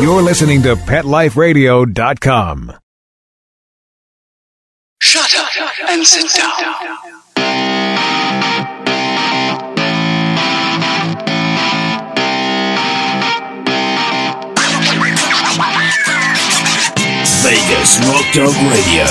You're 0.00 0.22
listening 0.22 0.62
to 0.62 0.76
PetLifeRadio.com. 0.76 2.72
Shut 5.02 5.34
up 5.36 5.90
and 5.90 6.06
sit 6.06 6.32
down. 6.40 6.56
Vegas 17.44 18.00
Rock 18.08 18.24
Dog 18.32 18.56
Radio. 18.72 19.04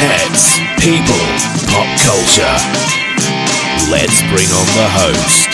Pets, 0.00 0.56
people, 0.80 1.20
pop 1.68 1.88
culture. 2.00 2.56
Let's 3.92 4.22
bring 4.32 4.48
on 4.56 4.68
the 4.72 4.88
host, 4.88 5.52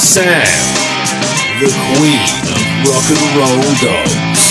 Sam, 0.00 0.48
the 1.60 1.68
queen 1.92 2.56
of 2.56 2.69
rock 2.86 3.10
and 3.10 3.36
roll 3.36 3.74
dogs. 3.82 4.49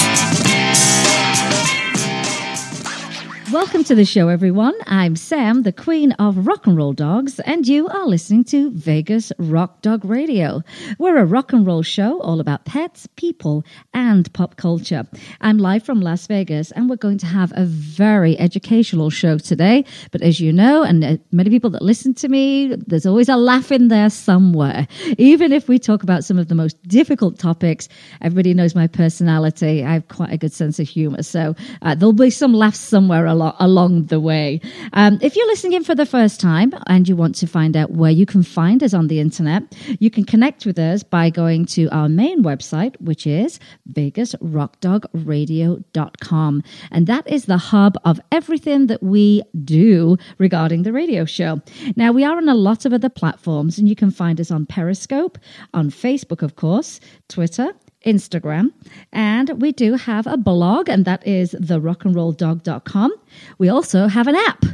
Welcome 3.59 3.83
to 3.83 3.93
the 3.93 4.05
show, 4.05 4.29
everyone. 4.29 4.73
I'm 4.87 5.17
Sam, 5.17 5.63
the 5.63 5.73
queen 5.73 6.13
of 6.13 6.47
rock 6.47 6.65
and 6.65 6.77
roll 6.77 6.93
dogs, 6.93 7.41
and 7.41 7.67
you 7.67 7.89
are 7.89 8.07
listening 8.07 8.45
to 8.45 8.71
Vegas 8.71 9.33
Rock 9.37 9.81
Dog 9.81 10.05
Radio. 10.05 10.61
We're 10.97 11.17
a 11.17 11.25
rock 11.25 11.51
and 11.51 11.67
roll 11.67 11.81
show 11.81 12.21
all 12.21 12.39
about 12.39 12.63
pets, 12.63 13.05
people, 13.17 13.65
and 13.93 14.31
pop 14.31 14.55
culture. 14.55 15.03
I'm 15.41 15.57
live 15.57 15.83
from 15.83 15.99
Las 15.99 16.25
Vegas, 16.25 16.71
and 16.71 16.89
we're 16.89 16.95
going 16.95 17.17
to 17.17 17.25
have 17.25 17.51
a 17.53 17.65
very 17.65 18.39
educational 18.39 19.09
show 19.09 19.37
today. 19.37 19.83
But 20.11 20.21
as 20.21 20.39
you 20.39 20.53
know, 20.53 20.83
and 20.83 21.03
uh, 21.03 21.17
many 21.33 21.49
people 21.49 21.69
that 21.71 21.81
listen 21.81 22.13
to 22.13 22.29
me, 22.29 22.73
there's 22.87 23.05
always 23.05 23.27
a 23.27 23.35
laugh 23.35 23.73
in 23.73 23.89
there 23.89 24.09
somewhere. 24.09 24.87
Even 25.17 25.51
if 25.51 25.67
we 25.67 25.79
talk 25.79 26.01
about 26.01 26.23
some 26.23 26.39
of 26.39 26.47
the 26.47 26.55
most 26.55 26.81
difficult 26.87 27.37
topics, 27.37 27.89
everybody 28.21 28.53
knows 28.53 28.73
my 28.73 28.87
personality. 28.87 29.83
I 29.83 29.95
have 29.95 30.07
quite 30.07 30.31
a 30.31 30.37
good 30.37 30.53
sense 30.53 30.79
of 30.79 30.87
humor. 30.87 31.23
So 31.23 31.57
uh, 31.81 31.95
there'll 31.95 32.13
be 32.13 32.29
some 32.29 32.53
laughs 32.53 32.79
somewhere 32.79 33.25
along, 33.25 33.48
along 33.59 34.05
the 34.05 34.19
way. 34.19 34.61
Um, 34.93 35.19
if 35.21 35.35
you're 35.35 35.47
listening 35.47 35.73
in 35.73 35.83
for 35.83 35.95
the 35.95 36.05
first 36.05 36.39
time 36.39 36.73
and 36.87 37.07
you 37.07 37.15
want 37.15 37.35
to 37.35 37.47
find 37.47 37.75
out 37.75 37.91
where 37.91 38.11
you 38.11 38.25
can 38.25 38.43
find 38.43 38.83
us 38.83 38.93
on 38.93 39.07
the 39.07 39.19
internet, 39.19 39.63
you 39.99 40.09
can 40.09 40.23
connect 40.23 40.65
with 40.65 40.79
us 40.79 41.03
by 41.03 41.29
going 41.29 41.65
to 41.65 41.87
our 41.89 42.09
main 42.09 42.43
website, 42.43 42.99
which 43.01 43.27
is 43.27 43.59
vegasrockdogradio.com. 43.91 46.63
And 46.91 47.07
that 47.07 47.27
is 47.27 47.45
the 47.45 47.57
hub 47.57 47.97
of 48.05 48.19
everything 48.31 48.87
that 48.87 49.03
we 49.03 49.43
do 49.63 50.17
regarding 50.37 50.83
the 50.83 50.93
radio 50.93 51.25
show. 51.25 51.61
Now, 51.95 52.11
we 52.11 52.23
are 52.23 52.37
on 52.37 52.49
a 52.49 52.55
lot 52.55 52.85
of 52.85 52.93
other 52.93 53.09
platforms, 53.09 53.77
and 53.77 53.89
you 53.89 53.95
can 53.95 54.11
find 54.11 54.39
us 54.39 54.51
on 54.51 54.65
Periscope, 54.65 55.37
on 55.73 55.89
Facebook, 55.89 56.41
of 56.41 56.55
course, 56.55 56.99
Twitter. 57.27 57.73
Instagram, 58.05 58.71
and 59.11 59.61
we 59.61 59.71
do 59.71 59.95
have 59.95 60.25
a 60.27 60.37
blog, 60.37 60.89
and 60.89 61.05
that 61.05 61.25
is 61.27 61.53
therockandrolldog.com. 61.53 63.11
We 63.57 63.69
also 63.69 64.07
have 64.07 64.27
an 64.27 64.35
app. 64.35 64.65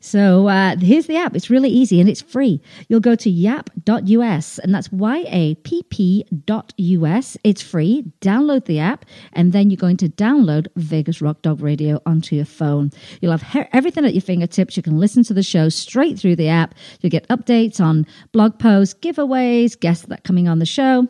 So 0.00 0.48
uh, 0.48 0.76
here's 0.76 1.06
the 1.06 1.16
app. 1.16 1.34
It's 1.34 1.50
really 1.50 1.70
easy 1.70 2.00
and 2.00 2.08
it's 2.08 2.22
free. 2.22 2.62
You'll 2.88 3.00
go 3.00 3.16
to 3.16 3.30
yapp.us, 3.30 4.58
and 4.60 4.74
that's 4.74 4.92
Y 4.92 5.24
A 5.28 5.54
P 5.56 5.82
P 5.90 6.24
dot 6.44 6.72
US. 6.76 7.36
It's 7.42 7.62
free. 7.62 8.04
Download 8.20 8.64
the 8.64 8.78
app, 8.78 9.04
and 9.32 9.52
then 9.52 9.70
you're 9.70 9.76
going 9.76 9.96
to 9.98 10.08
download 10.08 10.68
Vegas 10.76 11.20
Rock 11.20 11.42
Dog 11.42 11.60
Radio 11.60 12.00
onto 12.06 12.36
your 12.36 12.44
phone. 12.44 12.90
You'll 13.20 13.36
have 13.36 13.68
everything 13.72 14.04
at 14.04 14.14
your 14.14 14.22
fingertips. 14.22 14.76
You 14.76 14.82
can 14.82 14.98
listen 14.98 15.24
to 15.24 15.34
the 15.34 15.42
show 15.42 15.68
straight 15.68 16.18
through 16.18 16.36
the 16.36 16.48
app. 16.48 16.74
You'll 17.00 17.10
get 17.10 17.28
updates 17.28 17.80
on 17.80 18.06
blog 18.32 18.58
posts, 18.58 18.94
giveaways, 18.94 19.78
guests 19.78 20.06
that 20.06 20.24
coming 20.24 20.48
on 20.48 20.60
the 20.60 20.66
show 20.66 21.08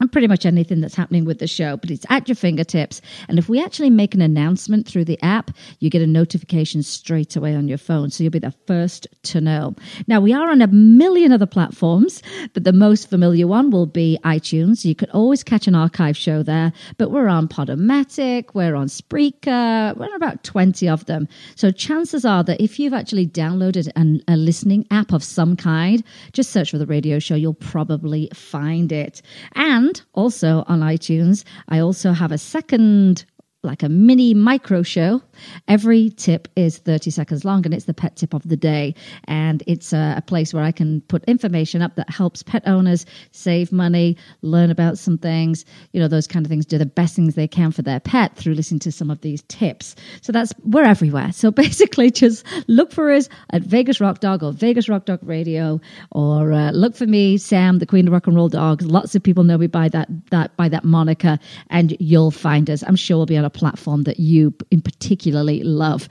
and 0.00 0.10
pretty 0.10 0.26
much 0.26 0.46
anything 0.46 0.80
that's 0.80 0.94
happening 0.94 1.24
with 1.24 1.38
the 1.38 1.46
show, 1.46 1.76
but 1.76 1.90
it's 1.90 2.06
at 2.08 2.28
your 2.28 2.36
fingertips. 2.36 3.00
And 3.28 3.38
if 3.38 3.48
we 3.48 3.62
actually 3.62 3.90
make 3.90 4.14
an 4.14 4.20
announcement 4.20 4.86
through 4.86 5.04
the 5.04 5.20
app, 5.22 5.50
you 5.80 5.90
get 5.90 6.02
a 6.02 6.06
notification 6.06 6.82
straight 6.82 7.36
away 7.36 7.54
on 7.54 7.68
your 7.68 7.78
phone. 7.78 8.10
So 8.10 8.22
you'll 8.22 8.30
be 8.30 8.38
the 8.38 8.54
first 8.66 9.06
to 9.24 9.40
know. 9.40 9.74
Now, 10.06 10.20
we 10.20 10.32
are 10.32 10.50
on 10.50 10.62
a 10.62 10.66
million 10.68 11.32
other 11.32 11.46
platforms, 11.46 12.22
but 12.54 12.64
the 12.64 12.72
most 12.72 13.10
familiar 13.10 13.46
one 13.46 13.70
will 13.70 13.86
be 13.86 14.18
iTunes. 14.24 14.84
You 14.84 14.94
could 14.94 15.10
always 15.10 15.42
catch 15.42 15.66
an 15.66 15.74
archive 15.74 16.16
show 16.16 16.42
there, 16.42 16.72
but 16.96 17.10
we're 17.10 17.28
on 17.28 17.48
Podomatic, 17.48 18.54
we're 18.54 18.74
on 18.74 18.86
Spreaker, 18.86 19.96
we're 19.96 20.06
on 20.06 20.14
about 20.14 20.44
20 20.44 20.88
of 20.88 21.06
them. 21.06 21.28
So 21.56 21.70
chances 21.70 22.24
are 22.24 22.44
that 22.44 22.60
if 22.60 22.78
you've 22.78 22.94
actually 22.94 23.26
downloaded 23.26 23.90
an, 23.96 24.22
a 24.28 24.36
listening 24.36 24.86
app 24.90 25.12
of 25.12 25.22
some 25.22 25.56
kind, 25.56 26.02
just 26.32 26.50
search 26.50 26.70
for 26.70 26.78
the 26.78 26.86
radio 26.86 27.18
show, 27.18 27.34
you'll 27.34 27.54
probably 27.54 28.28
find 28.34 28.92
it. 28.92 29.22
And 29.54 29.87
and 29.88 30.02
also 30.12 30.64
on 30.68 30.80
iTunes, 30.80 31.44
I 31.68 31.78
also 31.80 32.12
have 32.12 32.32
a 32.32 32.38
second 32.38 33.24
like 33.62 33.82
a 33.82 33.88
mini 33.88 34.34
micro 34.34 34.82
show. 34.82 35.22
Every 35.66 36.10
tip 36.10 36.48
is 36.56 36.78
30 36.78 37.10
seconds 37.10 37.44
long 37.44 37.64
and 37.64 37.74
it's 37.74 37.86
the 37.86 37.94
pet 37.94 38.16
tip 38.16 38.34
of 38.34 38.48
the 38.48 38.56
day. 38.56 38.94
And 39.24 39.62
it's 39.66 39.92
a, 39.92 40.14
a, 40.16 40.22
place 40.28 40.52
where 40.52 40.62
I 40.62 40.72
can 40.72 41.00
put 41.02 41.24
information 41.24 41.80
up 41.80 41.94
that 41.96 42.10
helps 42.10 42.42
pet 42.42 42.62
owners 42.66 43.06
save 43.32 43.72
money, 43.72 44.16
learn 44.42 44.70
about 44.70 44.98
some 44.98 45.16
things, 45.16 45.64
you 45.92 46.00
know, 46.00 46.08
those 46.08 46.26
kind 46.26 46.44
of 46.44 46.50
things, 46.50 46.66
do 46.66 46.76
the 46.76 46.84
best 46.84 47.16
things 47.16 47.34
they 47.34 47.48
can 47.48 47.70
for 47.70 47.80
their 47.80 47.98
pet 47.98 48.36
through 48.36 48.54
listening 48.54 48.80
to 48.80 48.92
some 48.92 49.10
of 49.10 49.22
these 49.22 49.42
tips. 49.48 49.96
So 50.20 50.32
that's, 50.32 50.52
we're 50.64 50.84
everywhere. 50.84 51.32
So 51.32 51.50
basically 51.58 52.10
just 52.10 52.44
look 52.66 52.92
for 52.92 53.10
us 53.10 53.28
at 53.50 53.62
Vegas 53.62 54.00
Rock 54.00 54.20
Dog 54.20 54.42
or 54.42 54.52
Vegas 54.52 54.88
Rock 54.88 55.06
Dog 55.06 55.20
Radio 55.22 55.80
or 56.10 56.52
uh, 56.52 56.70
look 56.72 56.94
for 56.94 57.06
me, 57.06 57.38
Sam, 57.38 57.78
the 57.78 57.86
Queen 57.86 58.06
of 58.06 58.12
Rock 58.12 58.26
and 58.26 58.36
Roll 58.36 58.48
Dogs. 58.48 58.84
Lots 58.84 59.14
of 59.14 59.22
people 59.22 59.44
know 59.44 59.56
me 59.56 59.66
by 59.66 59.88
that, 59.88 60.08
that, 60.30 60.56
by 60.56 60.68
that 60.68 60.84
moniker 60.84 61.38
and 61.70 61.96
you'll 62.00 62.30
find 62.30 62.68
us. 62.68 62.84
I'm 62.86 62.96
sure 62.96 63.16
we'll 63.16 63.26
be 63.26 63.38
on 63.38 63.44
a 63.44 63.50
platform 63.50 64.02
that 64.02 64.20
you 64.20 64.54
in 64.70 64.82
particularly 65.28 65.62
love 65.62 66.08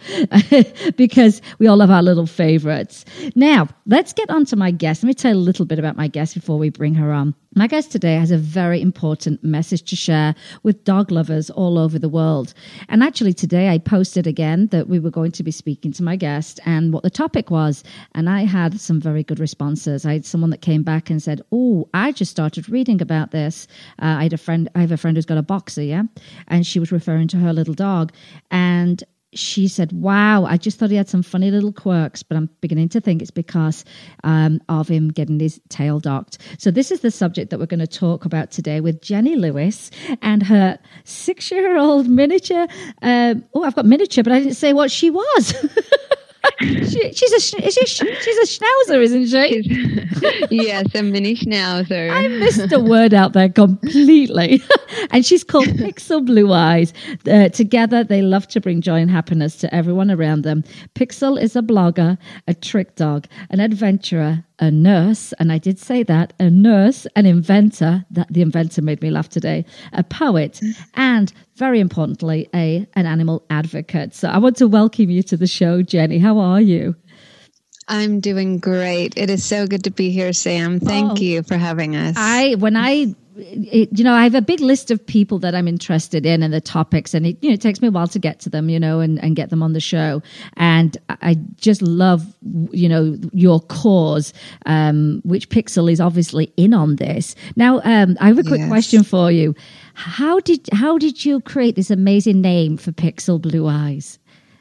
because 0.95 1.41
we 1.59 1.67
all 1.67 1.79
have 1.79 1.89
our 1.89 2.03
little 2.03 2.27
favorites. 2.27 3.05
Now, 3.35 3.67
let's 3.85 4.13
get 4.13 4.29
on 4.29 4.45
to 4.45 4.55
my 4.55 4.71
guest. 4.71 5.03
Let 5.03 5.07
me 5.07 5.13
tell 5.13 5.33
you 5.33 5.37
a 5.37 5.39
little 5.39 5.65
bit 5.65 5.79
about 5.79 5.95
my 5.95 6.07
guest 6.07 6.35
before 6.35 6.57
we 6.57 6.69
bring 6.69 6.93
her 6.95 7.11
on. 7.11 7.33
My 7.57 7.65
guest 7.65 7.91
today 7.91 8.17
has 8.17 8.29
a 8.29 8.37
very 8.37 8.79
important 8.79 9.43
message 9.43 9.81
to 9.89 9.95
share 9.95 10.35
with 10.61 10.83
dog 10.83 11.09
lovers 11.09 11.49
all 11.49 11.79
over 11.79 11.97
the 11.97 12.07
world. 12.07 12.53
And 12.87 13.01
actually, 13.01 13.33
today 13.33 13.69
I 13.69 13.79
posted 13.79 14.27
again 14.27 14.67
that 14.67 14.87
we 14.87 14.99
were 14.99 15.09
going 15.09 15.31
to 15.31 15.41
be 15.41 15.49
speaking 15.49 15.91
to 15.93 16.03
my 16.03 16.17
guest 16.17 16.59
and 16.67 16.93
what 16.93 17.01
the 17.01 17.09
topic 17.09 17.49
was. 17.49 17.83
And 18.13 18.29
I 18.29 18.45
had 18.45 18.79
some 18.79 19.01
very 19.01 19.23
good 19.23 19.39
responses. 19.39 20.05
I 20.05 20.13
had 20.13 20.23
someone 20.23 20.51
that 20.51 20.61
came 20.61 20.83
back 20.83 21.09
and 21.09 21.19
said, 21.19 21.41
Oh, 21.51 21.89
I 21.95 22.11
just 22.11 22.29
started 22.29 22.69
reading 22.69 23.01
about 23.01 23.31
this. 23.31 23.65
Uh, 23.99 24.17
I 24.19 24.23
had 24.23 24.33
a 24.33 24.37
friend, 24.37 24.69
I 24.75 24.81
have 24.81 24.91
a 24.91 24.97
friend 24.97 25.17
who's 25.17 25.25
got 25.25 25.39
a 25.39 25.41
boxer, 25.41 25.81
yeah? 25.81 26.03
And 26.49 26.63
she 26.63 26.79
was 26.79 26.91
referring 26.91 27.27
to 27.29 27.37
her 27.37 27.53
little 27.53 27.73
dog. 27.73 28.13
And 28.51 29.03
she 29.37 29.67
said, 29.67 29.91
Wow, 29.91 30.45
I 30.45 30.57
just 30.57 30.79
thought 30.79 30.89
he 30.89 30.95
had 30.95 31.09
some 31.09 31.23
funny 31.23 31.51
little 31.51 31.71
quirks, 31.71 32.23
but 32.23 32.37
I'm 32.37 32.49
beginning 32.61 32.89
to 32.89 33.01
think 33.01 33.21
it's 33.21 33.31
because 33.31 33.85
um, 34.23 34.59
of 34.69 34.87
him 34.87 35.09
getting 35.09 35.39
his 35.39 35.59
tail 35.69 35.99
docked. 35.99 36.37
So, 36.57 36.71
this 36.71 36.91
is 36.91 37.01
the 37.01 37.11
subject 37.11 37.49
that 37.51 37.59
we're 37.59 37.65
going 37.65 37.79
to 37.79 37.87
talk 37.87 38.25
about 38.25 38.51
today 38.51 38.81
with 38.81 39.01
Jenny 39.01 39.35
Lewis 39.35 39.91
and 40.21 40.43
her 40.43 40.79
six 41.03 41.51
year 41.51 41.77
old 41.77 42.07
miniature. 42.07 42.67
Um, 43.01 43.43
oh, 43.53 43.63
I've 43.63 43.75
got 43.75 43.85
miniature, 43.85 44.23
but 44.23 44.33
I 44.33 44.39
didn't 44.39 44.55
say 44.55 44.73
what 44.73 44.91
she 44.91 45.09
was. 45.09 45.55
she, 46.59 47.13
she's 47.13 47.33
a 47.33 47.39
she's 47.39 47.89
she's 47.89 48.01
a 48.01 48.45
schnauzer, 48.45 49.01
isn't 49.01 49.27
she? 49.27 50.47
yes, 50.55 50.93
a 50.95 51.03
mini 51.03 51.35
schnauzer. 51.35 52.09
I 52.11 52.27
missed 52.27 52.71
a 52.71 52.79
word 52.79 53.13
out 53.13 53.33
there 53.33 53.49
completely. 53.49 54.61
and 55.11 55.25
she's 55.25 55.43
called 55.43 55.67
Pixel 55.67 56.25
Blue 56.25 56.51
Eyes. 56.51 56.93
Uh, 57.29 57.49
together, 57.49 58.03
they 58.03 58.21
love 58.21 58.47
to 58.49 58.61
bring 58.61 58.81
joy 58.81 58.99
and 58.99 59.11
happiness 59.11 59.55
to 59.57 59.73
everyone 59.73 60.11
around 60.11 60.43
them. 60.43 60.63
Pixel 60.95 61.41
is 61.41 61.55
a 61.55 61.61
blogger, 61.61 62.17
a 62.47 62.53
trick 62.53 62.95
dog, 62.95 63.27
an 63.49 63.59
adventurer, 63.59 64.43
a 64.59 64.71
nurse, 64.71 65.33
and 65.33 65.51
I 65.51 65.57
did 65.57 65.79
say 65.79 66.03
that, 66.03 66.33
a 66.39 66.49
nurse, 66.49 67.05
an 67.15 67.25
inventor, 67.25 68.05
that 68.11 68.27
the 68.31 68.41
inventor 68.41 68.81
made 68.81 69.01
me 69.01 69.11
laugh 69.11 69.29
today, 69.29 69.65
a 69.93 70.03
poet, 70.03 70.59
mm. 70.63 70.75
and 70.95 71.31
very 71.55 71.79
importantly, 71.79 72.49
a 72.53 72.87
an 72.93 73.05
animal 73.05 73.43
advocate. 73.49 74.15
So 74.15 74.29
I 74.29 74.37
want 74.37 74.57
to 74.57 74.67
welcome 74.67 75.09
you 75.09 75.23
to 75.23 75.37
the 75.37 75.47
show, 75.47 75.81
Jenny. 75.81 76.17
How 76.17 76.39
are 76.39 76.61
you? 76.61 76.95
I'm 77.87 78.19
doing 78.19 78.59
great. 78.59 79.13
It 79.15 79.29
is 79.29 79.45
so 79.45 79.65
good 79.65 79.85
to 79.85 79.91
be 79.91 80.11
here, 80.11 80.33
Sam. 80.33 80.79
Thank 80.79 81.11
oh, 81.11 81.15
you 81.15 81.43
for 81.43 81.55
having 81.55 81.95
us. 81.95 82.15
I 82.17 82.55
when 82.55 82.75
I 82.75 83.15
it, 83.37 83.89
you 83.97 84.03
know, 84.03 84.13
I 84.13 84.23
have 84.23 84.35
a 84.35 84.41
big 84.41 84.59
list 84.59 84.91
of 84.91 85.05
people 85.05 85.39
that 85.39 85.55
I'm 85.55 85.67
interested 85.67 86.25
in 86.25 86.43
and 86.43 86.53
the 86.53 86.61
topics, 86.61 87.13
and 87.13 87.25
it, 87.25 87.37
you 87.41 87.49
know, 87.49 87.53
it 87.53 87.61
takes 87.61 87.81
me 87.81 87.87
a 87.87 87.91
while 87.91 88.07
to 88.07 88.19
get 88.19 88.39
to 88.41 88.49
them, 88.49 88.69
you 88.69 88.79
know, 88.79 88.99
and, 88.99 89.21
and 89.23 89.35
get 89.35 89.49
them 89.49 89.63
on 89.63 89.73
the 89.73 89.79
show. 89.79 90.21
And 90.55 90.97
I 91.09 91.35
just 91.55 91.81
love, 91.81 92.25
you 92.71 92.89
know, 92.89 93.17
your 93.33 93.59
cause, 93.61 94.33
um, 94.65 95.21
which 95.23 95.49
Pixel 95.49 95.91
is 95.91 96.01
obviously 96.01 96.51
in 96.57 96.73
on 96.73 96.97
this. 96.97 97.35
Now, 97.55 97.81
um, 97.83 98.17
I 98.19 98.27
have 98.27 98.39
a 98.39 98.43
quick 98.43 98.59
yes. 98.59 98.69
question 98.69 99.03
for 99.03 99.31
you. 99.31 99.55
How 99.93 100.39
did 100.39 100.67
how 100.73 100.97
did 100.97 101.25
you 101.25 101.41
create 101.41 101.75
this 101.75 101.89
amazing 101.89 102.41
name 102.41 102.77
for 102.77 102.91
Pixel 102.91 103.41
Blue 103.41 103.67
Eyes? 103.67 104.19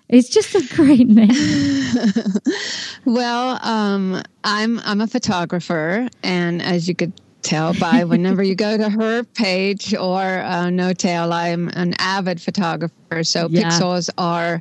It's 0.08 0.28
just 0.28 0.55
a 0.55 0.75
great 0.75 1.08
name. 1.08 1.28
well, 3.05 3.58
um, 3.62 4.23
I'm 4.44 4.78
I'm 4.81 5.00
a 5.00 5.06
photographer, 5.06 6.08
and 6.23 6.62
as 6.62 6.88
you 6.88 6.94
could 6.94 7.12
tell 7.46 7.72
by 7.75 8.02
whenever 8.02 8.43
you 8.43 8.56
go 8.56 8.76
to 8.76 8.90
her 8.90 9.22
page 9.22 9.94
or 9.94 10.20
uh, 10.40 10.69
No 10.69 10.93
Tail. 10.93 11.32
I'm 11.32 11.69
an 11.69 11.94
avid 11.98 12.40
photographer, 12.40 13.22
so 13.22 13.46
Yeah. 13.48 13.70
pixels 13.70 14.10
are 14.19 14.60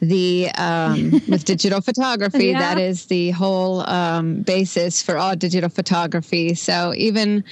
the 0.00 0.50
um, 0.56 1.10
with 1.28 1.44
digital 1.44 1.80
photography. 1.88 2.46
Yeah. 2.46 2.58
That 2.58 2.78
is 2.78 3.06
the 3.06 3.32
whole 3.32 3.86
um, 3.88 4.42
basis 4.42 5.02
for 5.02 5.18
all 5.18 5.36
digital 5.36 5.68
photography. 5.68 6.54
So 6.54 6.94
even 6.96 7.44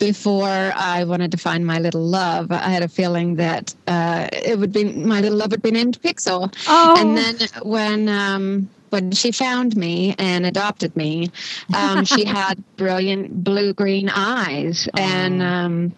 before 0.00 0.72
I 0.74 1.04
wanted 1.04 1.30
to 1.30 1.36
find 1.38 1.64
my 1.64 1.78
little 1.78 2.04
love, 2.04 2.50
I 2.50 2.70
had 2.70 2.82
a 2.82 2.88
feeling 2.88 3.36
that 3.36 3.72
uh, 3.86 4.28
it 4.32 4.58
would 4.58 4.72
be 4.72 4.84
my 4.84 5.20
little 5.20 5.38
love 5.38 5.52
would 5.52 5.62
be 5.62 5.70
named 5.70 6.02
Pixel. 6.02 6.52
Oh. 6.66 6.96
And 6.98 7.16
then 7.16 7.36
when 7.62 8.08
um, 8.08 8.68
when 8.94 9.10
she 9.10 9.32
found 9.32 9.76
me 9.76 10.14
and 10.20 10.46
adopted 10.46 10.94
me, 10.94 11.28
um, 11.74 12.04
she 12.04 12.24
had 12.38 12.62
brilliant 12.76 13.42
blue 13.42 13.74
green 13.74 14.08
eyes, 14.08 14.88
and 14.94 15.42
um, 15.42 15.92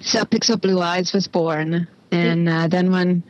so 0.00 0.24
Pixel 0.24 0.60
Blue 0.60 0.80
Eyes 0.80 1.12
was 1.12 1.28
born. 1.28 1.86
And 2.10 2.48
uh, 2.48 2.66
then 2.66 2.90
when 2.90 3.22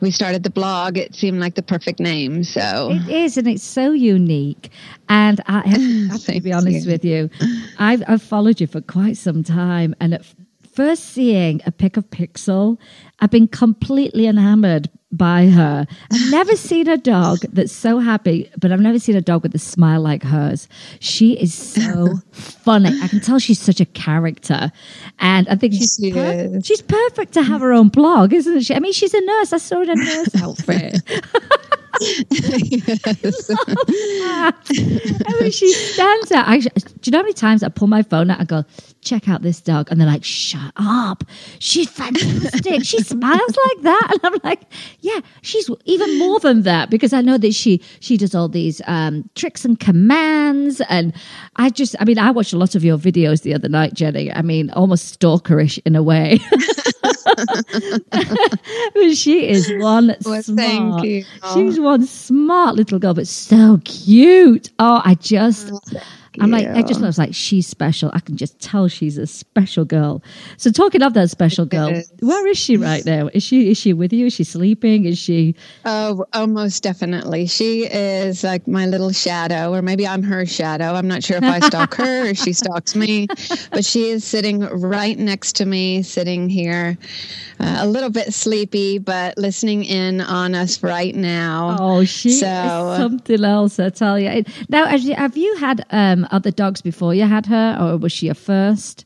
we 0.00 0.10
started 0.10 0.42
the 0.42 0.50
blog, 0.50 0.98
it 0.98 1.14
seemed 1.14 1.38
like 1.38 1.54
the 1.54 1.62
perfect 1.62 2.00
name. 2.00 2.42
So 2.42 2.90
It 2.90 3.08
is, 3.08 3.38
and 3.38 3.46
it's 3.46 3.62
so 3.62 3.92
unique. 3.92 4.70
And 5.08 5.40
I 5.46 5.60
have 6.10 6.24
to 6.24 6.40
be 6.40 6.52
honest 6.52 6.84
you. 6.84 6.92
with 6.92 7.04
you, 7.04 7.30
I've, 7.78 8.02
I've 8.08 8.22
followed 8.22 8.60
you 8.60 8.66
for 8.66 8.80
quite 8.80 9.16
some 9.16 9.44
time. 9.44 9.94
And 10.00 10.14
at 10.14 10.26
first 10.74 11.10
seeing 11.10 11.62
a 11.64 11.70
pic 11.70 11.96
of 11.96 12.10
Pixel, 12.10 12.76
I've 13.20 13.30
been 13.30 13.46
completely 13.46 14.26
enamored 14.26 14.90
by 15.12 15.46
her. 15.46 15.86
I've 16.10 16.30
never 16.30 16.56
seen 16.56 16.88
a 16.88 16.96
dog 16.96 17.40
that's 17.52 17.72
so 17.72 17.98
happy, 17.98 18.50
but 18.58 18.72
I've 18.72 18.80
never 18.80 18.98
seen 18.98 19.14
a 19.16 19.20
dog 19.20 19.42
with 19.42 19.54
a 19.54 19.58
smile 19.58 20.00
like 20.00 20.22
hers. 20.22 20.68
She 21.00 21.34
is 21.38 21.52
so 21.54 22.14
funny. 22.32 22.90
I 23.02 23.08
can 23.08 23.20
tell 23.20 23.38
she's 23.38 23.60
such 23.60 23.80
a 23.80 23.84
character. 23.86 24.72
And 25.18 25.48
I 25.48 25.54
think 25.56 25.74
she's, 25.74 25.98
She 26.00 26.12
per- 26.12 26.60
she's 26.62 26.82
perfect 26.82 27.32
to 27.34 27.42
have 27.42 27.60
her 27.60 27.72
own 27.72 27.88
blog, 27.88 28.32
isn't 28.32 28.60
she? 28.62 28.74
I 28.74 28.78
mean, 28.80 28.92
she's 28.92 29.14
a 29.14 29.20
nurse. 29.20 29.52
I 29.52 29.58
saw 29.58 29.76
her 29.76 29.82
in 29.82 29.90
a 29.90 29.94
nurse 29.94 30.34
outfit. 30.42 31.02
I 31.94 32.24
mean, 35.40 35.50
she 35.50 35.72
stands 35.72 36.32
out. 36.32 36.48
I, 36.48 36.58
do 36.58 36.70
you 37.04 37.12
know 37.12 37.18
how 37.18 37.22
many 37.22 37.34
times 37.34 37.62
I 37.62 37.68
pull 37.68 37.88
my 37.88 38.02
phone 38.02 38.30
out 38.30 38.40
and 38.40 38.48
go, 38.48 38.64
check 39.02 39.28
out 39.28 39.42
this 39.42 39.60
dog? 39.60 39.90
And 39.90 40.00
they're 40.00 40.08
like, 40.08 40.24
shut 40.24 40.72
up. 40.76 41.24
She's 41.58 41.90
fantastic. 41.90 42.84
she 42.84 43.02
smiles 43.02 43.56
like 43.56 43.82
that. 43.82 44.08
And 44.12 44.20
I'm 44.24 44.40
like, 44.42 44.62
yeah, 45.00 45.20
she's 45.42 45.68
even 45.84 46.18
more 46.18 46.40
than 46.40 46.62
that 46.62 46.90
because 46.90 47.12
I 47.12 47.20
know 47.20 47.38
that 47.38 47.54
she 47.54 47.82
she 48.00 48.16
does 48.16 48.34
all 48.34 48.48
these 48.48 48.80
um, 48.86 49.28
tricks 49.34 49.64
and 49.64 49.78
commands. 49.78 50.80
And 50.88 51.12
I 51.56 51.70
just, 51.70 51.94
I 52.00 52.04
mean, 52.04 52.18
I 52.18 52.30
watched 52.30 52.52
a 52.52 52.58
lot 52.58 52.74
of 52.74 52.84
your 52.84 52.98
videos 52.98 53.42
the 53.42 53.54
other 53.54 53.68
night, 53.68 53.94
Jenny. 53.94 54.32
I 54.32 54.42
mean, 54.42 54.70
almost 54.70 55.20
stalkerish 55.20 55.78
in 55.84 55.96
a 55.96 56.02
way. 56.02 56.38
But 58.94 59.14
she 59.14 59.48
is 59.48 59.72
one 59.78 60.14
Well, 60.24 60.42
smart. 60.42 61.04
She's 61.54 61.80
one 61.80 62.06
smart 62.06 62.76
little 62.76 62.98
girl, 62.98 63.14
but 63.14 63.26
so 63.26 63.80
cute. 63.84 64.70
Oh, 64.78 65.00
I 65.04 65.14
just, 65.16 65.72
I'm 66.40 66.50
like, 66.50 66.66
I 66.66 66.82
just 66.82 67.00
was 67.00 67.18
like, 67.18 67.34
she's 67.34 67.66
special. 67.66 68.10
I 68.14 68.20
can 68.20 68.36
just 68.36 68.58
tell 68.60 68.88
she's 68.88 69.18
a 69.18 69.26
special 69.26 69.84
girl. 69.84 70.22
So 70.56 70.70
talking 70.70 71.02
of 71.02 71.14
that 71.14 71.30
special 71.30 71.66
girl, 71.66 72.02
where 72.20 72.46
is 72.46 72.58
she 72.58 72.76
right 72.76 73.04
now? 73.04 73.28
Is 73.34 73.42
she 73.42 73.70
is 73.70 73.78
she 73.78 73.92
with 73.92 74.12
you? 74.12 74.26
Is 74.26 74.32
she 74.32 74.44
sleeping? 74.44 75.04
Is 75.04 75.18
she? 75.18 75.54
Oh, 75.84 76.24
oh, 76.32 76.46
most 76.46 76.82
definitely. 76.82 77.46
She 77.46 77.84
is 77.84 78.44
like 78.44 78.66
my 78.66 78.86
little 78.86 79.12
shadow, 79.12 79.72
or 79.74 79.82
maybe 79.82 80.06
I'm 80.06 80.22
her 80.22 80.46
shadow. 80.46 80.94
I'm 80.94 81.08
not 81.08 81.22
sure 81.22 81.36
if 81.36 81.44
I 81.44 81.60
stalk 81.60 81.94
her 81.94 82.30
or 82.30 82.34
she 82.34 82.52
stalks 82.52 82.94
me, 82.94 83.26
but 83.70 83.84
she 83.84 84.08
is 84.08 84.24
sitting 84.24 84.60
right 84.60 85.18
next 85.18 85.56
to 85.56 85.66
me, 85.66 86.02
sitting 86.02 86.48
here, 86.48 86.96
uh, 87.60 87.76
a 87.80 87.86
little 87.86 88.10
bit 88.10 88.32
sleepy, 88.32 88.98
but 88.98 89.36
listening 89.36 89.84
in 89.84 90.20
on 90.20 90.54
us 90.54 90.82
right 90.82 91.14
now. 91.14 91.76
Oh, 91.78 92.04
she 92.04 92.30
So- 92.30 92.92
is 92.92 92.98
something 92.98 93.44
else. 93.44 93.78
I 93.78 93.90
tell 93.90 94.18
you. 94.18 94.44
Now, 94.68 94.86
have 94.86 95.02
have 95.02 95.36
you 95.36 95.56
had 95.56 95.84
um, 95.90 96.21
other 96.30 96.50
dogs 96.50 96.80
before 96.82 97.14
you 97.14 97.24
had 97.26 97.46
her, 97.46 97.76
or 97.80 97.96
was 97.96 98.12
she 98.12 98.26
your 98.26 98.34
first? 98.34 99.04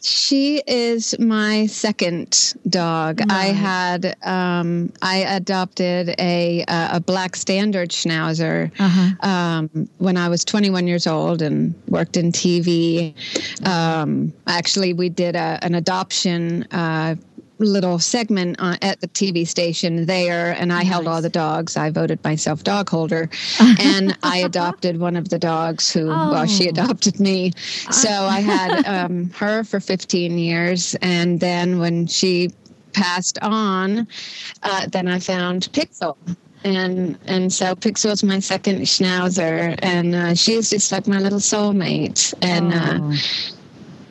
She 0.00 0.62
is 0.68 1.18
my 1.18 1.66
second 1.66 2.54
dog. 2.68 3.20
I 3.28 3.46
had 3.46 4.16
um, 4.24 4.92
I 5.02 5.16
adopted 5.18 6.14
a 6.20 6.64
a 6.68 7.00
black 7.00 7.34
standard 7.34 7.90
schnauzer 7.90 8.70
Uh-huh. 8.78 9.28
um, 9.28 9.88
when 9.98 10.16
I 10.16 10.28
was 10.28 10.44
21 10.44 10.86
years 10.86 11.06
old 11.08 11.42
and 11.42 11.74
worked 11.88 12.16
in 12.16 12.30
TV. 12.30 13.12
Um, 13.66 14.32
actually, 14.46 14.92
we 14.92 15.08
did 15.08 15.34
a, 15.34 15.58
an 15.62 15.74
adoption. 15.74 16.62
Uh, 16.70 17.16
little 17.58 17.98
segment 17.98 18.56
uh, 18.58 18.76
at 18.82 19.00
the 19.00 19.08
TV 19.08 19.46
station 19.46 20.06
there 20.06 20.52
and 20.58 20.72
I 20.72 20.82
held 20.82 21.06
all 21.06 21.22
the 21.22 21.28
dogs. 21.28 21.76
I 21.76 21.90
voted 21.90 22.22
myself 22.24 22.64
dog 22.64 22.88
holder 22.88 23.30
and 23.78 24.16
I 24.22 24.38
adopted 24.38 24.98
one 24.98 25.16
of 25.16 25.28
the 25.28 25.38
dogs 25.38 25.92
who 25.92 26.06
well 26.08 26.46
she 26.46 26.66
Oh. 26.66 26.70
adopted 26.70 27.20
me. 27.20 27.52
So 27.90 28.08
I 28.10 28.40
had 28.40 28.84
um, 28.86 29.30
her 29.30 29.64
for 29.64 29.78
15 29.80 30.38
years 30.38 30.96
and 31.02 31.38
then 31.40 31.78
when 31.78 32.06
she 32.06 32.50
passed 32.92 33.38
on 33.42 34.06
uh, 34.62 34.86
then 34.88 35.08
I 35.08 35.18
found 35.18 35.68
Pixel 35.72 36.16
and 36.64 37.18
and 37.26 37.52
so 37.52 37.74
Pixel's 37.74 38.22
my 38.22 38.38
second 38.38 38.80
schnauzer 38.82 39.78
and 39.82 40.14
uh, 40.14 40.34
she's 40.34 40.70
just 40.70 40.92
like 40.92 41.06
my 41.08 41.18
little 41.18 41.40
soulmate 41.40 42.34
and 42.42 42.72
uh, 42.72 42.98
Oh. 43.00 43.14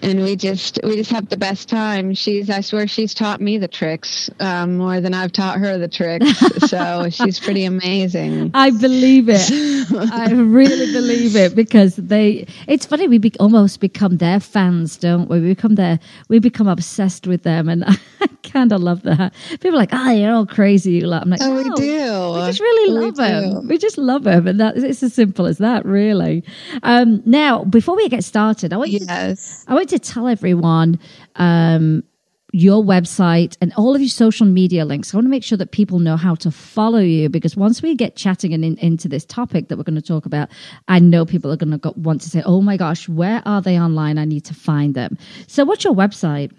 And 0.02 0.24
we 0.24 0.36
just 0.36 0.80
we 0.84 0.96
just 0.96 1.12
have 1.12 1.30
the 1.30 1.38
best 1.38 1.70
time. 1.70 2.14
She's 2.14 2.50
I 2.50 2.62
swear 2.62 2.88
she's 2.88 3.14
taught 3.14 3.42
me 3.42 3.58
the 3.58 3.68
tricks 3.68 4.30
um, 4.40 4.78
more 4.78 5.02
than 5.02 5.14
I've 5.14 5.32
taught 5.32 5.60
her 5.60 5.78
the 5.78 5.88
tricks. 5.88 6.38
so 6.70 7.08
she's 7.12 7.40
pretty 7.40 7.66
amazing. 7.66 8.52
I 8.54 8.72
believe 8.72 9.30
it. 9.30 9.50
I 10.14 10.32
really 10.32 10.92
believe 10.92 11.36
it 11.36 11.56
because 11.56 11.96
they. 11.96 12.48
It's 12.68 12.86
funny. 12.86 13.08
We 13.08 13.18
be, 13.18 13.32
almost 13.40 13.80
become 13.80 14.18
their 14.18 14.40
fans, 14.40 14.98
don't 14.98 15.30
we? 15.30 15.40
We 15.40 15.48
become 15.54 15.76
their. 15.76 16.00
We 16.30 16.40
become 16.40 16.68
obsessed 16.68 17.28
with 17.28 17.44
them, 17.44 17.70
and 17.70 17.84
I 18.22 18.28
kind 18.44 18.72
of 18.72 18.82
love 18.82 19.04
that. 19.04 19.34
People 19.50 19.72
are 19.72 19.78
like, 19.78 19.90
"Oh, 19.94 20.12
you're 20.12 20.34
all 20.34 20.46
crazy." 20.46 20.94
You 20.94 21.08
lot." 21.08 21.24
I'm 21.24 21.30
like, 21.30 21.42
Oh, 21.44 21.56
we 21.56 21.64
do. 21.76 22.40
We 22.42 22.48
just 22.48 22.60
really 22.60 22.94
We 22.94 23.00
love 23.00 23.16
them. 23.16 23.62
do. 23.62 23.68
We 23.68 23.78
just 23.78 23.98
love 23.98 24.24
them, 24.24 24.48
and 24.48 24.60
that 24.60 24.78
it's 24.78 25.04
as 25.04 25.14
simple 25.14 25.46
as 25.46 25.58
that, 25.60 25.86
really. 25.86 26.44
Um, 26.84 27.22
now, 27.26 27.64
before 27.64 27.96
we 27.96 28.10
get 28.10 28.24
started, 28.24 28.74
I 28.74 28.78
want 28.78 28.90
you 28.92 29.00
to 29.00 29.06
Yes. 29.06 29.66
I 29.68 29.74
want 29.74 29.91
to 29.92 30.00
tell 30.00 30.28
everyone 30.28 31.00
um, 31.36 32.04
your 32.52 32.84
website 32.84 33.56
and 33.62 33.74
all 33.78 33.96
of 33.96 34.02
your 34.02 34.10
social 34.10 34.46
media 34.46 34.84
links. 34.86 35.14
I 35.14 35.18
want 35.18 35.26
to 35.26 35.30
make 35.30 35.44
sure 35.44 35.58
that 35.58 35.72
people 35.72 36.00
know 36.00 36.18
how 36.18 36.36
to 36.36 36.52
follow 36.52 37.00
you 37.00 37.30
because 37.30 37.56
once 37.56 37.82
we 37.82 37.96
get 37.96 38.16
chatting 38.16 38.54
and 38.54 38.66
in, 38.66 38.78
into 38.78 39.08
this 39.08 39.26
topic 39.26 39.70
that 39.70 39.78
we're 39.78 39.84
going 39.84 39.96
to 39.96 40.02
talk 40.02 40.26
about, 40.26 40.50
I 40.88 41.00
know 41.00 41.26
people 41.26 41.52
are 41.52 41.58
going 41.58 41.72
to 41.72 41.78
go, 41.78 41.94
want 41.96 42.22
to 42.22 42.30
say, 42.30 42.42
"Oh 42.46 42.62
my 42.62 42.78
gosh, 42.78 43.08
where 43.08 43.42
are 43.46 43.62
they 43.62 43.80
online? 43.80 44.18
I 44.18 44.26
need 44.26 44.46
to 44.46 44.54
find 44.54 44.96
them." 44.96 45.18
So, 45.48 45.64
what's 45.64 45.84
your 45.84 45.94
website? 45.94 46.52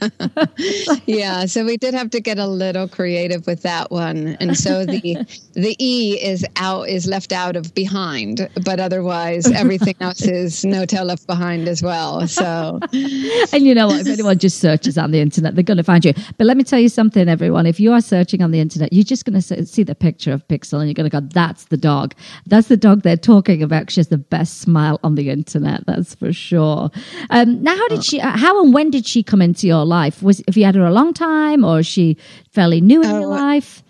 yeah, 1.06 1.46
so 1.46 1.66
we 1.66 1.78
did 1.78 1.94
have 1.94 2.10
to 2.12 2.20
get 2.20 2.38
a 2.38 2.48
little 2.48 2.88
creative 2.88 3.46
with 3.48 3.62
that 3.64 3.92
one, 3.92 4.38
and 4.40 4.58
so 4.58 4.86
the 4.86 5.26
the 5.54 5.76
e 5.80 6.20
is 6.22 6.46
out 6.58 6.90
is 6.90 7.08
left 7.08 7.32
out 7.32 7.56
of 7.56 7.74
behind, 7.74 8.50
but 8.64 8.80
otherwise 8.80 9.50
everything 9.52 9.96
else 10.00 10.22
is 10.24 10.66
no 10.66 10.86
tail 10.86 11.06
left 11.06 11.28
behind 11.28 11.68
as 11.68 11.82
well. 11.82 12.28
So, 12.28 12.80
and 12.92 13.66
you 13.66 13.76
know 13.76 13.88
what? 13.88 14.02
If 14.02 14.08
anyone 14.08 14.40
just 14.40 14.60
searches 14.60 14.98
on 14.98 15.12
the 15.12 15.20
internet, 15.20 15.56
they're 15.56 15.64
going 15.64 15.78
to 15.78 15.84
find 15.84 16.04
you. 16.04 16.14
But 16.38 16.48
let 16.48 16.58
me 16.58 16.64
tell 16.64 16.80
you 16.80 16.90
something, 16.90 17.28
everyone. 17.28 17.66
If 17.66 17.80
you 17.80 17.94
are 17.94 18.02
searching 18.02 18.42
on 18.42 18.52
the 18.52 18.60
internet, 18.60 18.92
you're 18.94 19.04
just 19.04 19.26
going 19.26 19.40
to 19.40 19.66
see 19.66 19.84
the 19.84 19.96
picture 19.96 20.32
of 20.32 20.48
Pixel, 20.48 20.80
and 20.80 20.88
you're 20.88 20.94
going 20.94 21.10
to 21.10 21.22
go, 21.22 21.26
"That's 21.34 21.66
the 21.66 21.78
dog. 21.78 22.16
That's 22.46 22.68
the 22.68 22.78
dog 22.78 23.04
they're 23.04 23.18
talking 23.18 23.62
about." 23.64 23.92
She 23.92 24.00
has 24.00 24.08
the 24.08 24.18
best 24.18 24.60
smile 24.60 25.00
on 25.04 25.16
the 25.16 25.30
internet. 25.30 25.86
That's 25.86 26.16
for 26.16 26.34
sure. 26.34 26.90
Um, 27.30 27.62
now, 27.64 27.76
how 27.76 27.88
did 27.88 28.04
she? 28.04 28.20
Uh, 28.20 28.38
how 28.38 28.64
and 28.64 28.74
when 28.74 28.90
did 28.90 29.06
she 29.06 29.24
come 29.24 29.42
into 29.42 29.68
your 29.68 29.83
life? 29.86 30.22
Was 30.24 30.42
if 30.48 30.56
you 30.58 30.66
had 30.66 30.76
her 30.76 30.86
a 30.86 30.92
long 30.92 31.14
time, 31.14 31.64
or 31.64 31.80
is 31.80 31.88
she 31.88 32.18
fairly 32.52 32.82
new 32.82 33.02
in 33.02 33.10
your 33.10 33.26
Oh, 33.26 33.30
life? 33.30 33.84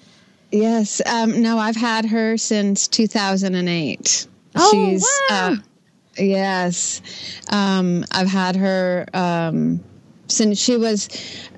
yes, 0.52 1.02
um, 1.08 1.42
no, 1.42 1.58
I've 1.58 1.76
had 1.76 2.06
her 2.06 2.38
since 2.38 2.88
2008. 2.88 4.28
Oh, 4.56 4.70
She's 4.72 5.22
wow. 5.30 5.52
uh, 5.52 5.56
yes, 6.18 7.02
um, 7.50 8.06
I've 8.12 8.28
had 8.28 8.56
her 8.56 9.06
um, 9.14 9.84
since 10.28 10.60
she 10.60 10.78
was 10.78 11.10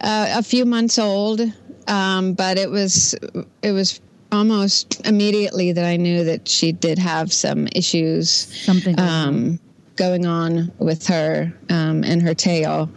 uh, 0.02 0.28
a 0.38 0.44
few 0.44 0.66
months 0.66 0.98
old, 0.98 1.42
um, 1.88 2.34
but 2.34 2.58
it 2.58 2.70
was 2.72 3.16
it 3.62 3.72
was 3.72 4.00
almost 4.32 5.06
immediately 5.06 5.72
that 5.72 5.86
I 5.86 5.98
knew 5.98 6.24
that 6.24 6.48
she 6.48 6.72
did 6.72 6.98
have 6.98 7.32
some 7.32 7.68
issues 7.74 8.30
Something. 8.66 9.00
um, 9.00 9.60
going 9.98 10.26
on 10.26 10.72
with 10.80 11.08
her 11.08 11.54
um, 11.70 12.04
and 12.04 12.22
her 12.22 12.34
tail. 12.34 12.90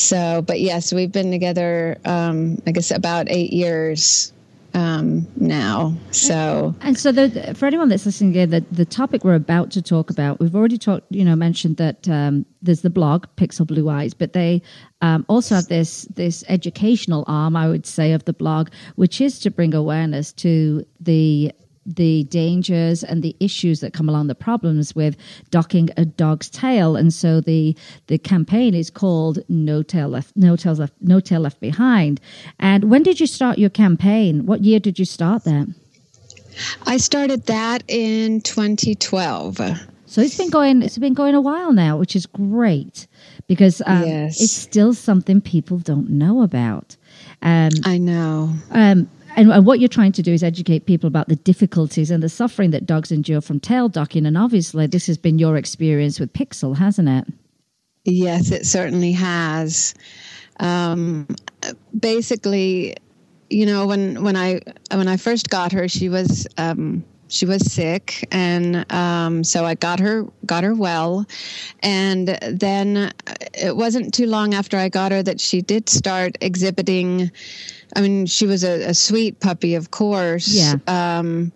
So, 0.00 0.42
but 0.42 0.60
yes, 0.60 0.92
we've 0.92 1.12
been 1.12 1.30
together, 1.30 1.98
um, 2.04 2.60
I 2.66 2.72
guess, 2.72 2.90
about 2.90 3.26
eight 3.28 3.52
years 3.52 4.32
um, 4.72 5.26
now. 5.36 5.94
So, 6.10 6.74
And 6.80 6.98
so, 6.98 7.12
the, 7.12 7.54
for 7.54 7.66
anyone 7.66 7.88
that's 7.88 8.06
listening 8.06 8.32
here, 8.32 8.46
the, 8.46 8.64
the 8.72 8.84
topic 8.84 9.24
we're 9.24 9.34
about 9.34 9.70
to 9.72 9.82
talk 9.82 10.10
about, 10.10 10.40
we've 10.40 10.54
already 10.54 10.78
talked, 10.78 11.04
you 11.10 11.24
know, 11.24 11.36
mentioned 11.36 11.76
that 11.76 12.08
um, 12.08 12.46
there's 12.62 12.80
the 12.80 12.90
blog 12.90 13.26
Pixel 13.36 13.66
Blue 13.66 13.88
Eyes, 13.88 14.14
but 14.14 14.32
they 14.32 14.62
um, 15.02 15.24
also 15.28 15.56
have 15.56 15.66
this 15.66 16.02
this 16.14 16.44
educational 16.48 17.24
arm, 17.26 17.54
I 17.56 17.68
would 17.68 17.86
say, 17.86 18.12
of 18.12 18.24
the 18.24 18.32
blog, 18.32 18.70
which 18.96 19.20
is 19.20 19.38
to 19.40 19.50
bring 19.50 19.74
awareness 19.74 20.32
to 20.34 20.84
the 20.98 21.52
the 21.86 22.24
dangers 22.24 23.02
and 23.02 23.22
the 23.22 23.34
issues 23.40 23.80
that 23.80 23.92
come 23.92 24.08
along, 24.08 24.26
the 24.26 24.34
problems 24.34 24.94
with 24.94 25.16
docking 25.50 25.88
a 25.96 26.04
dog's 26.04 26.48
tail, 26.50 26.94
and 26.96 27.12
so 27.12 27.40
the 27.40 27.76
the 28.06 28.18
campaign 28.18 28.74
is 28.74 28.90
called 28.90 29.38
No 29.48 29.82
Tail 29.82 30.08
Left, 30.08 30.36
No 30.36 30.56
Tail 30.56 30.74
Left, 30.74 30.92
No 31.00 31.20
Tail 31.20 31.40
Left 31.40 31.58
Behind. 31.60 32.20
And 32.58 32.90
when 32.90 33.02
did 33.02 33.18
you 33.20 33.26
start 33.26 33.58
your 33.58 33.70
campaign? 33.70 34.46
What 34.46 34.62
year 34.62 34.78
did 34.80 34.98
you 34.98 35.04
start 35.04 35.44
that? 35.44 35.74
I 36.86 36.96
started 36.98 37.46
that 37.46 37.82
in 37.88 38.40
2012. 38.42 39.60
So 40.06 40.20
it's 40.20 40.36
been 40.36 40.50
going. 40.50 40.82
It's 40.82 40.98
been 40.98 41.14
going 41.14 41.34
a 41.36 41.40
while 41.40 41.72
now, 41.72 41.96
which 41.96 42.16
is 42.16 42.26
great 42.26 43.06
because 43.46 43.80
um, 43.86 44.04
Yes. 44.06 44.40
it's 44.40 44.52
still 44.52 44.92
something 44.92 45.40
people 45.40 45.78
don't 45.78 46.10
know 46.10 46.42
about. 46.42 46.96
Um, 47.42 47.70
I 47.84 47.96
know. 47.98 48.50
um, 48.72 49.08
and, 49.36 49.50
and 49.50 49.66
what 49.66 49.80
you're 49.80 49.88
trying 49.88 50.12
to 50.12 50.22
do 50.22 50.32
is 50.32 50.42
educate 50.42 50.86
people 50.86 51.06
about 51.06 51.28
the 51.28 51.36
difficulties 51.36 52.10
and 52.10 52.22
the 52.22 52.28
suffering 52.28 52.70
that 52.70 52.86
dogs 52.86 53.12
endure 53.12 53.40
from 53.40 53.60
tail 53.60 53.88
docking. 53.88 54.26
And 54.26 54.36
obviously, 54.36 54.86
this 54.86 55.06
has 55.06 55.18
been 55.18 55.38
your 55.38 55.56
experience 55.56 56.20
with 56.20 56.32
Pixel, 56.32 56.76
hasn't 56.76 57.08
it? 57.08 57.26
Yes, 58.04 58.50
it 58.50 58.66
certainly 58.66 59.12
has. 59.12 59.94
Um, 60.58 61.28
basically, 61.98 62.96
you 63.50 63.66
know, 63.66 63.86
when 63.86 64.22
when 64.22 64.36
I 64.36 64.60
when 64.92 65.08
I 65.08 65.16
first 65.16 65.50
got 65.50 65.72
her, 65.72 65.88
she 65.88 66.08
was 66.08 66.46
um, 66.56 67.04
she 67.28 67.46
was 67.46 67.72
sick, 67.72 68.26
and 68.30 68.90
um, 68.92 69.44
so 69.44 69.64
I 69.64 69.74
got 69.74 70.00
her 70.00 70.26
got 70.46 70.64
her 70.64 70.74
well, 70.74 71.26
and 71.82 72.38
then 72.42 73.12
it 73.54 73.76
wasn't 73.76 74.14
too 74.14 74.26
long 74.26 74.54
after 74.54 74.76
I 74.76 74.88
got 74.88 75.12
her 75.12 75.22
that 75.22 75.40
she 75.40 75.62
did 75.62 75.88
start 75.88 76.36
exhibiting. 76.40 77.30
I 77.94 78.00
mean, 78.00 78.26
she 78.26 78.46
was 78.46 78.64
a, 78.64 78.90
a 78.90 78.94
sweet 78.94 79.40
puppy, 79.40 79.74
of 79.74 79.90
course. 79.90 80.48
Yeah. 80.48 80.74
Um, 80.86 81.52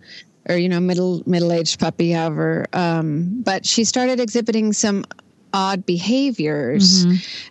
or 0.49 0.57
you 0.57 0.69
know, 0.69 0.81
middle 0.81 1.23
middle 1.27 1.53
aged 1.53 1.81
puppy, 1.81 2.11
however. 2.13 2.67
Um, 2.73 3.43
but 3.43 3.65
she 3.65 3.85
started 3.85 4.21
exhibiting 4.21 4.73
some 4.73 5.05
odd 5.53 5.87
behaviors 5.87 7.07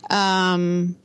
um, 0.10 0.96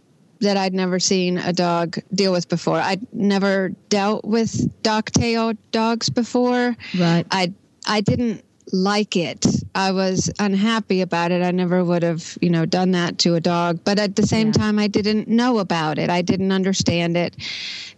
that 0.40 0.56
I'd 0.56 0.75
never 0.75 0.99
seen 0.99 1.38
a 1.38 1.52
dog 1.52 1.99
deal 2.12 2.32
with 2.32 2.49
before. 2.49 2.78
I'd 2.80 3.06
never 3.14 3.70
dealt 3.88 4.25
with 4.25 4.82
dock-tailed 4.82 5.56
dogs 5.70 6.11
before. 6.11 6.76
Right. 6.99 7.26
I 7.30 7.52
I 7.87 8.00
didn't 8.00 8.44
like 8.72 9.16
it. 9.16 9.46
I 9.75 9.92
was 9.92 10.30
unhappy 10.38 11.00
about 11.00 11.30
it. 11.32 11.42
I 11.42 11.50
never 11.50 11.82
would 11.84 12.02
have, 12.02 12.37
you 12.40 12.50
know, 12.50 12.66
done 12.66 12.90
that 12.92 13.18
to 13.18 13.34
a 13.34 13.40
dog. 13.40 13.80
But 13.84 13.98
at 13.98 14.16
the 14.16 14.26
same 14.26 14.48
Yeah. 14.48 14.52
time, 14.52 14.78
I 14.78 14.88
didn't 14.88 15.28
know 15.28 15.58
about 15.58 15.98
it. 15.98 16.10
I 16.10 16.22
didn't 16.22 16.52
understand 16.52 17.16
it. 17.16 17.37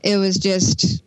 It 0.02 0.16
was 0.16 0.36
just. 0.38 1.02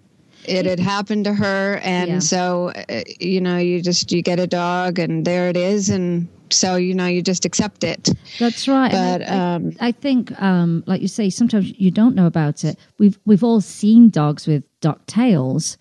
It 0.45 0.65
had 0.65 0.77
happened 0.81 1.23
to 1.23 1.33
her, 1.33 1.79
and 1.83 2.09
Yeah. 2.09 2.19
so 2.19 2.73
uh, 2.89 3.01
you 3.17 3.39
know, 3.39 3.55
you 3.57 3.81
just 3.81 4.11
you 4.11 4.21
get 4.21 4.41
a 4.41 4.47
dog, 4.47 4.99
and 4.99 5.23
there 5.23 5.47
it 5.47 5.55
is, 5.55 5.89
and 5.89 6.27
so 6.49 6.75
you 6.75 6.93
know, 6.93 7.05
you 7.07 7.21
just 7.21 7.45
accept 7.45 7.85
it. 7.85 8.09
That's 8.39 8.67
right. 8.67 8.91
But, 8.91 9.21
I, 9.21 9.25
I- 9.25 9.55
um, 9.55 9.71
I 9.79 9.93
think, 9.93 10.33
um, 10.41 10.83
like 10.85 11.01
you 11.01 11.07
say, 11.07 11.29
sometimes 11.29 11.71
you 11.79 11.91
don't 11.91 12.13
know 12.13 12.25
about 12.25 12.65
it. 12.65 12.77
We've 12.99 13.17
we've 13.25 13.41
all 13.41 13.61
seen 13.61 14.09
dogs 14.09 14.45
with 14.45 14.65
dock 14.81 15.05
tails, 15.05 15.77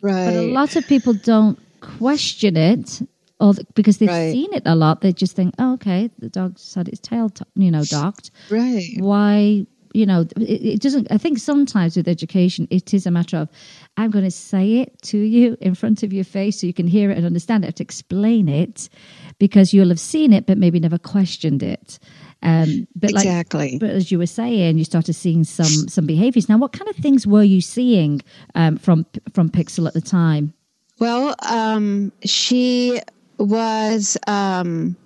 Right. 0.00 0.26
but 0.26 0.34
a 0.36 0.52
lot 0.52 0.76
of 0.76 0.86
people 0.86 1.12
don't 1.14 1.58
question 1.80 2.56
it 2.56 3.02
or 3.40 3.54
because 3.74 3.98
they've 3.98 4.08
Right. 4.08 4.32
seen 4.32 4.52
it 4.54 4.62
a 4.66 4.74
lot 4.74 5.00
they 5.00 5.12
just 5.12 5.36
think 5.36 5.54
oh 5.58 5.74
okay 5.74 6.10
the 6.18 6.28
dog's 6.28 6.74
had 6.74 6.88
its 6.88 7.00
tail 7.00 7.28
to- 7.30 7.46
you 7.54 7.70
know 7.70 7.84
docked 7.84 8.30
Right. 8.50 8.94
why 8.98 9.66
you 9.94 10.04
know 10.06 10.20
it, 10.36 10.60
it 10.74 10.80
doesn't 10.80 11.06
i 11.10 11.18
think 11.18 11.38
sometimes 11.38 11.96
with 11.96 12.08
education 12.08 12.66
it 12.70 12.92
is 12.92 13.06
a 13.06 13.10
matter 13.10 13.36
of 13.38 13.48
i'm 13.96 14.10
going 14.10 14.24
to 14.24 14.30
say 14.30 14.78
it 14.80 15.00
to 15.02 15.16
you 15.18 15.56
in 15.60 15.74
front 15.74 16.02
of 16.02 16.12
your 16.12 16.24
face 16.24 16.60
so 16.60 16.66
you 16.66 16.72
can 16.74 16.86
hear 16.86 17.10
it 17.10 17.16
and 17.16 17.24
understand 17.26 17.64
it 17.64 17.66
I 17.66 17.68
have 17.68 17.74
to 17.76 17.82
explain 17.82 18.48
it 18.48 18.88
because 19.38 19.72
you'll 19.72 19.88
have 19.88 20.00
seen 20.00 20.32
it 20.32 20.46
but 20.46 20.58
maybe 20.58 20.80
never 20.80 20.98
questioned 20.98 21.62
it 21.62 21.98
um, 22.42 22.86
but 22.94 23.12
like 23.12 23.24
Exactly. 23.24 23.78
but 23.78 23.88
as 23.90 24.12
you 24.12 24.18
were 24.18 24.26
saying, 24.26 24.76
you 24.76 24.84
started 24.84 25.14
seeing 25.14 25.42
some 25.42 25.88
some 25.88 26.04
behaviors. 26.06 26.50
Now, 26.50 26.58
what 26.58 26.72
kind 26.74 26.88
of 26.90 26.94
things 26.96 27.26
were 27.26 27.42
you 27.42 27.62
seeing 27.62 28.20
um, 28.54 28.76
from 28.76 29.06
from 29.32 29.48
Pixel 29.48 29.86
at 29.88 29.94
the 29.94 30.02
time? 30.02 30.52
Well, 31.00 31.34
um, 31.48 32.12
she 32.26 33.00
was 33.38 34.16
um, 34.26 34.96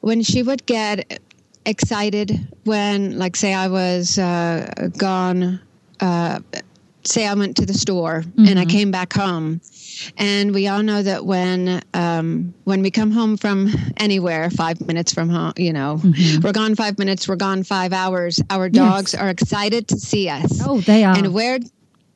when 0.00 0.22
she 0.22 0.42
would 0.42 0.66
get 0.66 1.20
excited 1.66 2.48
when, 2.64 3.18
like, 3.18 3.36
say, 3.36 3.54
I 3.54 3.68
was 3.68 4.18
uh, 4.18 4.90
gone. 4.96 5.60
Uh, 6.00 6.40
say 7.02 7.26
I 7.26 7.34
went 7.34 7.56
to 7.56 7.66
the 7.66 7.74
store 7.74 8.24
and 8.36 8.58
I 8.58 8.64
came 8.66 8.90
back 8.90 9.12
home, 9.12 9.60
and 10.18 10.52
we 10.52 10.68
all 10.68 10.82
know 10.82 11.02
that 11.02 11.24
when 11.24 11.82
um, 11.94 12.54
when 12.64 12.82
we 12.82 12.90
come 12.90 13.10
home 13.10 13.36
from 13.36 13.70
anywhere, 13.96 14.50
five 14.50 14.80
minutes 14.86 15.12
from 15.12 15.28
home, 15.28 15.54
you 15.56 15.72
know, 15.72 16.00
we're 16.42 16.52
gone 16.52 16.74
five 16.74 16.98
minutes, 16.98 17.26
we're 17.28 17.36
gone 17.36 17.62
five 17.62 17.92
hours. 17.92 18.40
Our 18.50 18.68
dogs 18.68 19.14
are 19.14 19.30
excited 19.30 19.88
to 19.88 19.96
see 19.96 20.28
us. 20.28 20.60
Oh, 20.62 20.80
they 20.80 21.04
are. 21.04 21.16
And 21.16 21.32
where 21.32 21.58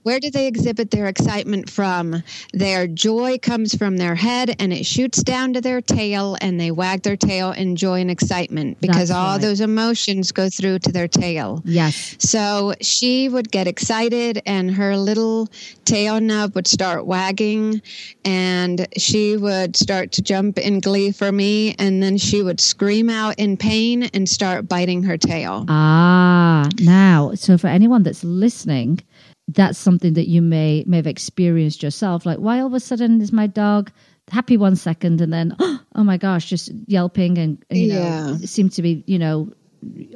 where 0.05 0.21
do 0.21 0.31
they 0.31 0.47
exhibit 0.47 0.91
their 0.91 1.07
excitement 1.07 1.69
from? 1.69 2.23
Their 2.53 2.87
joy 2.87 3.39
comes 3.39 3.75
from 3.75 3.97
their 3.97 4.15
head 4.15 4.55
and 4.59 4.73
it 4.73 4.85
shoots 4.87 5.23
down 5.23 5.55
to 5.55 5.61
their 5.61 5.81
tail 5.81 6.37
and 6.41 6.61
they 6.61 6.71
wag 6.71 7.03
their 7.03 7.17
tail 7.17 7.53
in 7.53 7.75
joy 7.75 8.01
and 8.01 8.11
excitement 8.11 8.81
because 8.81 9.09
That's 9.09 9.11
all 9.11 9.33
right. 9.33 9.41
those 9.41 9.61
emotions 9.61 10.31
go 10.31 10.49
through 10.51 10.81
to 10.81 10.93
their 10.93 11.09
tail. 11.09 11.63
Yes. 11.65 12.17
So 12.19 12.75
she 12.83 13.29
would 13.31 13.51
get 13.51 13.67
excited 13.67 14.43
and 14.45 14.71
her 14.73 14.97
little 14.97 15.49
tail 15.87 16.21
nub 16.21 16.55
would 16.55 16.67
start 16.67 17.07
wagging 17.07 17.81
and 18.27 18.87
she 18.99 19.37
would 19.39 19.75
start 19.75 20.13
to 20.13 20.23
jump 20.23 20.59
in 20.59 20.81
glee 20.81 21.13
for 21.13 21.33
me 21.33 21.75
and 21.79 22.03
then 22.03 22.19
she 22.19 22.43
would 22.43 22.61
scream 22.61 23.09
out 23.09 23.39
in 23.39 23.57
pain 23.57 24.05
and 24.13 24.29
start 24.29 24.69
biting 24.69 25.03
her 25.05 25.17
tail. 25.17 25.65
Ah, 25.69 26.69
now, 26.79 27.33
so 27.35 27.57
for 27.57 27.69
anyone 27.69 28.03
that's 28.03 28.23
listening, 28.23 29.01
that's 29.49 29.79
something 29.79 30.15
that 30.15 30.29
you 30.29 30.41
may 30.43 30.85
may 30.87 30.97
have 30.97 31.07
experienced 31.07 31.83
yourself. 31.83 32.25
Like, 32.25 32.39
why 32.39 32.61
all 32.61 32.67
of 32.67 32.75
a 32.75 32.81
sudden 32.81 33.21
is 33.21 33.33
my 33.33 33.47
dog 33.47 33.91
happy 34.31 34.57
one 34.57 34.77
second 34.77 35.21
and 35.21 35.33
then, 35.33 35.57
oh 35.61 36.05
my 36.05 36.17
gosh, 36.17 36.47
just 36.47 36.71
yelping 36.87 37.39
and, 37.39 37.65
and, 37.71 37.79
you 37.79 37.93
know, 37.93 38.39
seem 38.45 38.69
to 38.71 38.83
be, 38.83 39.05
you 39.07 39.19
know, 39.19 39.53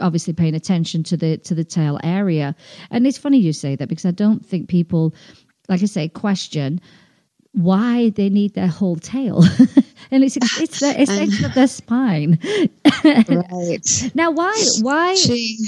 obviously 0.01 0.33
paying 0.33 0.55
attention 0.55 1.03
to 1.03 1.17
the 1.17 1.37
to 1.39 1.55
the 1.55 1.65
tail 1.65 1.99
area. 2.03 2.55
And 2.91 3.07
it's 3.07 3.19
funny 3.19 3.39
you 3.39 3.53
say 3.53 3.77
that 3.77 3.89
because 3.89 4.07
I 4.07 4.11
don't 4.11 4.45
think 4.45 4.69
people, 4.69 5.15
like 5.69 5.83
I 5.83 5.87
say, 5.87 6.09
question 6.09 6.81
why 7.53 8.11
they 8.11 8.29
need 8.29 8.55
their 8.55 8.69
whole 8.69 8.97
tail. 8.97 9.43
and 10.11 10.25
it's 10.25 10.37
it's 10.37 10.81
the 10.81 10.95
extension 11.03 11.45
of 11.45 11.55
their 11.55 11.67
spine. 11.67 12.39
right. 13.05 14.11
Now, 14.15 14.31
why 14.31 14.55
why 14.81 15.15
She, 15.15 15.59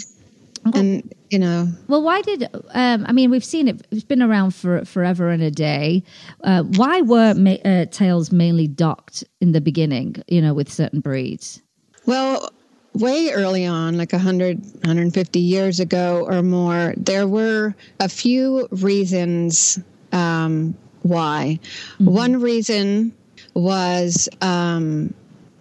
and 0.64 1.12
you 1.30 1.38
know, 1.38 1.68
Well, 1.88 2.02
why 2.02 2.22
did 2.22 2.48
um, 2.74 3.06
I 3.08 3.12
mean 3.12 3.30
we've 3.30 3.44
seen 3.44 3.68
it? 3.68 3.86
It's 3.90 4.04
been 4.04 4.22
around 4.22 4.54
for 4.54 4.84
forever 4.84 5.30
and 5.30 5.42
a 5.42 5.50
day. 5.50 6.02
Uh, 6.42 6.64
why 6.64 7.00
were 7.00 7.34
ma- 7.34 7.62
uh, 7.64 7.86
tails 7.86 8.32
mainly 8.32 8.66
docked 8.66 9.24
in 9.40 9.52
the 9.52 9.60
beginning? 9.60 10.16
You 10.28 10.42
know, 10.42 10.52
with 10.54 10.70
certain 10.70 11.00
breeds. 11.00 11.62
Well, 12.06 12.50
way 12.94 13.30
early 13.30 13.64
on, 13.66 13.96
like 13.96 14.12
100, 14.12 14.60
150 14.60 15.38
years 15.38 15.78
ago 15.80 16.26
or 16.28 16.42
more, 16.42 16.94
there 16.96 17.28
were 17.28 17.74
a 18.00 18.08
few 18.08 18.66
reasons 18.72 19.78
um, 20.12 20.74
why. 21.02 21.60
One 21.98 22.40
reason 22.40 23.14
was 23.54 24.28
um, 24.40 25.14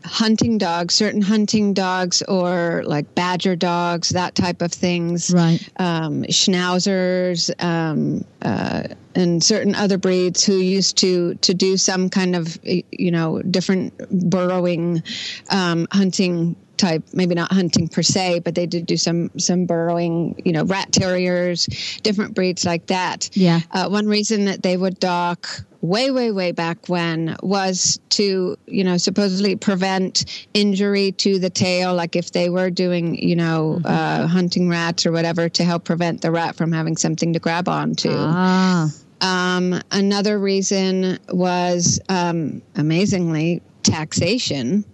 hunting 0.10 0.58
dogs, 0.58 0.96
certain 0.96 1.22
hunting 1.22 1.74
dogs, 1.74 2.22
or 2.24 2.84
like 2.86 3.14
badger 3.16 3.56
dogs, 3.56 4.10
that 4.10 4.36
type 4.36 4.62
of 4.62 4.72
things. 4.72 5.32
Right. 5.34 5.60
Um, 5.78 6.24
schnauzers 6.24 7.52
um, 7.64 8.26
uh, 8.42 8.84
and 9.16 9.44
certain 9.44 9.76
other 9.76 9.98
breeds 9.98 10.44
who 10.44 10.58
used 10.58 10.98
to 10.98 11.36
to 11.36 11.54
do 11.54 11.78
some 11.78 12.10
kind 12.10 12.36
of 12.36 12.60
you 12.64 13.12
know 13.12 13.42
different 13.44 13.98
burrowing 14.30 15.04
um, 15.50 15.88
hunting 15.92 16.56
type 16.80 17.04
maybe 17.14 17.36
not 17.36 17.52
hunting 17.52 17.88
per 17.88 18.02
se 18.02 18.40
but 18.40 18.56
they 18.56 18.66
did 18.66 18.86
do 18.86 18.96
some 18.98 19.30
some 19.38 19.66
burrowing 19.66 20.34
you 20.46 20.52
know 20.54 20.64
rat 20.64 20.90
terriers 20.92 21.66
different 22.04 22.34
breeds 22.34 22.64
like 22.66 22.86
that 22.88 23.30
Yeah. 23.34 23.60
uh, 23.72 23.90
one 23.90 24.08
reason 24.08 24.46
that 24.46 24.64
they 24.64 24.78
would 24.78 24.98
dock 25.00 25.48
way 25.82 26.10
way 26.12 26.32
way 26.32 26.52
back 26.54 26.88
when 26.90 27.36
was 27.44 28.00
to 28.10 28.58
you 28.66 28.84
know 28.84 28.98
supposedly 28.98 29.56
prevent 29.56 30.48
injury 30.54 31.12
to 31.14 31.38
the 31.40 31.50
tail 31.50 31.94
like 31.94 32.16
if 32.16 32.32
they 32.32 32.50
were 32.50 32.70
doing 32.70 33.16
you 33.16 33.36
know 33.36 33.80
uh, 33.86 34.26
hunting 34.28 34.70
rats 34.70 35.06
or 35.06 35.12
whatever 35.12 35.50
to 35.50 35.64
help 35.64 35.84
prevent 35.84 36.22
the 36.22 36.32
rat 36.32 36.56
from 36.56 36.72
having 36.72 36.96
something 36.98 37.34
to 37.34 37.40
grab 37.40 37.68
onto 37.68 38.10
Ah, 38.12 38.90
um, 39.22 39.82
another 39.92 40.40
reason 40.40 41.20
was 41.30 42.00
um, 42.08 42.62
amazingly 42.76 43.62
taxation. 43.84 44.86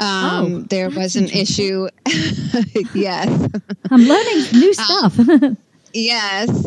Um, 0.00 0.06
Oh, 0.06 0.58
there 0.70 0.90
was 0.90 1.16
an 1.16 1.28
issue. 1.28 1.88
yes, 2.94 3.48
I'm 3.90 4.00
learning 4.02 4.44
new 4.52 4.72
Uh, 4.78 5.08
stuff. 5.08 5.56
yes. 5.92 6.66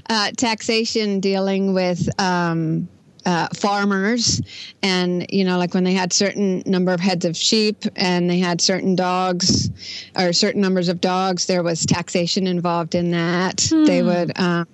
uh, 0.10 0.30
taxation 0.36 1.20
dealing 1.20 1.72
with 1.74 2.08
um, 2.20 2.88
uh, 3.26 3.46
farmers, 3.54 4.42
and 4.82 5.24
you 5.30 5.44
know, 5.44 5.56
like 5.56 5.72
when 5.72 5.84
they 5.84 5.92
had 5.94 6.12
certain 6.12 6.62
number 6.66 6.92
of 6.92 7.00
heads 7.00 7.24
of 7.24 7.36
sheep 7.36 7.84
and 7.96 8.28
they 8.28 8.38
had 8.38 8.60
certain 8.60 8.94
dogs 8.96 9.70
or 10.16 10.32
certain 10.32 10.60
numbers 10.60 10.88
of 10.88 11.00
dogs, 11.00 11.46
there 11.46 11.62
was 11.62 11.86
taxation 11.86 12.46
involved 12.46 12.94
in 12.94 13.12
that. 13.12 13.58
They 13.86 14.02
would. 14.02 14.38
Um, 14.38 14.66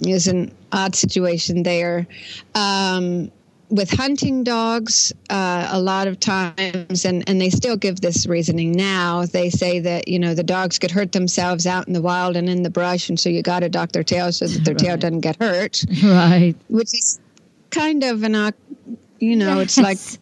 is 0.00 0.26
an 0.28 0.52
odd 0.72 0.94
situation 0.94 1.62
there. 1.62 2.06
Um, 2.54 3.30
with 3.68 3.90
hunting 3.90 4.44
dogs, 4.44 5.12
uh, 5.30 5.68
a 5.70 5.80
lot 5.80 6.06
of 6.06 6.20
times, 6.20 7.04
and, 7.04 7.28
and 7.28 7.40
they 7.40 7.50
still 7.50 7.76
give 7.76 8.00
this 8.00 8.26
reasoning 8.26 8.72
now, 8.72 9.26
they 9.26 9.50
say 9.50 9.80
that, 9.80 10.08
you 10.08 10.18
know, 10.18 10.34
the 10.34 10.42
dogs 10.42 10.78
could 10.78 10.90
hurt 10.90 11.12
themselves 11.12 11.66
out 11.66 11.86
in 11.86 11.92
the 11.92 12.02
wild 12.02 12.36
and 12.36 12.48
in 12.48 12.62
the 12.62 12.70
brush, 12.70 13.08
and 13.08 13.18
so 13.18 13.28
you 13.28 13.42
got 13.42 13.60
to 13.60 13.68
dock 13.68 13.92
their 13.92 14.04
tail 14.04 14.30
so 14.32 14.46
that 14.46 14.64
their 14.64 14.74
tail 14.74 14.96
doesn't 14.96 15.20
get 15.20 15.36
hurt, 15.36 15.84
right. 16.04 16.54
which 16.68 16.94
is 16.94 17.20
kind 17.70 18.04
of 18.04 18.22
an, 18.22 18.52
you 19.18 19.36
know, 19.36 19.60
it's 19.60 19.78
like 19.78 19.98
Yes. 19.98 20.18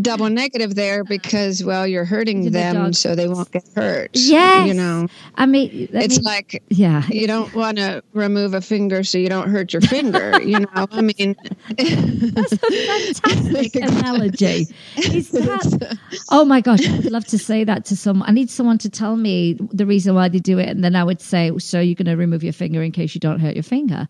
Double 0.00 0.28
negative 0.42 0.74
there 0.74 1.04
because, 1.04 1.64
well, 1.64 1.86
you're 1.86 2.04
hurting 2.04 2.42
The 2.44 2.50
them 2.50 2.92
so 2.92 3.14
they 3.14 3.28
won't 3.28 3.50
get 3.50 3.64
hurt. 3.74 4.10
yeah 4.14 4.64
You 4.64 4.74
know, 4.74 5.08
I 5.36 5.46
mean, 5.46 5.88
it's 5.92 6.20
like, 6.22 6.62
yeah. 6.68 7.06
you 7.08 7.26
don't 7.26 7.52
want 7.54 7.78
to 7.78 8.02
remove 8.12 8.54
a 8.54 8.60
finger 8.60 9.02
so 9.04 9.18
you 9.18 9.28
don't 9.28 9.48
hurt 9.50 9.72
your 9.72 9.82
finger. 9.82 10.40
you 10.42 10.60
know, 10.60 10.68
I 10.92 11.00
mean, 11.00 11.36
That's 11.76 12.52
a 12.52 12.56
fantastic 12.58 13.74
analogy. 13.82 14.66
Is 14.96 15.30
that, 15.30 15.98
oh 16.30 16.44
my 16.44 16.60
gosh, 16.60 16.86
I 16.88 16.96
would 16.96 17.10
love 17.12 17.26
to 17.26 17.38
say 17.38 17.64
that 17.64 17.84
to 17.86 17.96
someone. 17.96 18.28
I 18.28 18.32
need 18.32 18.50
someone 18.50 18.78
to 18.78 18.90
tell 18.90 19.16
me 19.16 19.54
the 19.72 19.86
reason 19.86 20.14
why 20.14 20.28
they 20.28 20.38
do 20.38 20.58
it, 20.58 20.68
and 20.68 20.82
then 20.84 20.96
I 20.96 21.04
would 21.04 21.20
say, 21.20 21.50
"So 21.58 21.80
you're 21.80 21.94
going 21.94 22.06
to 22.06 22.16
remove 22.16 22.42
your 22.42 22.52
finger 22.52 22.82
in 22.82 22.92
case 22.92 23.14
you 23.14 23.20
don't 23.20 23.40
hurt 23.40 23.54
your 23.54 23.62
finger." 23.62 24.06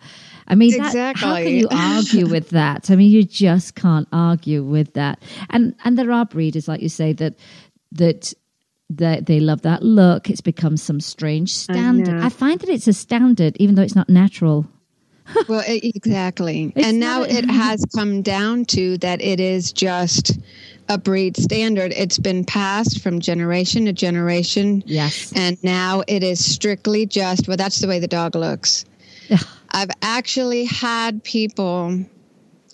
I 0.48 0.54
mean, 0.54 0.76
that, 0.78 1.16
how 1.16 1.36
can 1.36 1.48
you 1.48 1.68
argue 1.70 2.26
with 2.26 2.50
that? 2.50 2.90
I 2.90 2.96
mean, 2.96 3.10
you 3.10 3.22
just 3.22 3.74
can't 3.74 4.08
argue 4.12 4.62
with 4.62 4.94
that. 4.94 5.22
And 5.50 5.74
and 5.84 5.96
there 5.96 6.10
are 6.12 6.26
breeders, 6.26 6.68
like 6.68 6.82
you 6.82 6.88
say, 6.88 7.12
that 7.14 7.34
that 7.92 8.32
that 8.90 9.26
they 9.26 9.40
love 9.40 9.62
that 9.62 9.82
look. 9.82 10.30
It's 10.30 10.40
become 10.40 10.76
some 10.76 11.00
strange 11.00 11.54
standard. 11.54 12.14
know. 12.14 12.24
I 12.24 12.28
find 12.28 12.60
that 12.60 12.68
it's 12.68 12.88
a 12.88 12.92
standard, 12.92 13.56
even 13.58 13.74
though 13.74 13.82
it's 13.82 13.96
not 13.96 14.08
natural. 14.08 14.66
well, 15.48 15.62
exactly. 15.66 16.72
It's 16.74 16.86
and 16.86 17.00
now 17.00 17.22
it 17.22 17.44
has 17.50 17.84
come 17.94 18.22
down 18.22 18.64
to 18.66 18.98
that 18.98 19.20
it 19.22 19.40
is 19.40 19.72
just 19.72 20.38
a 20.88 20.98
breed 20.98 21.36
standard. 21.36 21.92
It's 21.92 22.18
been 22.18 22.44
passed 22.44 23.00
from 23.02 23.20
generation 23.20 23.84
to 23.86 23.92
generation. 23.92 24.82
Yes. 24.86 25.32
And 25.34 25.62
now 25.62 26.02
it 26.06 26.22
is 26.22 26.44
strictly 26.44 27.06
just, 27.06 27.48
well, 27.48 27.56
that's 27.56 27.80
the 27.80 27.88
way 27.88 27.98
the 27.98 28.08
dog 28.08 28.34
looks. 28.34 28.84
I've 29.72 29.90
actually 30.02 30.64
had 30.64 31.24
people, 31.24 32.04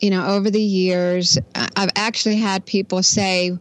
you 0.00 0.10
know, 0.10 0.26
over 0.26 0.50
the 0.50 0.60
years, 0.62 1.38
I- 1.54 1.68
I've 1.76 1.90
actually 1.96 2.36
had 2.36 2.66
people 2.66 3.02
say, 3.02 3.52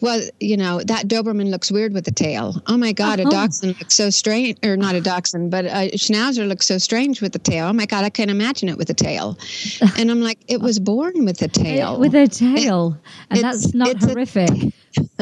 well, 0.00 0.20
you 0.40 0.56
know, 0.58 0.80
that 0.82 1.08
Doberman 1.08 1.50
looks 1.50 1.70
weird 1.70 1.94
with 1.94 2.04
the 2.04 2.10
tail. 2.10 2.60
Oh 2.66 2.76
my 2.76 2.92
God, 2.92 3.18
Oh. 3.20 3.26
a 3.28 3.30
dachshund 3.30 3.76
looks 3.78 3.94
so 3.94 4.10
strange, 4.10 4.58
or 4.64 4.76
not 4.76 4.94
a 4.94 5.00
dachshund, 5.00 5.50
but 5.50 5.64
a 5.64 5.90
schnauzer 5.96 6.46
looks 6.46 6.66
so 6.66 6.76
strange 6.78 7.22
with 7.22 7.32
the 7.32 7.38
tail. 7.38 7.68
Oh 7.68 7.72
my 7.72 7.86
God, 7.86 8.04
I 8.04 8.10
can't 8.10 8.30
imagine 8.30 8.68
it 8.68 8.76
with 8.76 8.88
the 8.88 8.94
tail. 8.94 9.38
And 9.98 10.10
I'm 10.10 10.20
like, 10.20 10.38
it 10.48 10.60
was 10.60 10.78
born 10.78 11.24
with 11.24 11.40
a 11.42 11.48
tail. 11.48 11.98
With 11.98 12.14
a 12.14 12.28
tail, 12.28 12.98
and 13.30 13.40
that's 13.40 13.72
not 13.74 13.88
it's 13.88 14.04
a- 14.04 14.08
horrific. 14.08 14.50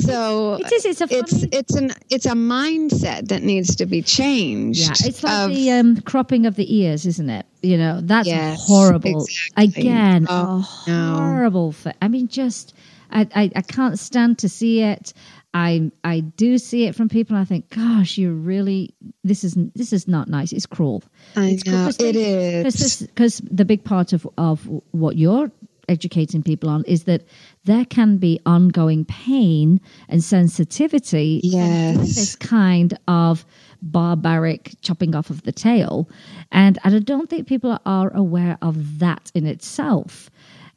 so 0.00 0.54
It 0.60 0.72
is. 0.72 0.84
It's 0.84 1.00
a 1.00 1.06
funny. 1.08 1.20
it's 1.20 1.42
it's 1.52 1.74
an 1.76 1.90
it's 2.10 2.26
a 2.26 2.32
mindset 2.32 3.28
that 3.28 3.42
needs 3.42 3.76
to 3.76 3.86
be 3.86 4.02
changed. 4.02 4.80
yeah, 4.80 5.08
it's 5.08 5.22
like 5.22 5.48
of- 5.50 5.54
the 5.54 5.70
um, 5.72 6.00
cropping 6.02 6.46
of 6.46 6.56
the 6.56 6.74
ears, 6.76 7.06
isn't 7.06 7.30
it? 7.30 7.46
You 7.62 7.76
know, 7.78 8.00
that's 8.02 8.28
Yes, 8.28 8.64
horrible. 8.66 9.24
exactly. 9.24 9.64
Again, 9.82 10.26
Oh, 10.28 10.84
a 10.86 10.90
no. 10.90 11.14
horrible. 11.16 11.74
I 12.02 12.08
mean, 12.08 12.28
just 12.28 12.74
I, 13.10 13.26
I 13.34 13.50
I 13.56 13.62
can't 13.62 13.98
stand 13.98 14.38
to 14.38 14.48
see 14.48 14.82
it. 14.82 15.12
I 15.54 15.90
I 16.04 16.20
do 16.20 16.58
see 16.58 16.84
it 16.84 16.94
from 16.94 17.08
people. 17.08 17.34
and 17.36 17.42
I 17.42 17.44
think, 17.46 17.70
gosh, 17.70 18.18
you 18.18 18.32
really 18.32 18.94
this 19.24 19.44
is 19.44 19.56
this 19.74 19.92
is 19.92 20.06
not 20.06 20.28
nice. 20.28 20.52
It's 20.52 20.66
cruel. 20.66 21.02
I 21.36 21.48
It's 21.50 21.64
know 21.66 21.86
because 21.86 22.00
it 22.00 22.16
is. 22.16 23.02
because 23.06 23.38
the 23.50 23.64
big 23.64 23.82
part 23.84 24.12
of 24.12 24.26
of 24.38 24.68
what 24.92 25.16
you're 25.16 25.50
educating 25.88 26.42
people 26.42 26.68
on 26.68 26.84
is 26.84 27.04
that 27.04 27.22
there 27.68 27.84
can 27.84 28.16
be 28.18 28.40
ongoing 28.46 29.04
pain 29.04 29.80
and 30.08 30.20
sensitivity 30.24 31.40
Yes. 31.44 31.96
this 32.16 32.34
kind 32.36 32.98
of 33.06 33.44
barbaric 33.82 34.74
chopping 34.82 35.14
off 35.14 35.28
of 35.30 35.42
the 35.42 35.52
tail 35.52 36.08
and, 36.50 36.78
and 36.84 36.94
i 36.94 36.98
don't 36.98 37.28
think 37.30 37.46
people 37.46 37.78
are 37.86 38.10
aware 38.14 38.56
of 38.68 38.98
that 38.98 39.30
in 39.34 39.46
itself 39.46 40.30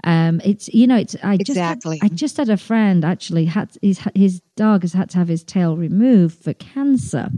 um, 0.04 0.42
it's 0.44 0.68
you 0.80 0.88
know 0.88 0.98
it's 0.98 1.16
I 1.24 1.38
just 1.38 1.60
had- 1.60 1.80
I 2.02 2.08
just 2.24 2.38
had 2.38 2.50
a 2.50 2.58
friend 2.58 3.06
actually 3.06 3.46
had 3.46 3.70
his 3.84 4.00
his 4.16 4.42
dog 4.56 4.82
has 4.82 4.94
had 4.94 5.12
to 5.12 5.18
have 5.20 5.28
his 5.28 5.44
tail 5.44 5.78
removed 5.78 6.36
for 6.44 6.54
cancer, 6.56 7.30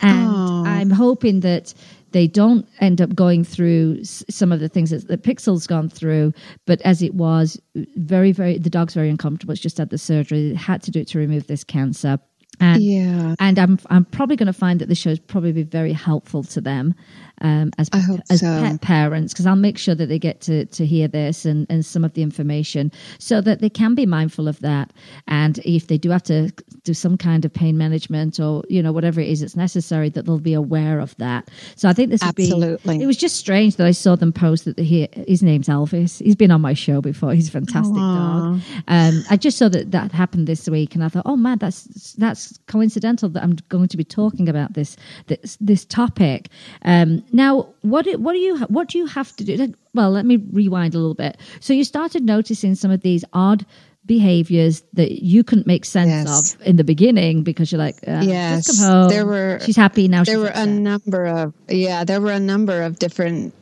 and. 0.00 0.28
I'm 0.76 0.90
hoping 0.90 1.40
that 1.40 1.74
they 2.12 2.26
don't 2.26 2.66
end 2.80 3.00
up 3.00 3.14
going 3.14 3.44
through 3.44 4.04
some 4.04 4.52
of 4.52 4.60
the 4.60 4.68
things 4.68 4.90
that 4.90 5.08
the 5.08 5.18
Pixel's 5.18 5.66
gone 5.66 5.88
through. 5.88 6.32
But 6.66 6.80
as 6.82 7.02
it 7.02 7.14
was, 7.14 7.60
very 7.96 8.32
very 8.32 8.58
the 8.58 8.70
dog's 8.70 8.94
very 8.94 9.10
uncomfortable. 9.10 9.52
It's 9.52 9.60
just 9.60 9.78
had 9.78 9.90
the 9.90 9.98
surgery. 9.98 10.50
It 10.50 10.56
had 10.56 10.82
to 10.82 10.90
do 10.90 11.00
it 11.00 11.08
to 11.08 11.18
remove 11.18 11.46
this 11.46 11.64
cancer. 11.64 12.18
And 12.58 12.82
Yeah. 12.82 13.34
and 13.38 13.58
I'm 13.58 13.78
I'm 13.88 14.04
probably 14.04 14.36
going 14.36 14.48
to 14.48 14.52
find 14.52 14.80
that 14.80 14.88
the 14.88 14.94
show's 14.94 15.18
probably 15.18 15.52
be 15.52 15.62
very 15.62 15.92
helpful 15.92 16.42
to 16.44 16.60
them 16.60 16.94
um, 17.40 17.70
as 17.78 17.88
as 18.30 18.40
so. 18.40 18.60
pet 18.60 18.80
parents 18.80 19.32
because 19.32 19.46
I'll 19.46 19.56
make 19.56 19.78
sure 19.78 19.94
that 19.94 20.06
they 20.06 20.18
get 20.18 20.40
to 20.42 20.66
to 20.66 20.86
hear 20.86 21.08
this 21.08 21.44
and 21.44 21.66
and 21.70 21.84
some 21.84 22.04
of 22.04 22.14
the 22.14 22.22
information 22.22 22.92
so 23.18 23.40
that 23.40 23.60
they 23.60 23.70
can 23.70 23.94
be 23.94 24.06
mindful 24.06 24.48
of 24.48 24.60
that. 24.60 24.92
And 25.28 25.58
if 25.64 25.86
they 25.86 25.98
do 25.98 26.10
have 26.10 26.22
to 26.24 26.52
do 26.84 26.94
some 26.94 27.16
kind 27.16 27.44
of 27.44 27.52
pain 27.52 27.76
management 27.78 28.40
or 28.40 28.62
you 28.68 28.82
know 28.82 28.92
whatever 28.92 29.20
it 29.20 29.28
is 29.28 29.40
that's 29.40 29.56
necessary, 29.56 30.08
that 30.10 30.26
they'll 30.26 30.38
be 30.38 30.54
aware 30.54 31.00
of 31.00 31.16
that. 31.16 31.50
So 31.76 31.88
I 31.88 31.92
think 31.92 32.10
this 32.10 32.22
would 32.24 32.34
be. 32.34 32.44
Absolutely. 32.44 33.02
It 33.02 33.06
was 33.06 33.16
just 33.16 33.36
strange 33.36 33.76
that 33.76 33.86
I 33.86 33.92
saw 33.92 34.16
them 34.16 34.32
post 34.32 34.64
that 34.64 34.78
he, 34.78 35.08
his 35.26 35.42
name's 35.42 35.68
Elvis. 35.68 36.22
He's 36.22 36.36
been 36.36 36.50
on 36.50 36.60
my 36.60 36.74
show 36.74 37.00
before. 37.00 37.32
He's 37.32 37.48
a 37.48 37.52
fantastic 37.52 37.96
dog. 37.96 38.60
Um, 38.88 39.24
I 39.30 39.36
just 39.36 39.58
saw 39.58 39.68
that 39.68 39.90
that 39.92 40.12
happened 40.12 40.46
this 40.46 40.68
week, 40.68 40.94
and 40.94 41.04
I 41.04 41.08
thought, 41.08 41.24
oh 41.26 41.36
man, 41.36 41.58
that's 41.58 42.14
that's 42.14 42.58
coincidental 42.66 43.28
that 43.30 43.42
I'm 43.42 43.56
going 43.68 43.88
to 43.88 43.96
be 43.96 44.04
talking 44.04 44.48
about 44.48 44.74
this 44.74 44.96
this 45.26 45.56
this 45.60 45.84
topic. 45.84 46.48
Um, 46.82 47.22
now, 47.32 47.68
what 47.82 48.04
do, 48.04 48.18
what 48.18 48.32
do 48.32 48.38
you 48.38 48.58
what 48.66 48.88
do 48.88 48.98
you 48.98 49.06
have 49.06 49.34
to 49.36 49.44
do? 49.44 49.74
Well, 49.94 50.10
let 50.10 50.24
me 50.26 50.36
rewind 50.52 50.94
a 50.94 50.98
little 50.98 51.14
bit. 51.14 51.36
So 51.60 51.72
you 51.72 51.84
started 51.84 52.24
noticing 52.24 52.74
some 52.74 52.90
of 52.90 53.00
these 53.02 53.24
odd 53.32 53.64
behaviors 54.06 54.82
that 54.94 55.22
you 55.22 55.44
couldn't 55.44 55.66
make 55.66 55.84
sense 55.84 56.08
Yes. 56.10 56.54
of 56.54 56.62
in 56.62 56.76
the 56.76 56.84
beginning 56.84 57.42
because 57.42 57.70
you're 57.70 57.78
like, 57.78 57.96
uh, 58.08 58.22
Yes, 58.24 58.66
come 58.80 58.90
home. 58.90 59.08
there 59.08 59.26
were- 59.26 59.58
she's 59.62 59.76
happy 59.76 60.08
now. 60.08 60.24
there 60.24 60.38
were 60.40 60.46
a 60.54 60.66
number 60.66 61.26
of 61.26 61.52
yeah 61.68 62.02
there 62.04 62.20
were 62.20 62.32
a 62.32 62.40
number 62.40 62.82
of 62.82 62.98
different 62.98 63.52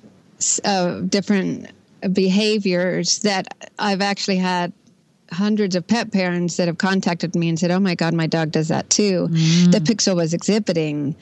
uh, 0.64 1.00
different 1.00 1.66
behaviors 2.12 3.18
that 3.20 3.48
i've 3.80 4.00
actually 4.00 4.36
had 4.36 4.72
hundreds 5.32 5.76
of 5.76 5.86
pet 5.86 6.10
parents 6.12 6.56
that 6.56 6.66
have 6.68 6.78
contacted 6.78 7.34
me 7.34 7.48
and 7.48 7.58
said 7.58 7.70
oh 7.70 7.78
my 7.80 7.94
god 7.94 8.14
my 8.14 8.26
dog 8.26 8.50
does 8.50 8.68
that 8.68 8.88
too 8.90 9.28
Mm. 9.30 9.72
that 9.72 9.84
pixel 9.84 10.16
was 10.16 10.32
exhibiting 10.32 11.14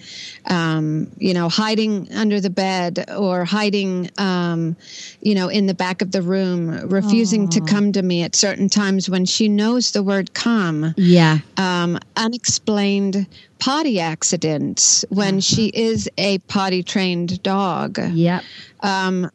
um, 0.46 1.10
you 1.18 1.34
know 1.34 1.48
hiding 1.48 2.08
under 2.12 2.40
the 2.40 2.50
bed 2.50 3.04
or 3.16 3.44
hiding 3.44 4.10
um, 4.18 4.76
you 5.20 5.34
know 5.34 5.48
in 5.48 5.66
the 5.66 5.74
back 5.74 6.02
of 6.02 6.12
the 6.12 6.22
room 6.22 6.88
refusing 6.88 7.48
to 7.48 7.60
come 7.60 7.90
to 7.92 8.02
me 8.02 8.22
at 8.22 8.36
certain 8.36 8.68
times 8.68 9.10
when 9.10 9.24
she 9.24 9.48
knows 9.48 9.90
the 9.92 10.02
word 10.02 10.34
come 10.34 10.94
yeah. 10.96 11.38
um, 11.56 11.98
unexplained 12.16 13.26
potty 13.58 13.98
accidents 13.98 15.04
when 15.08 15.40
she 15.40 15.66
is 15.68 16.08
a 16.18 16.38
potty 16.40 16.82
trained 16.82 17.42
dog, 17.42 17.98
Yep. 18.12 18.42
um, 18.82 19.30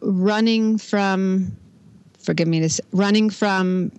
running 0.00 0.78
from, 0.78 1.56
forgive 2.18 2.46
me 2.48 2.60
this, 2.60 2.80
running 2.92 3.30
from 3.30 3.90